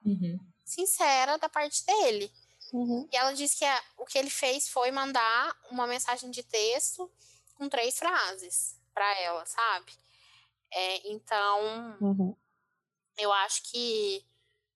Uhum. 0.06 0.40
sincera 0.66 1.38
da 1.38 1.50
parte 1.50 1.86
dele. 1.86 2.32
Uhum. 2.72 3.08
E 3.12 3.16
ela 3.18 3.34
disse 3.34 3.58
que 3.58 3.66
a- 3.66 3.84
o 3.98 4.06
que 4.06 4.18
ele 4.18 4.30
fez 4.30 4.70
foi 4.70 4.92
mandar 4.92 5.58
uma 5.72 5.88
mensagem 5.88 6.30
de 6.32 6.44
texto 6.44 7.12
com 7.56 7.68
três 7.68 7.98
frases 7.98 8.80
para 8.94 9.20
ela, 9.20 9.46
sabe? 9.46 9.92
É, 10.72 11.08
então, 11.10 11.98
Uhum. 12.02 12.36
eu 13.18 13.32
acho 13.34 13.64
que. 13.64 14.26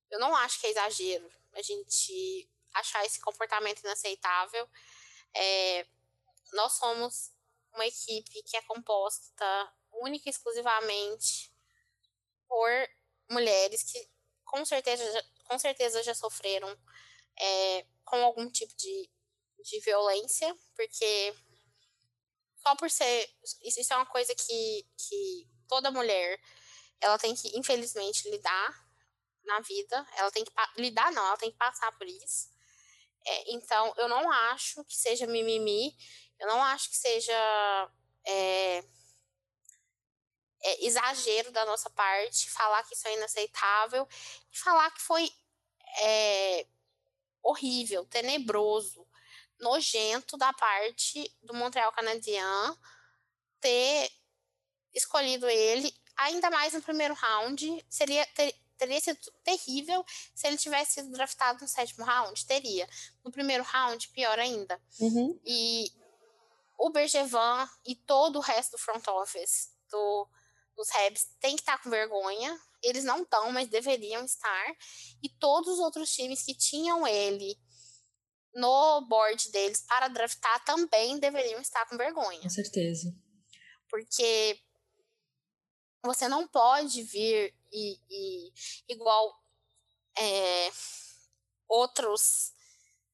Eu 0.10 0.20
não 0.20 0.36
acho 0.36 0.60
que 0.60 0.68
é 0.68 0.72
exagero 0.72 1.32
a 1.54 1.62
gente 1.62 2.50
achar 2.74 3.06
esse 3.06 3.20
comportamento 3.20 3.80
inaceitável. 3.82 4.68
É, 5.36 5.86
nós 6.54 6.74
somos 6.74 7.32
uma 7.74 7.86
equipe 7.86 8.44
que 8.44 8.58
é 8.58 8.62
composta 8.64 9.74
única 9.92 10.28
e 10.28 10.32
exclusivamente 10.32 11.52
por 12.48 12.70
mulheres 13.32 13.84
que 13.84 14.08
com 14.54 14.64
certeza, 14.64 15.04
com 15.46 15.58
certeza 15.58 16.04
já 16.04 16.14
sofreram 16.14 16.70
é, 17.40 17.86
com 18.06 18.24
algum 18.24 18.48
tipo 18.52 18.72
de, 18.78 19.10
de 19.64 19.80
violência, 19.80 20.56
porque 20.76 21.36
só 22.62 22.76
por 22.76 22.88
ser. 22.92 23.28
Isso, 23.64 23.92
é 23.92 23.96
uma 23.96 24.06
coisa 24.06 24.36
que, 24.36 24.88
que 24.96 25.50
toda 25.68 25.90
mulher 25.90 26.40
ela 27.02 27.18
tem 27.18 27.34
que, 27.34 27.58
infelizmente, 27.58 28.30
lidar 28.30 28.88
na 29.44 29.60
vida. 29.62 30.08
Ela 30.18 30.30
tem 30.30 30.46
que 30.46 30.52
lidar, 30.78 31.12
não, 31.12 31.26
ela 31.26 31.38
tem 31.38 31.50
que 31.50 31.58
passar 31.58 31.92
por 31.98 32.06
isso. 32.06 32.48
É, 33.26 33.54
então, 33.54 33.92
eu 33.98 34.08
não 34.08 34.32
acho 34.32 34.86
que 34.86 34.96
seja 34.96 35.26
mimimi, 35.26 35.98
eu 36.40 36.46
não 36.46 36.62
acho 36.62 36.92
que 36.92 36.98
seja 36.98 37.92
é, 38.28 38.84
é, 40.64 40.86
exagero 40.86 41.52
da 41.52 41.66
nossa 41.66 41.90
parte 41.90 42.50
falar 42.50 42.84
que 42.84 42.96
isso 42.96 43.08
é 43.08 43.14
inaceitável 43.16 44.08
e 44.52 44.58
falar 44.58 44.90
que 44.92 45.02
foi 45.02 45.32
é, 46.02 46.66
horrível, 47.42 48.06
tenebroso, 48.06 49.06
nojento 49.60 50.38
da 50.38 50.52
parte 50.54 51.32
do 51.42 51.54
Montreal 51.54 51.92
Canadien 51.92 52.44
ter 53.60 54.12
escolhido 54.94 55.50
ele, 55.50 55.94
ainda 56.16 56.50
mais 56.50 56.74
no 56.74 56.82
primeiro 56.82 57.14
round. 57.14 57.86
Seria, 57.90 58.26
ter- 58.28 58.56
teria 58.78 59.00
sido 59.00 59.20
terrível 59.44 60.06
se 60.36 60.48
ele 60.48 60.58
tivesse 60.58 60.94
sido 60.96 61.12
draftado 61.12 61.62
no 61.62 61.68
sétimo 61.68 62.06
round, 62.06 62.46
teria. 62.46 62.88
No 63.24 63.32
primeiro 63.32 63.64
round, 63.64 64.08
pior 64.10 64.38
ainda. 64.40 64.82
Uhum. 65.00 65.40
E 65.46 65.92
o 66.78 66.90
Bergevan 66.90 67.70
e 67.86 67.96
todo 67.96 68.38
o 68.38 68.42
resto 68.42 68.72
do 68.72 68.78
front 68.78 69.08
office 69.08 69.74
do, 69.90 70.28
dos 70.76 70.90
Habs 70.92 71.28
tem 71.40 71.56
que 71.56 71.62
estar 71.62 71.82
com 71.82 71.90
vergonha. 71.90 72.60
Eles 72.82 73.04
não 73.04 73.24
estão, 73.24 73.52
mas 73.52 73.70
deveriam 73.70 74.24
estar. 74.26 74.76
E 75.22 75.30
todos 75.30 75.74
os 75.74 75.80
outros 75.80 76.12
times 76.12 76.44
que 76.44 76.54
tinham 76.54 77.08
ele 77.08 77.58
no 78.54 79.02
board 79.02 79.52
deles 79.52 79.84
para 79.88 80.08
draftar 80.08 80.64
também 80.64 81.20
deveriam 81.20 81.60
estar 81.62 81.86
com 81.88 81.98
vergonha. 81.98 82.42
Com 82.42 82.50
certeza. 82.50 83.14
Porque 83.90 84.60
você 86.04 86.28
não 86.28 86.48
pode 86.48 87.04
vir 87.04 87.56
e, 87.72 87.98
e 88.10 88.54
igual 88.90 89.34
é, 90.18 90.72
outros 91.68 92.52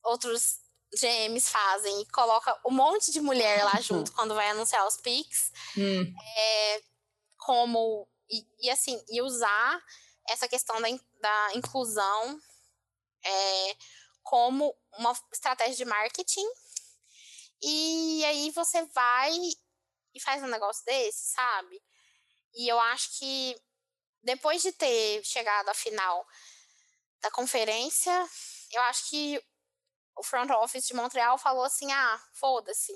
outros 0.04 0.60
GMs 1.00 1.50
fazem 1.50 2.02
e 2.02 2.06
coloca 2.08 2.60
um 2.66 2.72
monte 2.72 3.12
de 3.12 3.22
mulher 3.22 3.64
lá 3.64 3.80
junto 3.82 4.12
quando 4.14 4.34
vai 4.34 4.50
anunciar 4.50 4.88
os 4.88 4.98
picks 4.98 5.52
Hum, 5.78 6.14
como 7.50 8.08
e, 8.30 8.46
e 8.60 8.70
assim 8.70 9.04
e 9.10 9.24
usar 9.24 9.84
essa 10.30 10.48
questão 10.48 10.80
da, 10.80 10.88
da 11.20 11.56
inclusão 11.56 12.40
é, 13.26 13.78
como 14.22 14.78
uma 15.00 15.14
estratégia 15.34 15.78
de 15.78 15.86
marketing 15.86 16.48
e 17.60 18.24
aí 18.26 18.52
você 18.52 18.86
vai 18.94 19.34
e 20.14 20.20
faz 20.22 20.44
um 20.44 20.48
negócio 20.48 20.86
desse, 20.86 21.34
sabe? 21.34 21.82
E 22.54 22.68
eu 22.68 22.80
acho 22.80 23.18
que 23.18 23.60
depois 24.22 24.62
de 24.62 24.72
ter 24.72 25.24
chegado 25.26 25.70
à 25.70 25.74
final 25.74 26.28
da 27.20 27.32
conferência, 27.32 28.14
eu 28.72 28.82
acho 28.84 29.10
que 29.10 29.44
o 30.16 30.22
front 30.22 30.52
office 30.52 30.86
de 30.86 30.94
Montreal 30.94 31.40
falou 31.40 31.64
assim: 31.64 31.92
ah, 31.92 32.24
foda-se. 32.34 32.94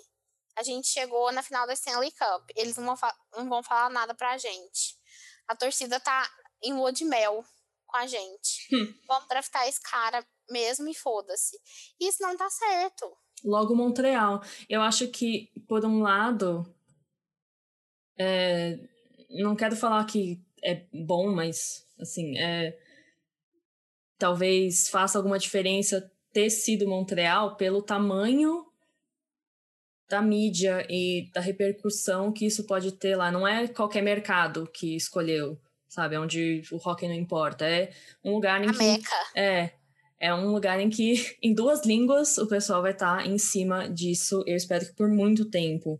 A 0.55 0.63
gente 0.63 0.87
chegou 0.87 1.31
na 1.31 1.41
final 1.41 1.65
da 1.65 1.73
Stanley 1.73 2.11
Cup. 2.11 2.49
Eles 2.55 2.77
não 2.77 2.95
vão, 2.95 3.11
não 3.35 3.49
vão 3.49 3.63
falar 3.63 3.89
nada 3.89 4.13
pra 4.13 4.37
gente. 4.37 4.97
A 5.47 5.55
torcida 5.55 5.99
tá 5.99 6.29
em 6.61 6.73
lua 6.73 6.91
de 6.91 7.05
mel 7.05 7.43
com 7.85 7.97
a 7.97 8.07
gente. 8.07 8.67
Vamos 9.07 9.27
draftar 9.27 9.67
esse 9.67 9.81
cara 9.81 10.25
mesmo 10.49 10.87
e 10.87 10.93
foda-se. 10.93 11.57
Isso 11.99 12.21
não 12.21 12.35
tá 12.35 12.49
certo. 12.49 13.15
logo 13.43 13.75
Montreal. 13.75 14.41
Eu 14.69 14.81
acho 14.81 15.07
que, 15.09 15.49
por 15.67 15.85
um 15.85 16.01
lado, 16.01 16.63
é, 18.17 18.77
não 19.29 19.55
quero 19.55 19.75
falar 19.75 20.05
que 20.05 20.43
é 20.63 20.85
bom, 20.93 21.33
mas 21.33 21.85
assim, 21.99 22.37
é, 22.37 22.77
talvez 24.17 24.89
faça 24.89 25.17
alguma 25.17 25.37
diferença 25.37 26.11
ter 26.31 26.49
sido 26.49 26.87
Montreal 26.87 27.55
pelo 27.57 27.81
tamanho 27.81 28.65
da 30.13 30.21
mídia 30.21 30.85
e 30.87 31.27
da 31.33 31.41
repercussão 31.41 32.31
que 32.31 32.45
isso 32.45 32.65
pode 32.65 32.91
ter 32.91 33.15
lá. 33.15 33.31
Não 33.31 33.47
é 33.47 33.67
qualquer 33.67 34.03
mercado 34.03 34.69
que 34.71 34.95
escolheu, 34.95 35.59
sabe? 35.89 36.15
Onde 36.17 36.61
o 36.71 36.77
hockey 36.77 37.07
não 37.07 37.15
importa. 37.15 37.65
É 37.65 37.91
um 38.23 38.35
lugar 38.35 38.63
em 38.63 38.69
A 38.69 38.71
que. 38.71 38.77
Meca. 38.77 39.15
É. 39.35 39.71
É 40.19 40.33
um 40.33 40.51
lugar 40.51 40.79
em 40.79 40.89
que, 40.89 41.35
em 41.41 41.51
duas 41.53 41.83
línguas, 41.83 42.37
o 42.37 42.47
pessoal 42.47 42.83
vai 42.83 42.91
estar 42.91 43.25
em 43.25 43.39
cima 43.39 43.89
disso. 43.89 44.43
Eu 44.45 44.55
espero 44.55 44.85
que 44.85 44.93
por 44.93 45.09
muito 45.09 45.49
tempo. 45.49 45.99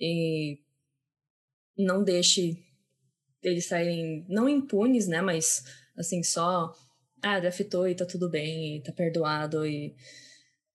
E 0.00 0.58
não 1.78 2.02
deixe 2.02 2.58
eles 3.44 3.66
saírem, 3.66 4.26
não 4.28 4.48
impunes, 4.48 5.06
né? 5.06 5.22
Mas, 5.22 5.64
assim, 5.96 6.24
só. 6.24 6.74
Ah, 7.22 7.38
draftou 7.38 7.86
e 7.86 7.94
tá 7.94 8.04
tudo 8.04 8.28
bem, 8.28 8.78
e 8.78 8.82
tá 8.82 8.90
perdoado. 8.90 9.64
E. 9.64 9.94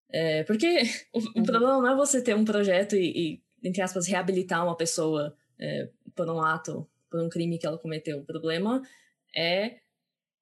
É, 0.10 0.44
porque 0.44 0.82
o, 1.14 1.40
o 1.40 1.44
problema 1.44 1.82
não 1.82 1.88
é 1.88 1.96
você 1.96 2.22
ter 2.22 2.36
um 2.36 2.46
projeto 2.46 2.96
e, 2.96 3.42
e, 3.62 3.68
entre 3.68 3.82
aspas, 3.82 4.08
reabilitar 4.08 4.64
uma 4.64 4.78
pessoa 4.78 5.36
é, 5.60 5.90
por 6.16 6.30
um 6.30 6.42
ato, 6.42 6.88
por 7.10 7.22
um 7.22 7.30
crime 7.30 7.58
que 7.58 7.66
ela 7.66 7.78
cometeu. 7.78 8.20
O 8.20 8.26
problema 8.26 8.82
é 9.36 9.80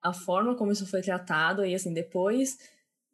a 0.01 0.13
forma 0.13 0.55
como 0.55 0.72
isso 0.72 0.86
foi 0.86 1.01
tratado 1.01 1.66
e 1.66 1.74
assim 1.74 1.91
depois 1.91 2.59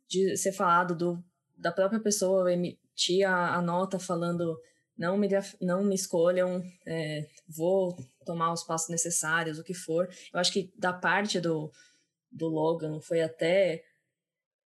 de 0.10 0.36
ser 0.36 0.52
falado 0.52 0.94
do 0.94 1.24
da 1.58 1.72
própria 1.72 2.02
pessoa 2.02 2.52
emitir 2.52 3.26
a, 3.26 3.56
a 3.56 3.62
nota 3.62 3.98
falando 3.98 4.60
não 4.98 5.18
me 5.18 5.30
não 5.62 5.84
me 5.86 5.96
escolham 5.96 6.62
é, 6.86 7.26
vou 7.48 7.98
tomar 8.26 8.52
os 8.52 8.64
passos 8.64 8.90
necessários 8.90 9.58
o 9.58 9.64
que 9.64 9.74
for 9.74 10.10
eu 10.34 10.40
acho 10.40 10.52
que 10.52 10.70
da 10.78 10.92
parte 10.92 11.40
do 11.40 11.72
do 12.30 12.48
Logan 12.48 13.00
foi 13.00 13.22
até 13.22 13.84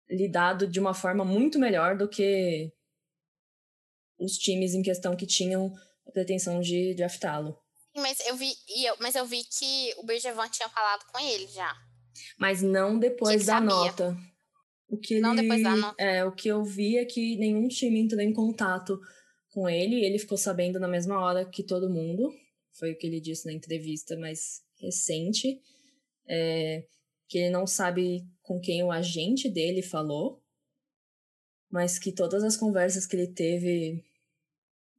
lidado 0.10 0.68
de 0.68 0.80
uma 0.80 0.94
forma 0.94 1.24
muito 1.26 1.60
melhor 1.60 1.98
do 1.98 2.08
que 2.08 2.72
os 4.20 4.34
times 4.38 4.74
em 4.74 4.82
questão 4.82 5.16
que 5.16 5.26
tinham 5.26 5.74
a 6.08 6.12
pretensão 6.12 6.60
de 6.60 6.94
draftá-lo 6.96 7.58
Mas 7.96 8.20
eu 8.22 8.36
vi, 8.36 8.52
eu, 8.84 8.96
mas 9.00 9.16
eu 9.16 9.26
vi 9.26 9.44
que 9.44 9.94
o 9.98 10.04
Bergevan 10.04 10.48
tinha 10.50 10.70
falado 10.70 11.06
com 11.12 11.20
ele 11.20 11.48
já. 11.48 11.76
Mas 12.40 12.62
não 12.62 12.98
depois 12.98 13.46
da 13.46 13.54
sabia? 13.54 13.70
nota. 13.70 14.18
O 14.90 14.98
que 14.98 15.20
Não 15.20 15.34
ele, 15.34 15.42
depois 15.42 15.62
da 15.64 15.76
nota. 15.76 16.02
É, 16.02 16.24
o 16.24 16.32
que 16.32 16.48
eu 16.48 16.64
vi 16.64 16.98
é 16.98 17.06
que 17.06 17.36
nenhum 17.38 17.68
time 17.68 18.00
entrou 18.00 18.22
em 18.22 18.34
contato 18.34 19.00
com 19.52 19.68
ele. 19.68 20.04
Ele 20.06 20.18
ficou 20.18 20.38
sabendo 20.38 20.80
na 20.80 20.88
mesma 20.88 21.20
hora 21.20 21.46
que 21.46 21.62
todo 21.64 21.90
mundo. 21.90 22.34
Foi 22.80 22.92
o 22.94 22.98
que 22.98 23.06
ele 23.06 23.20
disse 23.20 23.46
na 23.46 23.54
entrevista 23.54 24.16
mais 24.16 24.62
recente. 24.80 25.60
É, 26.28 26.86
que 27.28 27.38
ele 27.40 27.50
não 27.50 27.68
sabe 27.68 28.24
com 28.48 28.62
quem 28.62 28.82
o 28.82 28.92
agente 28.92 29.50
dele 29.50 29.82
falou. 29.82 30.42
Mas 31.70 32.00
que 32.00 32.14
todas 32.14 32.46
as 32.46 32.56
conversas 32.56 33.06
que 33.06 33.18
ele 33.18 33.28
teve 33.28 34.02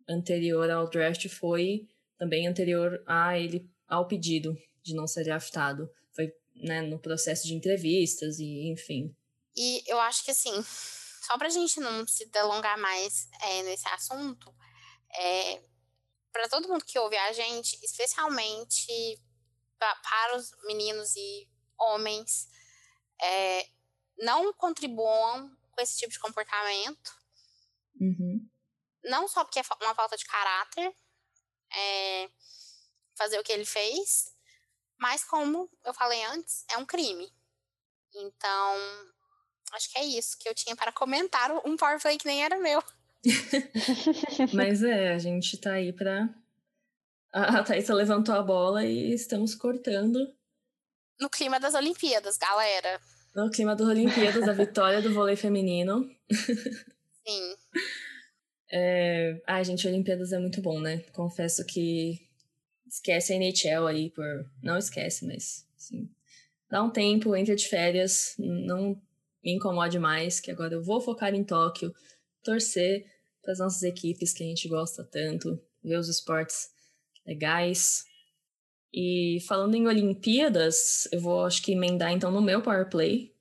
anterior 0.06 0.70
ao 0.70 0.88
draft 0.90 1.26
foi 1.28 1.88
também 2.18 2.46
anterior 2.46 3.02
a 3.06 3.38
ele 3.38 3.70
ao 3.86 4.06
pedido 4.06 4.54
de 4.82 4.94
não 4.94 5.06
ser 5.06 5.24
draftado. 5.24 5.90
Foi 6.14 6.30
né, 6.56 6.82
no 6.82 6.98
processo 6.98 7.46
de 7.46 7.54
entrevistas 7.54 8.38
e 8.38 8.68
enfim. 8.70 9.16
E 9.56 9.82
eu 9.86 9.98
acho 9.98 10.22
que 10.24 10.30
assim, 10.30 10.52
só 11.22 11.38
pra 11.38 11.48
gente 11.48 11.80
não 11.80 12.06
se 12.06 12.26
delongar 12.26 12.78
mais 12.78 13.28
é, 13.42 13.62
nesse 13.62 13.88
assunto, 13.88 14.54
é, 15.18 15.62
para 16.30 16.50
todo 16.50 16.68
mundo 16.68 16.84
que 16.84 16.98
ouve 16.98 17.16
a 17.16 17.32
gente, 17.32 17.78
especialmente 17.82 18.92
pa- 19.78 19.96
para 20.02 20.36
os 20.36 20.50
meninos 20.66 21.16
e 21.16 21.48
homens, 21.78 22.48
é, 23.20 23.68
não 24.18 24.52
contribuam 24.52 25.50
com 25.72 25.80
esse 25.80 25.98
tipo 25.98 26.12
de 26.12 26.18
comportamento. 26.18 27.16
Uhum. 28.00 28.48
Não 29.04 29.28
só 29.28 29.44
porque 29.44 29.60
é 29.60 29.62
uma 29.82 29.94
falta 29.94 30.16
de 30.16 30.24
caráter, 30.24 30.94
é, 31.74 32.30
fazer 33.16 33.38
o 33.38 33.42
que 33.42 33.52
ele 33.52 33.64
fez, 33.64 34.32
Mas 35.00 35.22
como 35.22 35.70
eu 35.84 35.94
falei 35.94 36.24
antes, 36.24 36.64
é 36.72 36.76
um 36.76 36.84
crime. 36.84 37.32
Então, 38.14 38.76
acho 39.72 39.90
que 39.92 39.98
é 39.98 40.04
isso 40.04 40.36
que 40.36 40.48
eu 40.48 40.54
tinha 40.54 40.74
para 40.74 40.90
comentar 40.90 41.52
um 41.64 41.76
powerplay 41.76 42.18
que 42.18 42.26
nem 42.26 42.42
era 42.42 42.58
meu. 42.58 42.82
Mas 44.52 44.82
é, 44.82 45.12
a 45.12 45.18
gente 45.18 45.56
tá 45.56 45.74
aí 45.74 45.92
pra. 45.92 46.28
A 47.32 47.62
Thaisa 47.62 47.94
levantou 47.94 48.34
a 48.34 48.42
bola 48.42 48.84
e 48.84 49.12
estamos 49.12 49.54
cortando. 49.54 50.34
No 51.20 51.28
clima 51.28 51.58
das 51.58 51.74
Olimpíadas, 51.74 52.36
galera. 52.38 53.00
No 53.34 53.50
clima 53.50 53.74
das 53.74 53.86
Olimpíadas, 53.88 54.48
a 54.48 54.52
vitória 54.52 55.02
do 55.02 55.12
vôlei 55.12 55.36
feminino. 55.36 56.08
Sim. 57.26 57.56
É... 58.70 59.40
Ai, 59.46 59.64
gente, 59.64 59.86
Olimpíadas 59.86 60.32
é 60.32 60.38
muito 60.38 60.60
bom, 60.60 60.80
né? 60.80 60.98
Confesso 61.12 61.64
que 61.64 62.20
esquece 62.86 63.32
a 63.32 63.36
NHL 63.36 63.86
aí 63.86 64.10
por. 64.10 64.24
Não 64.62 64.76
esquece, 64.76 65.26
mas 65.26 65.66
assim, 65.76 66.08
dá 66.70 66.82
um 66.82 66.90
tempo, 66.90 67.36
entra 67.36 67.54
de 67.54 67.68
férias, 67.68 68.34
não 68.38 69.00
me 69.42 69.54
incomode 69.54 69.98
mais, 69.98 70.40
que 70.40 70.50
agora 70.50 70.74
eu 70.74 70.82
vou 70.82 71.00
focar 71.00 71.34
em 71.34 71.44
Tóquio, 71.44 71.94
torcer 72.42 73.06
para 73.42 73.52
as 73.52 73.58
nossas 73.58 73.82
equipes 73.82 74.32
que 74.32 74.42
a 74.42 74.46
gente 74.46 74.68
gosta 74.68 75.04
tanto, 75.04 75.60
ver 75.82 75.96
os 75.96 76.08
esportes 76.08 76.70
legais. 77.26 78.04
E 78.92 79.38
falando 79.46 79.74
em 79.74 79.86
Olimpíadas, 79.86 81.08
eu 81.12 81.20
vou 81.20 81.44
acho 81.44 81.62
que 81.62 81.72
emendar 81.72 82.12
então 82.12 82.30
no 82.30 82.40
meu 82.40 82.62
Power 82.62 82.88
Play, 82.88 83.32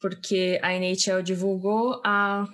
porque 0.00 0.58
a 0.62 0.74
NHL 0.74 1.22
divulgou 1.22 2.00
a 2.04 2.48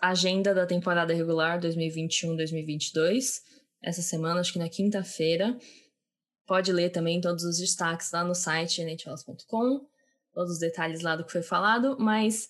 agenda 0.00 0.54
da 0.54 0.66
temporada 0.66 1.14
regular 1.14 1.60
2021-2022 1.60 3.50
essa 3.82 4.02
semana, 4.02 4.40
acho 4.40 4.52
que 4.52 4.58
na 4.58 4.68
quinta-feira. 4.68 5.56
Pode 6.46 6.72
ler 6.72 6.90
também 6.90 7.20
todos 7.20 7.44
os 7.44 7.58
destaques 7.58 8.10
lá 8.12 8.24
no 8.24 8.34
site 8.34 8.82
nhls.com, 8.82 9.86
todos 10.32 10.52
os 10.54 10.58
detalhes 10.58 11.00
lá 11.00 11.14
do 11.14 11.24
que 11.24 11.32
foi 11.32 11.42
falado, 11.42 11.96
mas 11.98 12.48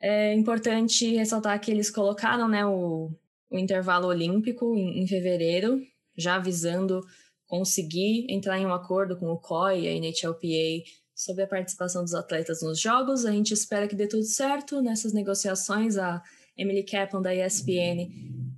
é 0.00 0.32
importante 0.34 1.16
ressaltar 1.16 1.60
que 1.60 1.70
eles 1.70 1.90
colocaram 1.90 2.46
né, 2.46 2.64
o, 2.64 3.10
o 3.50 3.58
intervalo 3.58 4.06
olímpico 4.06 4.76
em, 4.76 5.02
em, 5.02 5.06
fevereiro, 5.06 5.80
já 6.16 6.36
avisando 6.36 7.00
conseguir 7.46 8.26
entrar 8.28 8.58
em 8.58 8.66
um 8.66 8.72
acordo 8.72 9.16
com 9.18 9.26
o 9.26 9.38
COI 9.38 9.82
e 9.82 9.88
a 9.88 9.92
NHLPA 9.92 10.84
sobre 11.14 11.44
a 11.44 11.48
participação 11.48 12.02
dos 12.02 12.14
atletas 12.14 12.62
nos 12.62 12.80
jogos. 12.80 13.24
A 13.24 13.32
gente 13.32 13.52
espera 13.52 13.86
que 13.86 13.94
dê 13.94 14.06
tudo 14.06 14.24
certo 14.24 14.82
nessas 14.82 15.12
negociações. 15.12 15.96
A 15.96 16.22
Emily 16.56 16.84
Kaplan, 16.84 17.22
da 17.22 17.34
ESPN, 17.34 18.10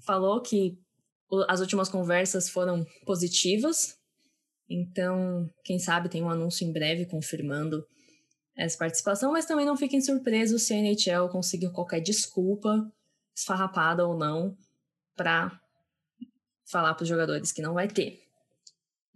falou 0.04 0.40
que 0.40 0.78
as 1.48 1.60
últimas 1.60 1.88
conversas 1.88 2.48
foram 2.48 2.86
positivas, 3.04 3.96
então, 4.68 5.48
quem 5.64 5.78
sabe 5.78 6.08
tem 6.08 6.22
um 6.22 6.30
anúncio 6.30 6.66
em 6.66 6.72
breve 6.72 7.06
confirmando 7.06 7.86
essa 8.56 8.76
participação, 8.76 9.32
mas 9.32 9.46
também 9.46 9.66
não 9.66 9.76
fiquem 9.76 10.00
surpresos 10.00 10.62
se 10.62 10.74
a 10.74 10.78
NHL 10.78 11.28
conseguir 11.30 11.70
qualquer 11.72 12.00
desculpa, 12.00 12.90
esfarrapada 13.34 14.06
ou 14.06 14.16
não, 14.16 14.56
para 15.14 15.60
falar 16.64 16.94
para 16.94 17.02
os 17.02 17.08
jogadores 17.08 17.52
que 17.52 17.62
não 17.62 17.74
vai 17.74 17.86
ter. 17.86 18.25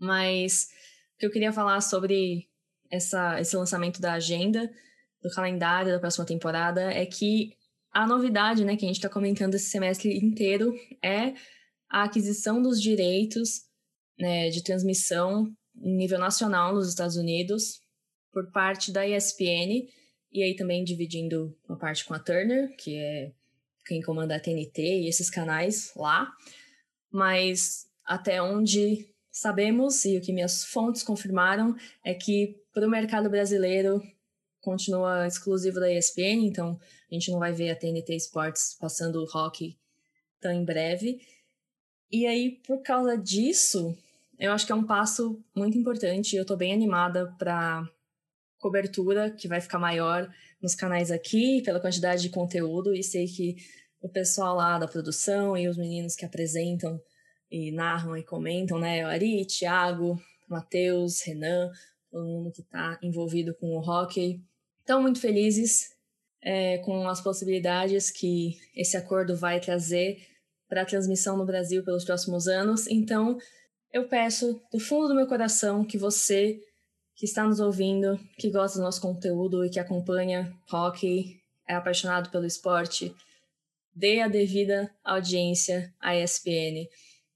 Mas 0.01 0.69
o 1.15 1.19
que 1.19 1.27
eu 1.27 1.31
queria 1.31 1.53
falar 1.53 1.81
sobre 1.81 2.49
essa, 2.91 3.41
esse 3.41 3.57
lançamento 3.57 4.01
da 4.01 4.15
agenda, 4.15 4.71
do 5.23 5.31
calendário 5.31 5.93
da 5.93 6.01
próxima 6.01 6.25
temporada, 6.25 6.93
é 6.93 7.05
que 7.05 7.57
a 7.93 8.07
novidade 8.07 8.65
né, 8.65 8.77
que 8.77 8.85
a 8.85 8.89
gente 8.89 8.97
está 8.97 9.09
comentando 9.09 9.55
esse 9.55 9.69
semestre 9.69 10.17
inteiro 10.17 10.75
é 11.03 11.35
a 11.89 12.05
aquisição 12.05 12.63
dos 12.63 12.81
direitos 12.81 13.63
né, 14.19 14.49
de 14.49 14.63
transmissão 14.63 15.53
em 15.77 15.97
nível 15.97 16.19
nacional 16.19 16.75
nos 16.75 16.89
Estados 16.89 17.17
Unidos 17.17 17.81
por 18.33 18.51
parte 18.53 18.93
da 18.93 19.07
ESPN 19.07 19.89
e 20.33 20.43
aí 20.43 20.55
também 20.55 20.85
dividindo 20.85 21.57
uma 21.69 21.77
parte 21.77 22.05
com 22.05 22.15
a 22.15 22.19
Turner, 22.19 22.75
que 22.77 22.97
é 22.97 23.33
quem 23.85 24.01
comanda 24.01 24.37
a 24.37 24.41
TNT 24.41 24.81
e 24.81 25.09
esses 25.09 25.29
canais 25.29 25.93
lá. 25.97 26.31
Mas 27.11 27.89
até 28.05 28.41
onde 28.41 29.09
sabemos 29.41 30.05
e 30.05 30.19
o 30.19 30.21
que 30.21 30.35
minhas 30.35 30.65
fontes 30.65 31.03
confirmaram 31.03 31.75
é 32.05 32.13
que 32.13 32.61
para 32.75 32.87
o 32.87 32.91
mercado 32.91 33.31
brasileiro 33.31 34.03
continua 34.61 35.27
exclusivo 35.27 35.81
da 35.81 35.91
ESPN, 35.91 36.45
então 36.45 36.79
a 37.11 37.15
gente 37.15 37.31
não 37.31 37.39
vai 37.39 37.51
ver 37.51 37.71
a 37.71 37.75
TNT 37.77 38.17
Sports 38.17 38.77
passando 38.79 39.17
o 39.17 39.25
hockey 39.25 39.79
tão 40.39 40.53
em 40.53 40.63
breve. 40.63 41.21
E 42.13 42.27
aí, 42.27 42.61
por 42.67 42.83
causa 42.83 43.17
disso, 43.17 43.97
eu 44.39 44.53
acho 44.53 44.67
que 44.67 44.73
é 44.73 44.75
um 44.75 44.85
passo 44.85 45.43
muito 45.57 45.79
importante. 45.79 46.37
Eu 46.37 46.43
estou 46.43 46.57
bem 46.59 46.75
animada 46.75 47.35
para 47.39 47.89
cobertura 48.59 49.31
que 49.31 49.49
vai 49.49 49.63
ficar 49.63 49.79
maior 49.79 50.31
nos 50.61 50.75
canais 50.75 51.11
aqui, 51.11 51.63
pela 51.63 51.81
quantidade 51.81 52.21
de 52.21 52.29
conteúdo, 52.29 52.95
e 52.95 53.03
sei 53.03 53.27
que 53.27 53.57
o 54.03 54.09
pessoal 54.09 54.57
lá 54.57 54.79
da 54.79 54.87
produção 54.87 55.57
e 55.57 55.67
os 55.67 55.79
meninos 55.79 56.15
que 56.15 56.27
apresentam 56.27 57.01
e 57.51 57.73
narram 57.73 58.17
e 58.17 58.23
comentam, 58.23 58.79
né? 58.79 59.05
O 59.05 59.09
Ari, 59.09 59.45
Thiago, 59.45 60.21
Matheus, 60.49 61.23
Renan, 61.23 61.71
todo 62.11 62.27
mundo 62.27 62.53
que 62.53 62.61
está 62.61 62.99
envolvido 63.03 63.55
com 63.55 63.77
o 63.77 63.81
hockey, 63.81 64.41
estão 64.79 65.03
muito 65.03 65.21
felizes 65.21 65.95
é, 66.43 66.79
com 66.79 67.09
as 67.09 67.21
possibilidades 67.21 68.11
que 68.11 68.59
esse 68.75 68.97
acordo 68.97 69.37
vai 69.37 69.61
trazer 69.61 70.27
para 70.69 70.83
a 70.83 70.87
transmissão 70.87 71.37
no 71.37 71.45
Brasil 71.45 71.85
pelos 71.85 72.05
próximos 72.05 72.47
anos. 72.47 72.87
Então, 72.87 73.39
eu 73.93 74.09
peço 74.09 74.61
do 74.73 74.79
fundo 74.79 75.09
do 75.09 75.15
meu 75.15 75.27
coração 75.27 75.85
que 75.85 75.99
você 75.99 76.61
que 77.17 77.27
está 77.27 77.45
nos 77.47 77.61
ouvindo, 77.61 78.19
que 78.39 78.51
gosta 78.51 78.79
do 78.79 78.85
nosso 78.85 79.01
conteúdo 79.01 79.63
e 79.63 79.69
que 79.69 79.79
acompanha 79.79 80.57
hockey, 80.73 81.39
é 81.69 81.75
apaixonado 81.75 82.31
pelo 82.31 82.47
esporte, 82.47 83.15
dê 83.95 84.23
a 84.23 84.29
devida 84.29 84.91
audiência 85.05 85.93
à 86.01 86.17
ESPN. 86.17 86.89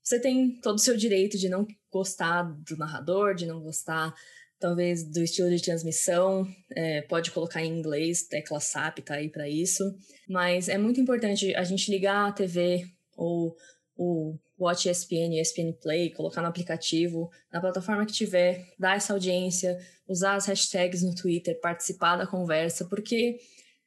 Você 0.05 0.20
tem 0.20 0.61
todo 0.61 0.76
o 0.76 0.80
seu 0.80 0.96
direito 0.98 1.38
de 1.38 1.48
não 1.48 1.66
gostar 1.90 2.42
do 2.42 2.76
narrador, 2.76 3.34
de 3.34 3.46
não 3.46 3.62
gostar, 3.62 4.14
talvez, 4.61 5.02
do 5.02 5.22
estilo 5.22 5.48
de 5.48 5.62
transmissão. 5.62 6.46
É, 6.76 7.00
pode 7.00 7.30
colocar 7.30 7.64
em 7.64 7.78
inglês, 7.78 8.26
tecla 8.28 8.61
SAP 8.61 8.98
tá 8.98 9.14
aí 9.14 9.30
para 9.30 9.48
isso. 9.48 9.82
Mas 10.28 10.68
é 10.68 10.76
muito 10.76 11.00
importante 11.00 11.55
a 11.55 11.64
gente 11.64 11.90
ligar 11.90 12.28
a 12.28 12.32
TV 12.32 12.84
ou 13.16 13.57
o 13.96 14.36
Watch 14.59 14.90
ESPN, 14.90 15.40
ESPN 15.40 15.72
Play, 15.80 16.11
colocar 16.11 16.42
no 16.42 16.48
aplicativo, 16.48 17.30
na 17.50 17.61
plataforma 17.61 18.05
que 18.05 18.12
tiver, 18.12 18.62
dar 18.78 18.96
essa 18.96 19.14
audiência, 19.14 19.78
usar 20.07 20.34
as 20.34 20.46
hashtags 20.46 21.02
no 21.02 21.14
Twitter, 21.14 21.59
participar 21.61 22.16
da 22.16 22.26
conversa, 22.26 22.84
porque 22.84 23.38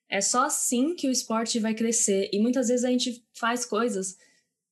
é 0.09 0.20
só 0.20 0.45
assim 0.45 0.95
que 0.95 1.07
o 1.07 1.11
esporte 1.11 1.59
vai 1.59 1.76
crescer. 1.76 2.28
E 2.34 2.39
muitas 2.39 2.70
vezes 2.70 2.84
a 2.84 2.89
gente 2.89 3.24
faz 3.34 3.65
coisas 3.65 4.15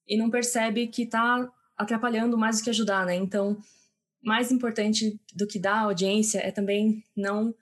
e 0.08 0.18
não 0.18 0.30
percebe 0.30 0.88
que 0.88 1.04
está 1.04 1.52
atrapalhando 1.78 2.38
mais 2.38 2.58
do 2.58 2.64
que 2.64 2.70
ajudar, 2.70 3.06
né? 3.06 3.16
Então, 3.16 3.58
mais 4.24 4.52
importante 4.52 5.20
do 5.34 5.48
que 5.48 5.60
dar 5.60 5.82
audiência 5.82 6.40
é 6.40 6.52
também 6.52 7.04
não 7.16 7.54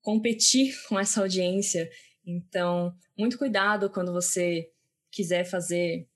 competir 0.00 0.74
com 0.88 0.98
essa 0.98 1.20
audiência. 1.20 1.90
Então, 2.24 2.94
muito 3.16 3.38
cuidado 3.38 3.90
quando 3.90 4.12
você 4.12 4.70
quiser 5.10 5.44
fazer 5.44 6.08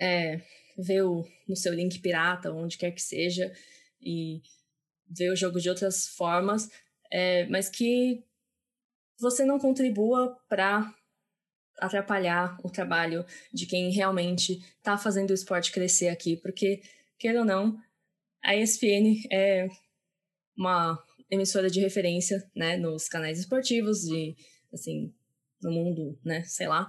é, 0.00 0.40
ver 0.78 1.02
o, 1.02 1.24
no 1.48 1.56
seu 1.56 1.74
link 1.74 1.98
pirata, 2.00 2.52
onde 2.52 2.78
quer 2.78 2.92
que 2.92 3.02
seja, 3.02 3.52
e 4.00 4.40
ver 5.08 5.30
o 5.30 5.36
jogo 5.36 5.60
de 5.60 5.68
outras 5.68 6.08
formas, 6.08 6.70
é, 7.10 7.46
mas 7.46 7.68
que 7.68 8.22
você 9.18 9.44
não 9.44 9.58
contribua 9.58 10.38
para 10.48 10.94
atrapalhar 11.78 12.58
o 12.62 12.70
trabalho 12.70 13.24
de 13.52 13.66
quem 13.66 13.90
realmente 13.90 14.58
está 14.76 14.96
fazendo 14.96 15.30
o 15.30 15.34
esporte 15.34 15.72
crescer 15.72 16.08
aqui, 16.08 16.36
porque, 16.36 16.82
queira 17.18 17.40
ou 17.40 17.44
não, 17.44 17.78
a 18.42 18.56
ESPN 18.56 19.22
é 19.30 19.68
uma 20.56 21.02
emissora 21.30 21.70
de 21.70 21.80
referência, 21.80 22.48
né, 22.54 22.76
nos 22.76 23.08
canais 23.08 23.38
esportivos 23.38 24.04
e, 24.06 24.36
assim, 24.72 25.12
no 25.62 25.70
mundo, 25.70 26.18
né, 26.24 26.42
sei 26.44 26.68
lá. 26.68 26.88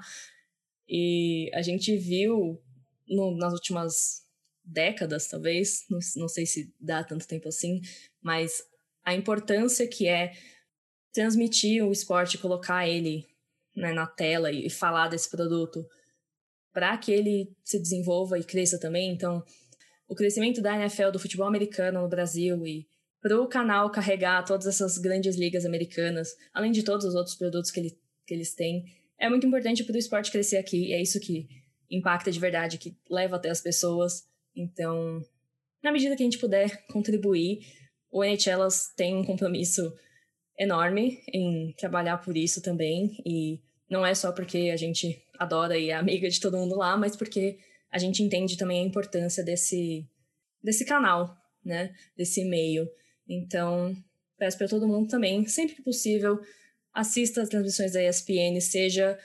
E 0.88 1.52
a 1.54 1.62
gente 1.62 1.96
viu 1.98 2.62
no, 3.08 3.36
nas 3.38 3.54
últimas 3.54 4.26
décadas, 4.64 5.28
talvez, 5.28 5.86
não, 5.90 6.00
não 6.16 6.28
sei 6.28 6.46
se 6.46 6.74
dá 6.80 7.04
tanto 7.04 7.28
tempo 7.28 7.48
assim, 7.48 7.82
mas 8.22 8.64
a 9.04 9.14
importância 9.14 9.88
que 9.88 10.08
é 10.08 10.34
transmitir 11.12 11.84
o 11.84 11.92
esporte, 11.92 12.38
colocar 12.38 12.88
ele 12.88 13.29
né, 13.80 13.94
na 13.94 14.06
tela 14.06 14.52
e, 14.52 14.70
falar 14.70 15.08
desse 15.08 15.30
produto 15.30 15.86
para 16.72 16.98
que 16.98 17.12
ele 17.12 17.52
se 17.64 17.80
desenvolva 17.80 18.38
e 18.38 18.44
cresça 18.44 18.80
também. 18.80 19.12
Então, 19.12 19.44
o 20.08 20.16
crescimento 20.16 20.62
da 20.62 20.76
NFL, 20.76 21.12
do 21.12 21.20
futebol 21.20 21.48
americano 21.48 22.02
no 22.02 22.08
Brasil 22.08 22.66
e 22.66 22.88
para 23.22 23.40
o 23.40 23.48
canal 23.48 23.92
carregar 23.92 24.44
todas 24.46 24.68
essas 24.68 24.98
grandes 24.98 25.36
ligas 25.36 25.66
americanas, 25.66 26.36
além 26.54 26.72
de 26.72 26.84
todos 26.84 27.06
os 27.06 27.16
outros 27.16 27.36
produtos 27.36 27.72
que, 27.72 27.80
ele, 27.80 28.00
que 28.26 28.34
eles 28.34 28.54
têm, 28.54 28.86
é 29.18 29.30
muito 29.30 29.46
importante 29.46 29.84
para 29.84 29.96
o 29.96 29.98
esporte 29.98 30.32
crescer 30.32 30.58
aqui. 30.58 30.94
É 30.94 31.02
isso 31.02 31.20
que 31.20 31.48
impacta 31.90 32.32
de 32.32 32.40
verdade, 32.40 32.78
que 32.78 32.96
leva 33.10 33.36
até 33.36 33.50
as 33.50 33.62
pessoas. 33.62 34.26
Então, 34.56 35.22
na 35.84 35.92
medida 35.92 36.16
que 36.16 36.24
a 36.24 36.26
gente 36.26 36.38
puder 36.38 36.86
contribuir 36.88 37.60
o 38.12 38.24
NHL 38.24 38.68
tem 38.96 39.16
um 39.16 39.24
compromisso 39.24 39.94
enorme 40.58 41.22
em 41.32 41.74
trabalhar 41.74 42.18
por 42.18 42.36
isso 42.36 42.62
também. 42.62 43.16
E 43.26 43.62
não 43.90 44.06
é 44.06 44.14
só 44.14 44.32
porque 44.32 44.70
a 44.72 44.78
gente 44.78 45.22
adora 45.38 45.78
e 45.78 45.90
é 45.90 45.94
amiga 45.94 46.30
de 46.30 46.40
todo 46.40 46.58
mundo 46.58 46.76
lá, 46.76 46.96
mas 46.96 47.16
porque 47.16 47.58
a 47.92 47.98
gente 47.98 48.22
entende 48.22 48.58
também 48.58 48.84
a 48.84 48.88
importância 48.88 49.44
desse, 49.44 50.08
desse 50.64 50.86
canal, 50.86 51.36
né? 51.66 51.94
Desse 52.16 52.46
meio. 52.46 52.88
Então, 53.28 53.96
peço 54.38 54.58
para 54.58 54.68
todo 54.68 54.88
mundo 54.88 55.10
também, 55.10 55.46
sempre 55.48 55.76
que 55.76 55.82
possível, 55.82 56.40
assista 56.94 57.42
as 57.42 57.50
transmissões 57.50 57.94
da 57.94 58.04
ESPN, 58.04 58.60
seja 58.62 59.18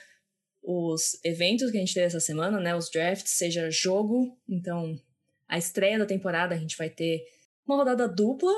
os 0.63 1.19
eventos 1.23 1.69
que 1.69 1.77
a 1.77 1.79
gente 1.79 1.93
teve 1.93 2.07
essa 2.07 2.19
semana, 2.19 2.59
né? 2.59 2.75
Os 2.75 2.89
drafts, 2.89 3.33
seja 3.33 3.69
jogo. 3.69 4.35
Então, 4.49 4.99
a 5.47 5.57
estreia 5.57 5.99
da 5.99 6.05
temporada 6.05 6.55
a 6.55 6.57
gente 6.57 6.77
vai 6.77 6.89
ter 6.89 7.23
uma 7.67 7.77
rodada 7.77 8.07
dupla, 8.07 8.51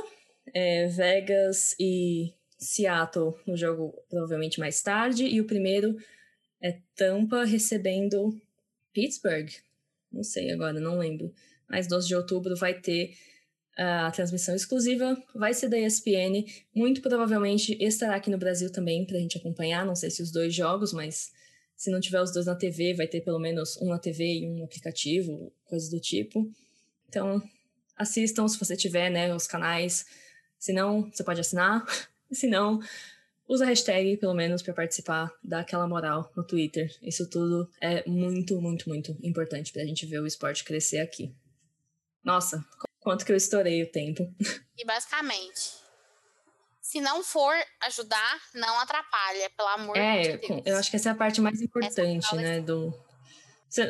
é, 0.54 0.88
Vegas 0.88 1.76
e 1.78 2.34
Seattle 2.58 3.34
no 3.46 3.56
jogo 3.56 3.94
provavelmente 4.10 4.60
mais 4.60 4.82
tarde, 4.82 5.26
e 5.26 5.40
o 5.40 5.46
primeiro 5.46 5.98
é 6.62 6.80
Tampa 6.96 7.44
recebendo 7.44 8.40
Pittsburgh. 8.94 9.50
Não 10.12 10.24
sei 10.24 10.52
agora, 10.52 10.80
não 10.80 10.98
lembro. 10.98 11.34
Mas 11.70 11.88
12 11.88 12.08
de 12.08 12.16
outubro 12.16 12.56
vai 12.56 12.80
ter 12.80 13.16
a 13.78 14.10
transmissão 14.10 14.56
exclusiva, 14.56 15.22
vai 15.36 15.54
ser 15.54 15.70
da 15.70 15.78
ESPN, 15.78 16.44
muito 16.74 17.00
provavelmente 17.00 17.78
estará 17.80 18.16
aqui 18.16 18.32
no 18.32 18.38
Brasil 18.38 18.72
também 18.72 19.06
para 19.06 19.18
a 19.18 19.20
gente 19.20 19.38
acompanhar, 19.38 19.86
não 19.86 19.96
sei 19.96 20.10
se 20.10 20.24
os 20.24 20.32
dois 20.32 20.52
jogos, 20.54 20.92
mas 20.92 21.32
se 21.76 21.92
não 21.92 22.00
tiver 22.00 22.20
os 22.20 22.34
dois 22.34 22.48
na 22.48 22.56
TV, 22.56 22.96
vai 22.96 23.08
ter 23.08 23.22
pelo 23.22 23.38
menos 23.38 23.78
um 23.80 23.90
na 23.90 24.00
TV 24.00 24.40
e 24.40 24.48
um 24.48 24.64
aplicativo, 24.64 25.54
coisas 25.66 25.92
do 25.92 26.00
tipo. 26.00 26.52
Então, 27.08 27.40
assistam 27.96 28.48
se 28.48 28.58
você 28.58 28.76
tiver, 28.76 29.12
né, 29.12 29.34
os 29.34 29.46
canais. 29.46 30.08
Se 30.58 30.74
não, 30.74 31.08
você 31.12 31.24
pode 31.24 31.40
assinar. 31.40 31.86
Se 32.32 32.48
não, 32.48 32.80
usa 33.48 33.66
a 33.66 33.68
hashtag, 33.68 34.18
pelo 34.18 34.34
menos, 34.34 34.62
para 34.62 34.74
participar, 34.74 35.32
dá 35.44 35.60
aquela 35.60 35.88
moral 35.88 36.32
no 36.36 36.44
Twitter. 36.44 36.94
Isso 37.02 37.30
tudo 37.30 37.70
é 37.82 38.08
muito, 38.08 38.60
muito, 38.62 38.90
muito 38.90 39.18
importante 39.24 39.72
para 39.72 39.82
a 39.82 39.86
gente 39.86 40.06
ver 40.06 40.20
o 40.20 40.28
esporte 40.28 40.64
crescer 40.64 41.00
aqui. 41.00 41.34
Nossa, 42.24 42.66
quanto 43.00 43.26
que 43.26 43.32
eu 43.32 43.38
estourei 43.38 43.82
o 43.84 43.92
tempo. 43.92 44.30
E 44.78 44.86
basicamente, 44.86 45.78
se 46.82 47.00
não 47.00 47.24
for 47.24 47.56
ajudar, 47.82 48.42
não 48.54 48.80
atrapalha, 48.80 49.50
pelo 49.56 49.70
amor 49.70 49.98
é, 49.98 50.22
de 50.22 50.48
Deus. 50.48 50.62
Eu 50.66 50.78
acho 50.78 50.90
que 50.90 50.96
essa 50.96 51.10
é 51.10 51.12
a 51.12 51.16
parte 51.16 51.42
mais 51.42 51.62
importante, 51.62 52.36
né? 52.36 52.62
Do... 52.62 52.94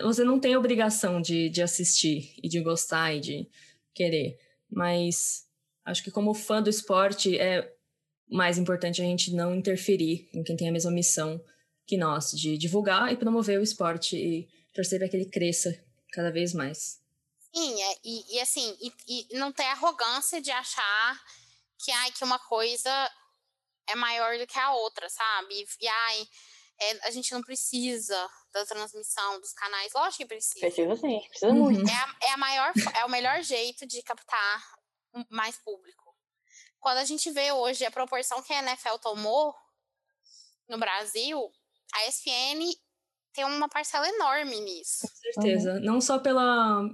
Você 0.04 0.24
não 0.24 0.40
tem 0.40 0.56
obrigação 0.56 1.22
de, 1.22 1.50
de 1.50 1.62
assistir 1.62 2.34
e 2.42 2.48
de 2.48 2.60
gostar 2.60 3.14
e 3.14 3.20
de 3.20 3.50
querer, 3.94 4.40
mas 4.70 5.48
acho 5.86 6.04
que 6.04 6.12
como 6.12 6.34
fã 6.34 6.62
do 6.62 6.70
esporte 6.70 7.38
é 7.38 7.72
mais 8.30 8.58
importante 8.58 9.02
a 9.02 9.06
gente 9.06 9.34
não 9.34 9.56
interferir 9.56 10.30
com 10.34 10.44
quem 10.44 10.56
tem 10.56 10.70
a 10.70 10.72
mesma 10.72 10.92
missão 10.92 11.42
que 11.86 11.98
nós, 11.98 12.32
de 12.32 12.58
divulgar 12.58 13.12
e 13.12 13.18
promover 13.18 13.60
o 13.60 13.64
esporte 13.64 14.18
e 14.18 14.50
torcer 14.74 15.00
para 15.00 15.08
que 15.08 15.16
ele 15.16 15.30
cresça 15.30 15.82
cada 16.12 16.32
vez 16.32 16.54
mais. 16.54 17.02
Sim, 17.54 17.82
é, 17.82 17.96
e, 18.04 18.36
e 18.36 18.40
assim, 18.40 18.78
e, 18.82 18.92
e 19.32 19.38
não 19.38 19.52
ter 19.52 19.64
arrogância 19.64 20.42
de 20.42 20.52
achar 20.52 21.24
que, 21.80 21.92
ai, 21.92 22.12
que 22.12 22.24
uma 22.24 22.38
coisa 22.38 22.92
é 23.88 23.96
maior 23.96 24.38
do 24.38 24.46
que 24.46 24.60
a 24.60 24.74
outra, 24.74 25.10
sabe? 25.10 25.54
E, 25.54 25.86
e 25.86 25.88
ai, 25.88 26.28
é, 26.80 27.08
a 27.08 27.12
gente 27.12 27.32
não 27.32 27.42
precisa 27.42 28.30
da 28.54 28.66
transmissão 28.66 29.40
dos 29.40 29.54
canais. 29.54 29.92
Lógico 29.94 30.18
que 30.18 30.26
precisa. 30.26 30.60
Precisa 30.60 30.96
sim, 30.96 31.20
precisa 31.30 31.52
uhum. 31.52 31.72
muito. 31.72 31.90
É, 31.90 31.94
a, 31.94 32.16
é, 32.22 32.32
a 32.32 32.38
maior, 32.38 32.74
é 33.00 33.06
o 33.06 33.10
melhor 33.10 33.42
jeito 33.42 33.86
de 33.86 34.02
captar 34.04 34.78
mais 35.30 35.58
público. 35.58 36.07
Quando 36.80 36.98
a 36.98 37.06
gente 37.06 37.30
vê 37.32 37.52
hoje 37.52 37.86
a 37.86 37.92
proporção 37.92 38.42
que 38.42 38.54
a 38.54 38.62
NFL 38.62 38.98
tomou 39.02 39.54
no 40.70 40.78
Brasil, 40.78 41.52
a 41.94 42.08
ESPN 42.08 42.76
tem 43.34 43.46
uma 43.46 43.70
parcela 43.70 44.08
enorme 44.08 44.60
nisso. 44.62 45.08
Com 45.08 45.16
certeza. 45.34 45.74
Uhum. 45.74 45.80
Não 45.82 46.02
só 46.02 46.20
pela, 46.20 46.90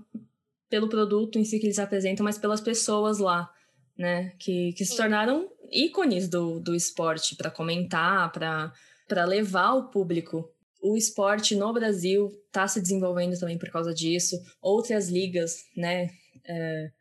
pelo 0.69 0.89
produto 0.89 1.39
em 1.39 1.45
si 1.45 1.59
que 1.59 1.65
eles 1.65 1.79
apresentam, 1.79 2.23
mas 2.23 2.37
pelas 2.37 2.61
pessoas 2.61 3.19
lá, 3.19 3.49
né? 3.97 4.31
Que, 4.39 4.73
que 4.73 4.85
se 4.85 4.95
tornaram 4.95 5.49
ícones 5.71 6.27
do, 6.27 6.59
do 6.59 6.75
esporte 6.75 7.35
para 7.35 7.49
comentar, 7.49 8.31
para 8.31 9.25
levar 9.25 9.73
o 9.73 9.89
público. 9.89 10.49
O 10.81 10.97
esporte 10.97 11.55
no 11.55 11.71
Brasil 11.71 12.29
está 12.47 12.67
se 12.67 12.81
desenvolvendo 12.81 13.39
também 13.39 13.57
por 13.57 13.71
causa 13.71 13.93
disso. 13.93 14.37
Outras 14.61 15.09
ligas, 15.09 15.63
né? 15.75 16.09
É, 16.45 16.91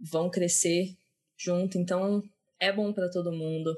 vão 0.00 0.28
crescer 0.28 0.96
junto, 1.44 1.78
então 1.78 2.22
é 2.58 2.72
bom 2.72 2.92
para 2.92 3.10
todo 3.10 3.32
mundo. 3.32 3.76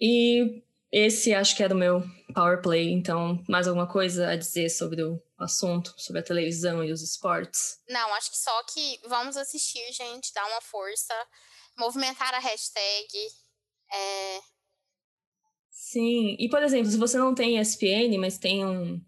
E 0.00 0.62
esse 0.92 1.34
acho 1.34 1.56
que 1.56 1.62
era 1.62 1.74
o 1.74 1.78
meu 1.78 2.02
power 2.34 2.60
play, 2.62 2.92
então 2.92 3.42
mais 3.48 3.66
alguma 3.66 3.86
coisa 3.86 4.28
a 4.28 4.36
dizer 4.36 4.68
sobre 4.68 5.02
o 5.02 5.20
assunto, 5.38 5.94
sobre 5.96 6.20
a 6.20 6.24
televisão 6.24 6.84
e 6.84 6.92
os 6.92 7.02
esportes? 7.02 7.80
Não, 7.88 8.14
acho 8.14 8.30
que 8.30 8.38
só 8.38 8.62
que 8.64 9.00
vamos 9.08 9.36
assistir, 9.36 9.92
gente, 9.92 10.32
dar 10.32 10.46
uma 10.46 10.60
força, 10.60 11.14
movimentar 11.76 12.34
a 12.34 12.38
hashtag. 12.38 13.08
É... 13.92 14.40
Sim, 15.70 16.36
e 16.38 16.48
por 16.48 16.62
exemplo, 16.62 16.90
se 16.90 16.96
você 16.96 17.18
não 17.18 17.34
tem 17.34 17.58
ESPN, 17.58 18.18
mas 18.18 18.38
tem 18.38 18.64
um, 18.64 19.00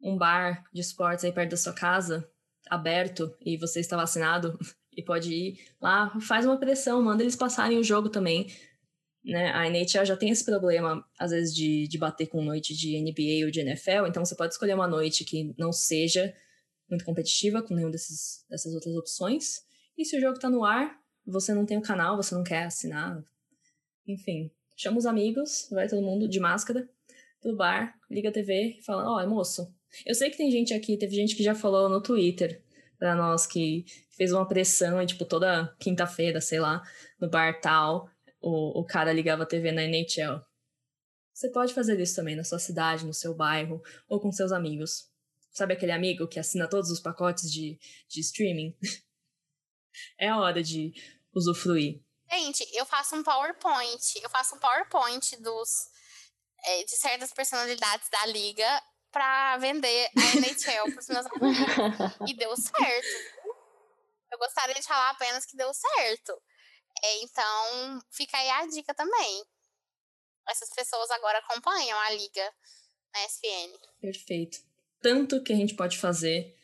um 0.00 0.16
bar 0.16 0.64
de 0.72 0.80
esportes 0.80 1.24
aí 1.24 1.32
perto 1.32 1.50
da 1.50 1.56
sua 1.56 1.72
casa, 1.72 2.30
aberto, 2.68 3.34
e 3.40 3.56
você 3.56 3.80
está 3.80 3.96
vacinado, 3.96 4.58
e 4.98 5.02
pode 5.02 5.32
ir 5.32 5.60
lá, 5.80 6.10
faz 6.20 6.44
uma 6.44 6.58
pressão, 6.58 7.00
manda 7.00 7.22
eles 7.22 7.36
passarem 7.36 7.78
o 7.78 7.84
jogo 7.84 8.08
também. 8.08 8.52
Né? 9.24 9.52
A 9.52 9.68
NHL 9.68 10.04
já 10.04 10.16
tem 10.16 10.28
esse 10.30 10.44
problema, 10.44 11.04
às 11.16 11.30
vezes, 11.30 11.54
de, 11.54 11.86
de 11.86 11.96
bater 11.96 12.26
com 12.26 12.42
noite 12.42 12.76
de 12.76 13.00
NBA 13.00 13.44
ou 13.44 13.50
de 13.50 13.60
NFL, 13.60 14.08
então 14.08 14.24
você 14.24 14.34
pode 14.34 14.54
escolher 14.54 14.74
uma 14.74 14.88
noite 14.88 15.24
que 15.24 15.54
não 15.56 15.72
seja 15.72 16.34
muito 16.90 17.04
competitiva 17.04 17.62
com 17.62 17.74
nenhuma 17.74 17.92
desses, 17.92 18.44
dessas 18.50 18.74
outras 18.74 18.96
opções. 18.96 19.62
E 19.96 20.04
se 20.04 20.16
o 20.16 20.20
jogo 20.20 20.36
tá 20.40 20.50
no 20.50 20.64
ar, 20.64 20.98
você 21.24 21.54
não 21.54 21.64
tem 21.64 21.78
o 21.78 21.82
canal, 21.82 22.16
você 22.16 22.34
não 22.34 22.42
quer 22.42 22.64
assinar, 22.64 23.22
enfim, 24.04 24.50
chama 24.76 24.98
os 24.98 25.06
amigos, 25.06 25.68
vai 25.70 25.86
todo 25.86 26.02
mundo 26.02 26.26
de 26.26 26.40
máscara 26.40 26.88
pro 27.40 27.54
bar, 27.54 27.94
liga 28.10 28.30
a 28.30 28.32
TV 28.32 28.78
e 28.80 28.82
fala: 28.82 29.08
Ó, 29.08 29.22
oh, 29.22 29.28
moço, 29.28 29.72
eu 30.04 30.14
sei 30.14 30.28
que 30.28 30.36
tem 30.36 30.50
gente 30.50 30.74
aqui, 30.74 30.96
teve 30.96 31.14
gente 31.14 31.36
que 31.36 31.42
já 31.44 31.54
falou 31.54 31.88
no 31.88 32.02
Twitter 32.02 32.64
para 32.98 33.14
nós 33.14 33.46
que 33.46 33.84
fez 34.16 34.32
uma 34.32 34.46
pressão 34.46 35.00
e, 35.00 35.06
tipo, 35.06 35.24
toda 35.24 35.74
quinta-feira, 35.78 36.40
sei 36.40 36.58
lá, 36.58 36.82
no 37.20 37.30
bar 37.30 37.60
tal, 37.60 38.10
o, 38.40 38.80
o 38.80 38.84
cara 38.84 39.12
ligava 39.12 39.44
a 39.44 39.46
TV 39.46 39.72
na 39.72 39.84
NHL. 39.84 40.40
Você 41.32 41.50
pode 41.50 41.72
fazer 41.72 42.00
isso 42.00 42.16
também 42.16 42.34
na 42.34 42.42
sua 42.42 42.58
cidade, 42.58 43.06
no 43.06 43.14
seu 43.14 43.32
bairro 43.34 43.80
ou 44.08 44.20
com 44.20 44.32
seus 44.32 44.50
amigos. 44.50 45.08
Sabe 45.52 45.74
aquele 45.74 45.92
amigo 45.92 46.26
que 46.26 46.40
assina 46.40 46.68
todos 46.68 46.90
os 46.90 47.00
pacotes 47.00 47.50
de, 47.50 47.78
de 48.08 48.20
streaming? 48.20 48.76
é 50.18 50.28
a 50.28 50.38
hora 50.38 50.62
de 50.62 50.92
usufruir. 51.32 52.02
Gente, 52.30 52.68
eu 52.74 52.84
faço 52.84 53.14
um 53.14 53.22
PowerPoint. 53.22 54.20
Eu 54.20 54.28
faço 54.28 54.56
um 54.56 54.58
PowerPoint 54.58 55.36
dos, 55.40 55.88
é, 56.64 56.84
de 56.84 56.96
certas 56.96 57.32
personalidades 57.32 58.08
da 58.10 58.26
liga 58.26 58.82
pra 59.10 59.56
vender 59.58 60.08
a 60.16 60.36
NHL 60.36 60.92
pros 60.92 61.08
meus 61.08 61.26
amigos. 61.26 62.28
e 62.28 62.34
deu 62.34 62.54
certo. 62.56 63.48
Eu 64.30 64.38
gostaria 64.38 64.74
de 64.74 64.82
falar 64.82 65.10
apenas 65.10 65.46
que 65.46 65.56
deu 65.56 65.72
certo. 65.72 66.40
É, 67.02 67.22
então, 67.22 68.00
fica 68.10 68.36
aí 68.36 68.50
a 68.50 68.66
dica 68.66 68.94
também. 68.94 69.44
Essas 70.48 70.70
pessoas 70.70 71.10
agora 71.10 71.38
acompanham 71.38 71.98
a 71.98 72.10
liga 72.10 72.54
na 73.14 73.24
SPN. 73.26 73.78
Perfeito. 74.00 74.58
Tanto 75.00 75.42
que 75.42 75.52
a 75.52 75.56
gente 75.56 75.74
pode 75.74 75.98
fazer 75.98 76.56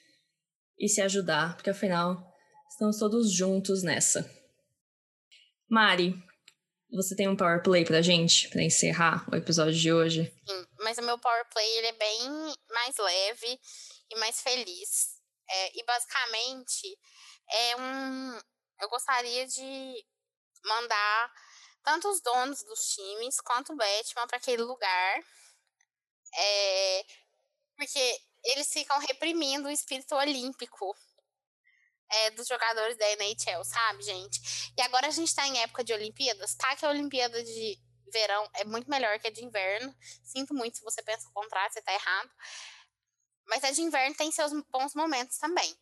e 0.78 0.88
se 0.88 1.00
ajudar, 1.00 1.54
porque 1.54 1.70
afinal, 1.70 2.20
estamos 2.68 2.98
todos 2.98 3.32
juntos 3.32 3.82
nessa. 3.82 4.28
Mari, 5.68 6.14
você 6.94 7.16
tem 7.16 7.28
um 7.28 7.36
power 7.36 7.62
play 7.62 7.84
pra 7.84 8.02
gente, 8.02 8.48
pra 8.48 8.62
encerrar 8.62 9.26
o 9.30 9.36
episódio 9.36 9.74
de 9.74 9.92
hoje? 9.92 10.32
Sim, 10.46 10.66
mas 10.80 10.98
o 10.98 11.02
meu 11.02 11.18
power 11.18 11.44
play 11.50 11.78
ele 11.78 11.86
é 11.88 11.92
bem 11.92 12.54
mais 12.70 12.96
leve 12.96 13.60
e 14.10 14.18
mais 14.18 14.40
feliz. 14.40 15.14
É, 15.48 15.78
e 15.78 15.84
basicamente 15.84 16.98
é 17.50 17.76
um. 17.76 18.40
Eu 18.80 18.88
gostaria 18.88 19.46
de 19.46 20.04
mandar 20.64 21.32
tanto 21.82 22.08
os 22.08 22.20
donos 22.20 22.62
dos 22.62 22.80
times 22.94 23.40
quanto 23.40 23.72
o 23.72 23.76
Batman 23.76 24.26
para 24.26 24.38
aquele 24.38 24.62
lugar. 24.62 25.20
É, 26.36 27.04
porque 27.76 28.20
eles 28.44 28.72
ficam 28.72 28.98
reprimindo 28.98 29.68
o 29.68 29.70
espírito 29.70 30.14
olímpico 30.14 30.96
é, 32.14 32.30
dos 32.30 32.46
jogadores 32.46 32.96
da 32.96 33.10
NHL, 33.12 33.64
sabe, 33.64 34.02
gente? 34.02 34.72
E 34.76 34.82
agora 34.82 35.08
a 35.08 35.10
gente 35.10 35.34
tá 35.34 35.46
em 35.46 35.58
época 35.60 35.84
de 35.84 35.92
Olimpíadas, 35.92 36.54
tá? 36.54 36.74
Que 36.76 36.84
a 36.84 36.90
Olimpíada 36.90 37.42
de 37.42 37.78
verão 38.12 38.48
é 38.54 38.64
muito 38.64 38.88
melhor 38.88 39.18
que 39.18 39.26
a 39.26 39.30
de 39.30 39.44
inverno. 39.44 39.94
Sinto 40.22 40.54
muito 40.54 40.78
se 40.78 40.84
você 40.84 41.02
pensa 41.02 41.28
o 41.28 41.32
contrário, 41.32 41.72
você 41.72 41.82
tá 41.82 41.92
errado. 41.92 42.30
Mas 43.46 43.64
a 43.64 43.70
de 43.70 43.82
inverno 43.82 44.14
tem 44.16 44.30
seus 44.30 44.52
bons 44.70 44.94
momentos 44.94 45.38
também. 45.38 45.76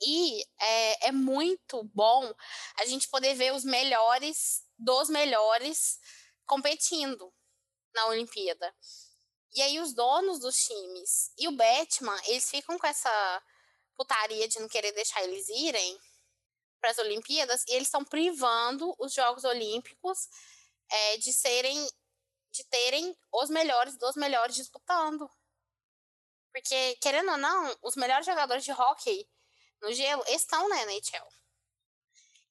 E 0.00 0.42
é, 0.60 1.08
é 1.08 1.12
muito 1.12 1.82
bom 1.94 2.32
a 2.76 2.86
gente 2.86 3.08
poder 3.08 3.34
ver 3.34 3.52
os 3.52 3.64
melhores 3.64 4.64
dos 4.78 5.08
melhores 5.08 5.98
competindo 6.46 7.32
na 7.94 8.06
Olimpíada. 8.06 8.74
E 9.54 9.62
aí 9.62 9.80
os 9.80 9.92
donos 9.92 10.38
dos 10.38 10.56
times 10.56 11.32
e 11.36 11.48
o 11.48 11.52
Batman, 11.52 12.18
eles 12.26 12.48
ficam 12.48 12.78
com 12.78 12.86
essa 12.86 13.42
putaria 13.98 14.46
de 14.48 14.60
não 14.60 14.68
querer 14.68 14.92
deixar 14.92 15.22
eles 15.24 15.48
irem 15.48 16.00
para 16.80 16.90
as 16.90 16.98
Olimpíadas 16.98 17.64
e 17.66 17.72
eles 17.72 17.88
estão 17.88 18.04
privando 18.04 18.94
os 18.98 19.12
Jogos 19.12 19.42
Olímpicos 19.44 20.28
é, 20.88 21.16
de 21.18 21.32
serem 21.32 21.86
de 22.50 22.64
terem 22.64 23.14
os 23.32 23.50
melhores 23.50 23.98
dos 23.98 24.16
melhores 24.16 24.54
disputando. 24.54 25.30
Porque, 26.50 26.96
querendo 26.96 27.32
ou 27.32 27.36
não, 27.36 27.76
os 27.82 27.94
melhores 27.94 28.24
jogadores 28.24 28.64
de 28.64 28.72
hockey 28.72 29.28
no 29.82 29.92
gelo 29.92 30.24
estão 30.28 30.66
na 30.68 30.82
NHL. 30.82 31.28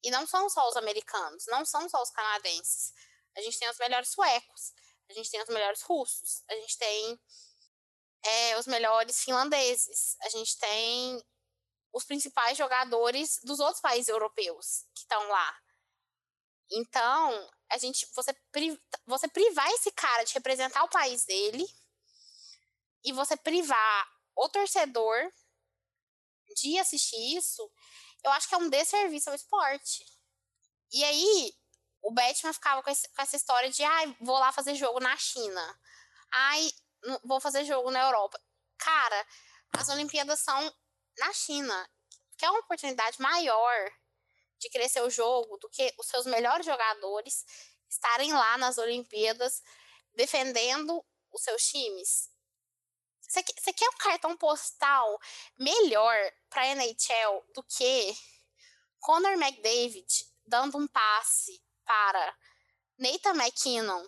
E 0.03 0.11
não 0.11 0.27
são 0.27 0.49
só 0.49 0.69
os 0.69 0.77
americanos, 0.77 1.45
não 1.47 1.65
são 1.65 1.89
só 1.89 2.01
os 2.01 2.11
canadenses. 2.11 2.93
A 3.35 3.41
gente 3.41 3.57
tem 3.57 3.69
os 3.69 3.77
melhores 3.79 4.09
suecos, 4.09 4.73
a 5.09 5.13
gente 5.13 5.29
tem 5.31 5.41
os 5.41 5.49
melhores 5.49 5.81
russos, 5.81 6.43
a 6.47 6.53
gente 6.55 6.77
tem 6.77 7.19
é, 8.23 8.57
os 8.59 8.67
melhores 8.67 9.23
finlandeses, 9.23 10.15
a 10.21 10.29
gente 10.29 10.57
tem 10.57 11.23
os 11.97 12.05
principais 12.05 12.57
jogadores 12.57 13.39
dos 13.43 13.59
outros 13.59 13.81
países 13.81 14.07
europeus 14.07 14.85
que 14.93 15.01
estão 15.01 15.27
lá. 15.27 15.57
Então, 16.71 17.49
a 17.69 17.77
gente 17.77 18.07
você, 18.13 18.35
você 19.05 19.27
privar 19.27 19.67
esse 19.71 19.91
cara 19.91 20.23
de 20.23 20.33
representar 20.33 20.83
o 20.83 20.89
país 20.89 21.25
dele 21.25 21.65
e 23.03 23.11
você 23.11 23.35
privar 23.35 24.07
o 24.35 24.47
torcedor 24.49 25.31
de 26.55 26.77
assistir 26.77 27.37
isso, 27.37 27.69
eu 28.23 28.31
acho 28.31 28.47
que 28.47 28.55
é 28.55 28.57
um 28.57 28.69
desserviço 28.69 29.29
ao 29.29 29.35
esporte. 29.35 30.05
E 30.91 31.03
aí, 31.03 31.53
o 32.01 32.11
Batman 32.11 32.53
ficava 32.53 32.83
com, 32.83 32.89
esse, 32.89 33.09
com 33.09 33.21
essa 33.21 33.35
história 33.35 33.69
de, 33.69 33.83
ai, 33.83 34.09
ah, 34.09 34.23
vou 34.23 34.37
lá 34.37 34.51
fazer 34.51 34.75
jogo 34.75 34.99
na 34.99 35.15
China. 35.17 35.79
Ai, 36.31 36.71
vou 37.23 37.41
fazer 37.41 37.65
jogo 37.65 37.89
na 37.91 38.01
Europa. 38.01 38.39
Cara, 38.77 39.27
as 39.73 39.89
Olimpíadas 39.89 40.39
são 40.39 40.73
na 41.17 41.33
China, 41.33 41.89
que 42.37 42.45
é 42.45 42.49
uma 42.49 42.59
oportunidade 42.59 43.21
maior 43.21 43.91
de 44.59 44.69
crescer 44.69 45.01
o 45.01 45.09
jogo 45.09 45.57
do 45.57 45.69
que 45.69 45.93
os 45.97 46.07
seus 46.07 46.25
melhores 46.25 46.65
jogadores 46.65 47.45
estarem 47.89 48.33
lá 48.33 48.57
nas 48.57 48.77
Olimpíadas 48.77 49.61
defendendo 50.13 51.03
os 51.31 51.41
seus 51.41 51.63
times. 51.67 52.29
Você 53.21 53.73
quer 53.73 53.89
um 53.89 53.97
cartão 53.97 54.37
postal 54.37 55.19
melhor 55.59 56.15
para 56.49 56.65
NHL 56.67 57.45
do 57.53 57.61
que 57.63 58.15
Conor 58.99 59.33
McDavid 59.33 60.07
dando 60.45 60.77
um 60.77 60.87
passe 60.87 61.61
para 61.83 62.37
Nathan 62.97 63.35
McKinnon 63.35 64.07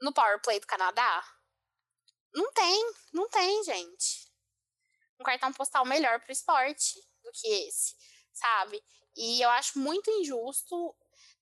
no 0.00 0.12
power 0.12 0.40
play 0.40 0.60
do 0.60 0.66
Canadá? 0.66 1.24
Não 2.32 2.52
tem, 2.52 2.94
não 3.12 3.28
tem, 3.28 3.64
gente. 3.64 4.29
Um 5.20 5.24
cartão 5.24 5.52
postal 5.52 5.84
melhor 5.84 6.18
para 6.20 6.30
o 6.30 6.32
esporte 6.32 6.94
do 7.22 7.30
que 7.32 7.46
esse, 7.46 7.94
sabe? 8.32 8.82
E 9.16 9.42
eu 9.42 9.50
acho 9.50 9.78
muito 9.78 10.10
injusto 10.10 10.94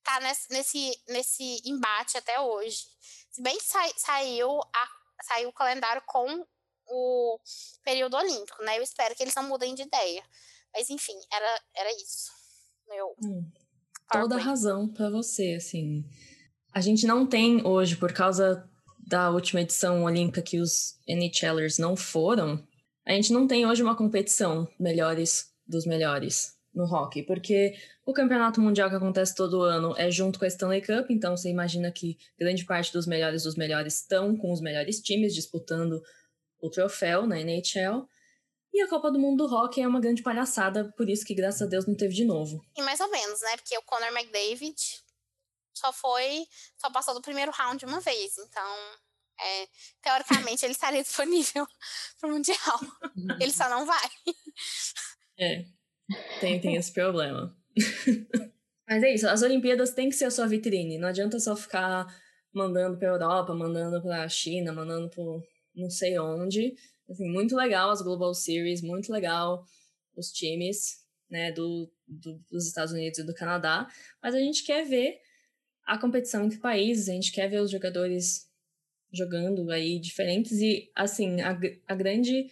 tá 0.02 0.20
nesse, 0.20 0.52
nesse, 0.52 1.02
nesse 1.08 1.62
embate 1.68 2.16
até 2.16 2.40
hoje. 2.40 2.86
Se 3.30 3.42
bem 3.42 3.56
que 3.56 3.64
sa, 3.64 3.86
saiu, 3.96 4.58
a, 4.60 4.88
saiu 5.22 5.50
o 5.50 5.52
calendário 5.52 6.02
com 6.06 6.46
o 6.86 7.38
período 7.84 8.16
olímpico, 8.16 8.62
né? 8.62 8.78
Eu 8.78 8.82
espero 8.82 9.14
que 9.14 9.22
eles 9.22 9.34
não 9.34 9.44
mudem 9.44 9.74
de 9.74 9.82
ideia. 9.82 10.24
Mas 10.72 10.88
enfim, 10.90 11.18
era, 11.32 11.62
era 11.74 11.92
isso. 11.94 12.30
Meu. 12.88 13.14
Hum, 13.22 13.50
toda 14.10 14.38
razão 14.38 14.88
para 14.88 15.10
você, 15.10 15.54
assim. 15.54 16.04
A 16.72 16.80
gente 16.80 17.06
não 17.06 17.26
tem 17.26 17.66
hoje, 17.66 17.96
por 17.96 18.12
causa 18.12 18.68
da 19.06 19.30
última 19.30 19.60
edição 19.60 20.04
olímpica 20.04 20.42
que 20.42 20.60
os 20.60 20.98
NHLers 21.06 21.78
não 21.78 21.96
foram, 21.96 22.66
a 23.08 23.12
gente 23.12 23.32
não 23.32 23.46
tem 23.46 23.66
hoje 23.66 23.82
uma 23.82 23.96
competição 23.96 24.68
melhores 24.78 25.50
dos 25.66 25.86
melhores 25.86 26.56
no 26.74 26.84
hockey, 26.84 27.22
porque 27.22 27.74
o 28.04 28.12
campeonato 28.12 28.60
mundial 28.60 28.90
que 28.90 28.96
acontece 28.96 29.34
todo 29.34 29.62
ano 29.62 29.94
é 29.96 30.10
junto 30.10 30.38
com 30.38 30.44
a 30.44 30.48
Stanley 30.48 30.82
Cup, 30.82 31.10
então 31.10 31.36
você 31.36 31.48
imagina 31.48 31.90
que 31.90 32.18
grande 32.38 32.64
parte 32.66 32.92
dos 32.92 33.06
melhores 33.06 33.44
dos 33.44 33.56
melhores 33.56 33.94
estão 34.00 34.36
com 34.36 34.52
os 34.52 34.60
melhores 34.60 35.00
times 35.00 35.34
disputando 35.34 36.02
o 36.60 36.70
troféu 36.70 37.26
na 37.26 37.40
NHL. 37.40 38.06
E 38.72 38.82
a 38.82 38.88
Copa 38.88 39.10
do 39.10 39.18
Mundo 39.18 39.46
do 39.46 39.54
Hockey 39.54 39.80
é 39.80 39.88
uma 39.88 40.00
grande 40.00 40.22
palhaçada, 40.22 40.92
por 40.96 41.08
isso 41.08 41.24
que, 41.24 41.34
graças 41.34 41.62
a 41.62 41.66
Deus, 41.66 41.86
não 41.86 41.96
teve 41.96 42.14
de 42.14 42.24
novo. 42.24 42.62
E 42.76 42.82
mais 42.82 43.00
ou 43.00 43.10
menos, 43.10 43.40
né? 43.40 43.56
Porque 43.56 43.76
o 43.78 43.82
Conor 43.82 44.12
McDavid 44.12 44.76
só 45.72 45.92
foi. 45.92 46.46
só 46.76 46.90
passou 46.90 47.14
do 47.14 47.22
primeiro 47.22 47.50
round 47.52 47.84
uma 47.86 48.00
vez. 48.00 48.36
Então, 48.36 48.76
é, 49.40 49.68
teoricamente, 50.02 50.64
ele 50.64 50.72
estaria 50.72 51.02
disponível 51.02 51.66
pro 52.20 52.30
Mundial. 52.30 52.80
ele 53.40 53.52
só 53.52 53.68
não 53.68 53.86
vai. 53.86 54.08
É. 55.38 55.64
Tem, 56.40 56.60
tem 56.60 56.76
esse 56.76 56.92
problema. 56.92 57.56
Mas 58.88 59.02
é 59.02 59.14
isso, 59.14 59.28
as 59.28 59.42
Olimpíadas 59.42 59.92
têm 59.92 60.08
que 60.08 60.16
ser 60.16 60.24
a 60.24 60.30
sua 60.30 60.46
vitrine. 60.46 60.98
Não 60.98 61.08
adianta 61.08 61.38
só 61.38 61.54
ficar 61.54 62.06
mandando 62.52 62.98
pra 62.98 63.08
Europa, 63.08 63.54
mandando 63.54 64.02
pra 64.02 64.28
China, 64.28 64.72
mandando 64.72 65.10
pro 65.10 65.42
não 65.74 65.90
sei 65.90 66.18
onde. 66.18 66.74
Assim, 67.08 67.28
muito 67.30 67.54
legal 67.54 67.90
as 67.90 68.02
Global 68.02 68.34
Series, 68.34 68.82
muito 68.82 69.12
legal 69.12 69.64
os 70.16 70.32
times 70.32 71.06
né, 71.30 71.52
do, 71.52 71.90
do, 72.06 72.38
dos 72.50 72.66
Estados 72.66 72.92
Unidos 72.92 73.18
e 73.18 73.24
do 73.24 73.34
Canadá, 73.34 73.86
mas 74.22 74.34
a 74.34 74.38
gente 74.38 74.64
quer 74.64 74.84
ver 74.84 75.18
a 75.86 75.98
competição 75.98 76.44
entre 76.44 76.58
países, 76.58 77.08
a 77.08 77.12
gente 77.12 77.32
quer 77.32 77.48
ver 77.48 77.60
os 77.60 77.70
jogadores 77.70 78.47
jogando 79.12 79.70
aí 79.70 79.98
diferentes 79.98 80.60
e, 80.60 80.90
assim, 80.94 81.40
a, 81.40 81.58
a 81.86 81.94
grande 81.94 82.46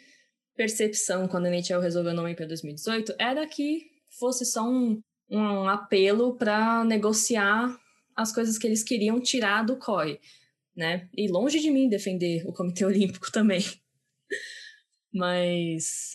percepção 0.56 1.28
quando 1.28 1.46
a 1.46 1.50
NHL 1.50 1.80
resolveu 1.80 2.12
o 2.12 2.16
nome 2.16 2.34
para 2.34 2.46
2018 2.46 3.14
era 3.18 3.46
que 3.46 3.90
fosse 4.18 4.46
só 4.46 4.62
um, 4.62 5.00
um 5.30 5.68
apelo 5.68 6.36
para 6.36 6.82
negociar 6.84 7.78
as 8.14 8.32
coisas 8.32 8.56
que 8.56 8.66
eles 8.66 8.82
queriam 8.82 9.20
tirar 9.20 9.62
do 9.62 9.76
COI 9.76 10.18
né? 10.76 11.08
E 11.16 11.28
longe 11.28 11.58
de 11.58 11.70
mim 11.70 11.88
defender 11.88 12.46
o 12.46 12.52
Comitê 12.52 12.84
Olímpico 12.84 13.32
também. 13.32 13.64
Mas 15.12 16.10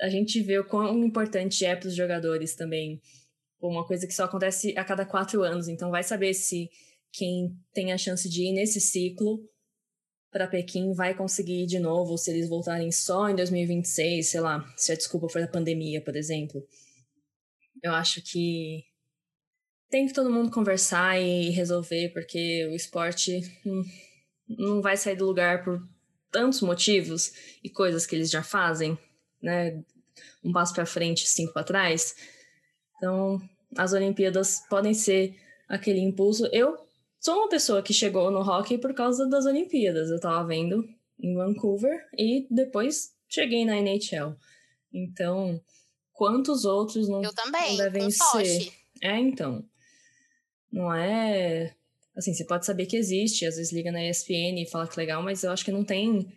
a 0.00 0.08
gente 0.08 0.42
vê 0.42 0.58
o 0.58 0.66
quão 0.66 1.04
importante 1.04 1.64
é 1.64 1.76
para 1.76 1.88
os 1.88 1.94
jogadores 1.94 2.56
também. 2.56 3.00
Uma 3.60 3.86
coisa 3.86 4.06
que 4.06 4.12
só 4.12 4.24
acontece 4.24 4.76
a 4.76 4.84
cada 4.84 5.06
quatro 5.06 5.42
anos, 5.42 5.68
então 5.68 5.90
vai 5.90 6.02
saber 6.02 6.34
se 6.34 6.68
quem 7.12 7.56
tem 7.72 7.92
a 7.92 7.98
chance 7.98 8.28
de 8.28 8.42
ir 8.42 8.52
nesse 8.52 8.80
ciclo 8.80 9.40
para 10.34 10.48
Pequim 10.48 10.92
vai 10.92 11.14
conseguir 11.14 11.62
ir 11.62 11.66
de 11.66 11.78
novo, 11.78 12.18
se 12.18 12.28
eles 12.28 12.48
voltarem 12.48 12.90
só 12.90 13.28
em 13.28 13.36
2026, 13.36 14.30
sei 14.30 14.40
lá, 14.40 14.68
se 14.76 14.90
a 14.90 14.96
desculpa 14.96 15.28
for 15.28 15.40
a 15.40 15.46
pandemia, 15.46 16.00
por 16.00 16.16
exemplo. 16.16 16.60
Eu 17.80 17.92
acho 17.92 18.20
que 18.20 18.84
tem 19.88 20.08
que 20.08 20.12
todo 20.12 20.32
mundo 20.32 20.50
conversar 20.50 21.20
e 21.20 21.50
resolver, 21.50 22.08
porque 22.12 22.66
o 22.66 22.74
esporte 22.74 23.42
não 24.48 24.82
vai 24.82 24.96
sair 24.96 25.14
do 25.14 25.24
lugar 25.24 25.62
por 25.62 25.80
tantos 26.32 26.60
motivos 26.62 27.32
e 27.62 27.70
coisas 27.70 28.04
que 28.04 28.16
eles 28.16 28.28
já 28.28 28.42
fazem, 28.42 28.98
né? 29.40 29.84
Um 30.42 30.50
passo 30.50 30.74
para 30.74 30.84
frente, 30.84 31.28
cinco 31.28 31.52
para 31.52 31.62
trás. 31.62 32.16
Então, 32.96 33.40
as 33.78 33.92
Olimpíadas 33.92 34.64
podem 34.68 34.94
ser 34.94 35.40
aquele 35.68 36.00
impulso. 36.00 36.46
Eu 36.46 36.83
sou 37.24 37.36
uma 37.38 37.48
pessoa 37.48 37.82
que 37.82 37.94
chegou 37.94 38.30
no 38.30 38.40
hockey 38.40 38.76
por 38.76 38.92
causa 38.92 39.26
das 39.26 39.46
Olimpíadas. 39.46 40.10
Eu 40.10 40.20
tava 40.20 40.46
vendo 40.46 40.86
em 41.18 41.34
Vancouver 41.34 42.06
e 42.18 42.46
depois 42.50 43.14
cheguei 43.26 43.64
na 43.64 43.78
NHL. 43.78 44.36
Então, 44.92 45.58
quantos 46.12 46.66
outros 46.66 47.08
não, 47.08 47.24
Eu 47.24 47.34
também, 47.34 47.78
não 47.78 47.84
devem 47.84 48.10
ser? 48.10 48.70
É, 49.02 49.18
então. 49.18 49.64
Não 50.70 50.92
é. 50.92 51.74
Assim, 52.14 52.34
você 52.34 52.44
pode 52.44 52.66
saber 52.66 52.84
que 52.84 52.96
existe, 52.96 53.46
às 53.46 53.56
vezes 53.56 53.72
liga 53.72 53.90
na 53.90 54.04
ESPN 54.04 54.60
e 54.60 54.68
fala 54.70 54.86
que 54.86 54.96
legal, 54.96 55.22
mas 55.22 55.42
eu 55.42 55.50
acho 55.50 55.64
que 55.64 55.72
não 55.72 55.82
tem 55.82 56.30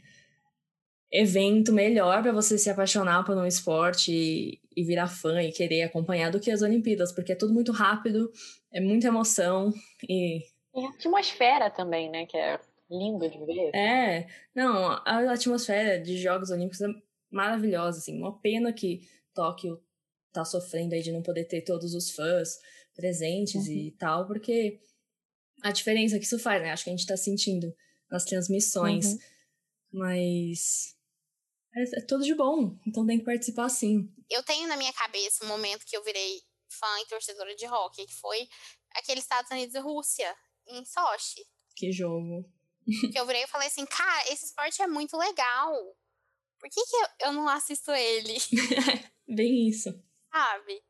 evento 1.12 1.72
melhor 1.74 2.22
para 2.22 2.32
você 2.32 2.58
se 2.58 2.70
apaixonar 2.70 3.24
por 3.26 3.38
um 3.38 3.46
esporte 3.46 4.12
e, 4.12 4.62
e, 4.76 4.84
virar 4.84 5.08
fã 5.08 5.42
e 5.42 5.52
querer 5.52 5.84
acompanhar 5.84 6.32
do 6.32 6.40
que 6.40 6.50
as 6.50 6.62
Olimpíadas, 6.62 7.12
porque 7.12 7.34
é 7.34 7.36
tudo 7.36 7.54
muito 7.54 7.72
rápido, 7.74 8.32
é 8.72 8.80
muita 8.80 9.08
emoção 9.08 9.74
e. 10.08 10.42
E 10.78 10.86
a 10.86 10.90
atmosfera 10.90 11.72
também, 11.72 12.10
né? 12.10 12.26
Que 12.28 12.38
é 12.38 12.60
lindo 12.90 13.28
de 13.30 13.46
ver. 13.46 13.76
É, 13.76 14.28
não, 14.54 14.92
a 14.92 15.34
atmosfera 15.34 16.00
de 16.00 16.18
Jogos 16.18 16.52
Olímpicos 16.52 16.82
é 16.82 16.88
maravilhosa, 17.32 17.98
assim. 17.98 18.18
Uma 18.18 18.40
pena 18.40 18.72
que 18.72 19.02
Tóquio 19.34 19.84
tá 20.32 20.46
sofrendo 20.46 20.94
aí 20.94 21.02
de 21.02 21.12
não 21.12 21.24
poder 21.24 21.46
ter 21.46 21.62
todos 21.64 21.94
os 21.94 22.12
fãs 22.12 22.60
presentes 22.96 23.68
uhum. 23.68 23.74
e 23.74 23.92
tal, 23.92 24.28
porque 24.28 24.80
a 25.64 25.72
diferença 25.72 26.20
que 26.20 26.26
isso 26.26 26.40
faz, 26.40 26.62
né? 26.62 26.72
Acho 26.72 26.84
que 26.84 26.90
a 26.92 26.96
gente 26.96 27.08
tá 27.08 27.18
sentindo 27.18 27.76
nas 28.10 28.24
transmissões. 28.24 29.14
Uhum. 29.14 29.20
Mas 29.94 30.96
é, 31.76 32.00
é 32.00 32.02
tudo 32.02 32.24
de 32.24 32.36
bom, 32.36 32.78
então 32.86 33.06
tem 33.06 33.18
que 33.18 33.26
participar 33.26 33.70
sim. 33.70 34.14
Eu 34.30 34.44
tenho 34.44 34.68
na 34.68 34.78
minha 34.78 34.94
cabeça 34.94 35.44
um 35.44 35.48
momento 35.48 35.86
que 35.86 35.98
eu 35.98 36.04
virei 36.04 36.42
fã 36.70 37.02
e 37.02 37.08
torcedora 37.08 37.56
de 37.56 37.66
hockey, 37.66 38.06
que 38.06 38.14
foi 38.14 38.48
aquele 38.96 39.20
Estados 39.20 39.50
Unidos 39.52 39.76
e 39.76 39.80
Rússia, 39.80 40.36
em 40.70 40.86
Sochi. 40.86 41.46
Que 41.76 41.92
jogo. 41.92 42.50
Que 43.12 43.20
eu 43.20 43.26
virei 43.26 43.44
e 43.44 43.48
falei 43.48 43.68
assim, 43.68 43.86
cara, 43.86 44.32
esse 44.32 44.46
esporte 44.46 44.82
é 44.82 44.88
muito 44.88 45.18
legal. 45.18 45.74
Por 46.60 46.70
que, 46.70 46.84
que 46.86 46.96
eu, 46.96 47.08
eu 47.28 47.34
não 47.34 47.48
assisto 47.48 47.92
ele? 47.92 48.38
Bem 49.28 49.68
isso. 49.68 49.90
Sabe? 50.32 50.84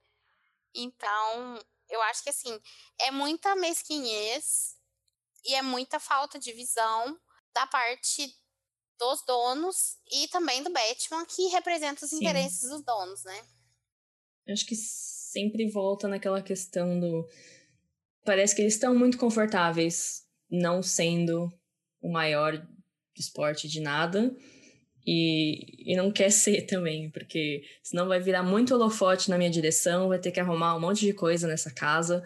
Então, 0.73 1.59
eu 1.89 2.01
acho 2.03 2.23
que 2.23 2.29
assim, 2.29 2.59
é 2.99 3.11
muita 3.11 3.55
mesquinhez 3.55 4.77
e 5.43 5.55
é 5.55 5.61
muita 5.61 5.99
falta 5.99 6.37
de 6.37 6.51
visão 6.53 7.19
da 7.53 7.65
parte 7.65 8.31
dos 8.99 9.23
donos 9.25 9.97
e 10.11 10.27
também 10.27 10.63
do 10.63 10.71
Batman, 10.71 11.25
que 11.25 11.47
representa 11.47 12.05
os 12.05 12.11
Sim. 12.11 12.17
interesses 12.17 12.69
dos 12.69 12.83
donos, 12.83 13.23
né? 13.23 13.47
Acho 14.49 14.65
que 14.65 14.75
sempre 14.75 15.69
volta 15.69 16.07
naquela 16.07 16.41
questão 16.41 16.99
do. 16.99 17.27
Parece 18.27 18.53
que 18.53 18.61
eles 18.61 18.73
estão 18.73 18.93
muito 18.93 19.17
confortáveis 19.17 20.25
não 20.51 20.83
sendo 20.83 21.49
o 22.01 22.11
maior 22.11 22.61
esporte 23.15 23.69
de 23.69 23.79
nada. 23.79 24.35
E, 25.05 25.93
e 25.93 25.95
não 25.95 26.11
quer 26.11 26.29
ser 26.29 26.63
também, 26.63 27.09
porque 27.09 27.63
senão 27.81 28.05
vai 28.05 28.19
virar 28.19 28.43
muito 28.43 28.75
holofote 28.75 29.29
na 29.29 29.37
minha 29.37 29.49
direção, 29.49 30.09
vai 30.09 30.19
ter 30.19 30.31
que 30.31 30.41
arrumar 30.41 30.75
um 30.75 30.81
monte 30.81 31.05
de 31.05 31.13
coisa 31.13 31.47
nessa 31.47 31.71
casa. 31.73 32.21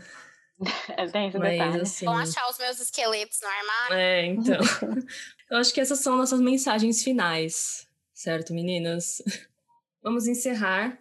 É, 0.96 1.06
esse 1.06 1.40
Mas 1.40 1.52
detalhe. 1.52 1.82
assim. 1.82 2.06
Vão 2.06 2.18
achar 2.18 2.48
os 2.48 2.58
meus 2.60 2.80
esqueletos 2.80 3.40
no 3.42 3.48
armário. 3.48 3.96
É, 3.96 4.26
então. 4.26 4.60
Eu 5.50 5.58
acho 5.58 5.74
que 5.74 5.82
essas 5.82 6.00
são 6.00 6.16
nossas 6.16 6.40
mensagens 6.40 7.04
finais, 7.04 7.88
certo, 8.14 8.54
meninas? 8.54 9.24
Vamos 10.04 10.28
encerrar 10.28 11.00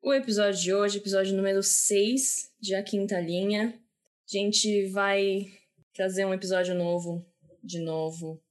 o 0.00 0.12
episódio 0.12 0.60
de 0.60 0.72
hoje, 0.72 0.98
episódio 0.98 1.36
número 1.36 1.60
6 1.60 2.52
de 2.60 2.76
A 2.76 2.84
Quinta 2.84 3.20
Linha. 3.20 3.76
A 4.26 4.36
gente 4.36 4.86
vai 4.88 5.46
trazer 5.92 6.24
um 6.24 6.34
episódio 6.34 6.74
novo, 6.74 7.26
de 7.62 7.78
novo, 7.78 8.42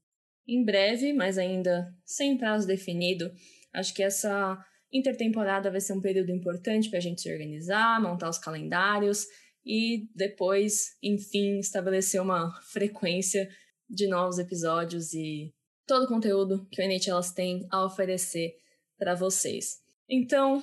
em 0.48 0.64
breve, 0.64 1.14
mas 1.14 1.38
ainda 1.38 1.94
sem 2.06 2.38
prazo 2.38 2.68
definido. 2.68 3.32
Acho 3.74 3.94
que 3.94 4.04
essa 4.04 4.58
intertemporada 4.92 5.72
vai 5.72 5.82
ser 5.82 5.94
um 5.94 6.02
período 6.02 6.32
importante 6.32 6.90
para 6.90 7.00
a 7.00 7.02
gente 7.02 7.22
se 7.22 7.32
organizar, 7.32 8.02
montar 8.02 8.30
os 8.30 8.38
calendários 8.38 9.26
e 9.66 10.08
depois, 10.16 10.96
enfim, 11.02 11.60
estabelecer 11.60 12.22
uma 12.22 12.54
frequência 12.72 13.50
de 13.90 14.08
novos 14.08 14.38
episódios 14.38 15.14
e 15.14 15.54
todo 15.88 16.04
o 16.04 16.08
conteúdo 16.08 16.68
que 16.72 16.82
o 16.82 16.86
NHLas 16.86 17.32
tem 17.32 17.66
a 17.72 17.84
oferecer 17.84 18.56
para 18.98 19.16
vocês. 19.16 19.80
Então, 20.08 20.62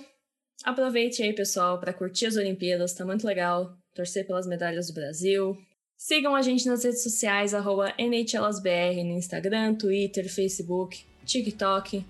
aproveite 0.64 1.22
aí, 1.22 1.32
pessoal, 1.32 1.80
para 1.80 1.92
curtir 1.92 2.26
as 2.26 2.36
Olimpíadas, 2.36 2.94
tá 2.94 3.04
muito 3.04 3.26
legal, 3.26 3.76
torcer 4.00 4.26
pelas 4.26 4.46
medalhas 4.46 4.86
do 4.86 4.94
Brasil. 4.94 5.58
Sigam 5.94 6.34
a 6.34 6.40
gente 6.40 6.66
nas 6.66 6.84
redes 6.84 7.02
sociais, 7.02 7.52
NHLasBR 7.52 9.04
no 9.04 9.12
Instagram, 9.12 9.74
Twitter, 9.74 10.32
Facebook, 10.32 11.04
TikTok, 11.26 12.04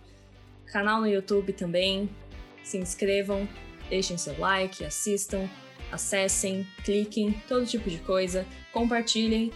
canal 0.66 1.00
no 1.00 1.08
YouTube 1.08 1.52
também. 1.52 2.08
Se 2.62 2.78
inscrevam, 2.78 3.48
deixem 3.88 4.16
seu 4.16 4.38
like, 4.38 4.84
assistam, 4.84 5.48
acessem, 5.90 6.64
cliquem, 6.84 7.34
todo 7.48 7.66
tipo 7.66 7.90
de 7.90 7.98
coisa, 7.98 8.46
compartilhem. 8.72 9.52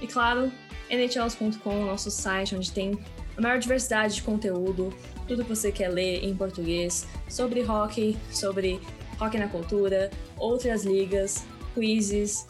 E 0.00 0.08
claro, 0.08 0.50
nhls.com, 0.90 1.84
nosso 1.84 2.10
site 2.10 2.56
onde 2.56 2.72
tem 2.72 2.98
a 3.36 3.40
maior 3.40 3.60
diversidade 3.60 4.16
de 4.16 4.22
conteúdo, 4.22 4.92
tudo 5.28 5.44
que 5.44 5.50
você 5.50 5.70
quer 5.70 5.88
ler 5.88 6.24
em 6.24 6.34
português, 6.34 7.06
sobre 7.28 7.62
hockey, 7.62 8.16
sobre 8.32 8.80
hockey 9.20 9.38
na 9.38 9.46
cultura, 9.46 10.10
outras 10.36 10.84
ligas, 10.84 11.46
quizzes. 11.76 12.46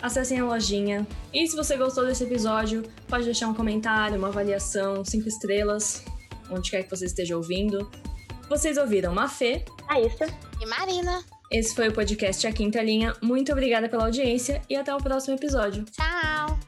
Acessem 0.00 0.38
a 0.38 0.44
lojinha. 0.44 1.06
E 1.34 1.46
se 1.46 1.56
você 1.56 1.76
gostou 1.76 2.06
desse 2.06 2.24
episódio, 2.24 2.84
pode 3.08 3.24
deixar 3.24 3.48
um 3.48 3.54
comentário, 3.54 4.16
uma 4.16 4.28
avaliação, 4.28 5.04
cinco 5.04 5.28
estrelas, 5.28 6.04
onde 6.50 6.70
quer 6.70 6.84
que 6.84 6.90
você 6.90 7.06
esteja 7.06 7.36
ouvindo. 7.36 7.90
Vocês 8.48 8.78
ouviram 8.78 9.12
Mafê, 9.12 9.64
Raíssa. 9.88 10.26
E 10.60 10.66
Marina, 10.66 11.22
esse 11.50 11.74
foi 11.74 11.88
o 11.88 11.92
podcast 11.92 12.46
A 12.46 12.52
Quinta 12.52 12.82
Linha. 12.82 13.14
Muito 13.20 13.50
obrigada 13.52 13.88
pela 13.88 14.04
audiência 14.04 14.62
e 14.68 14.76
até 14.76 14.94
o 14.94 14.98
próximo 14.98 15.34
episódio. 15.34 15.84
tchau! 15.84 16.67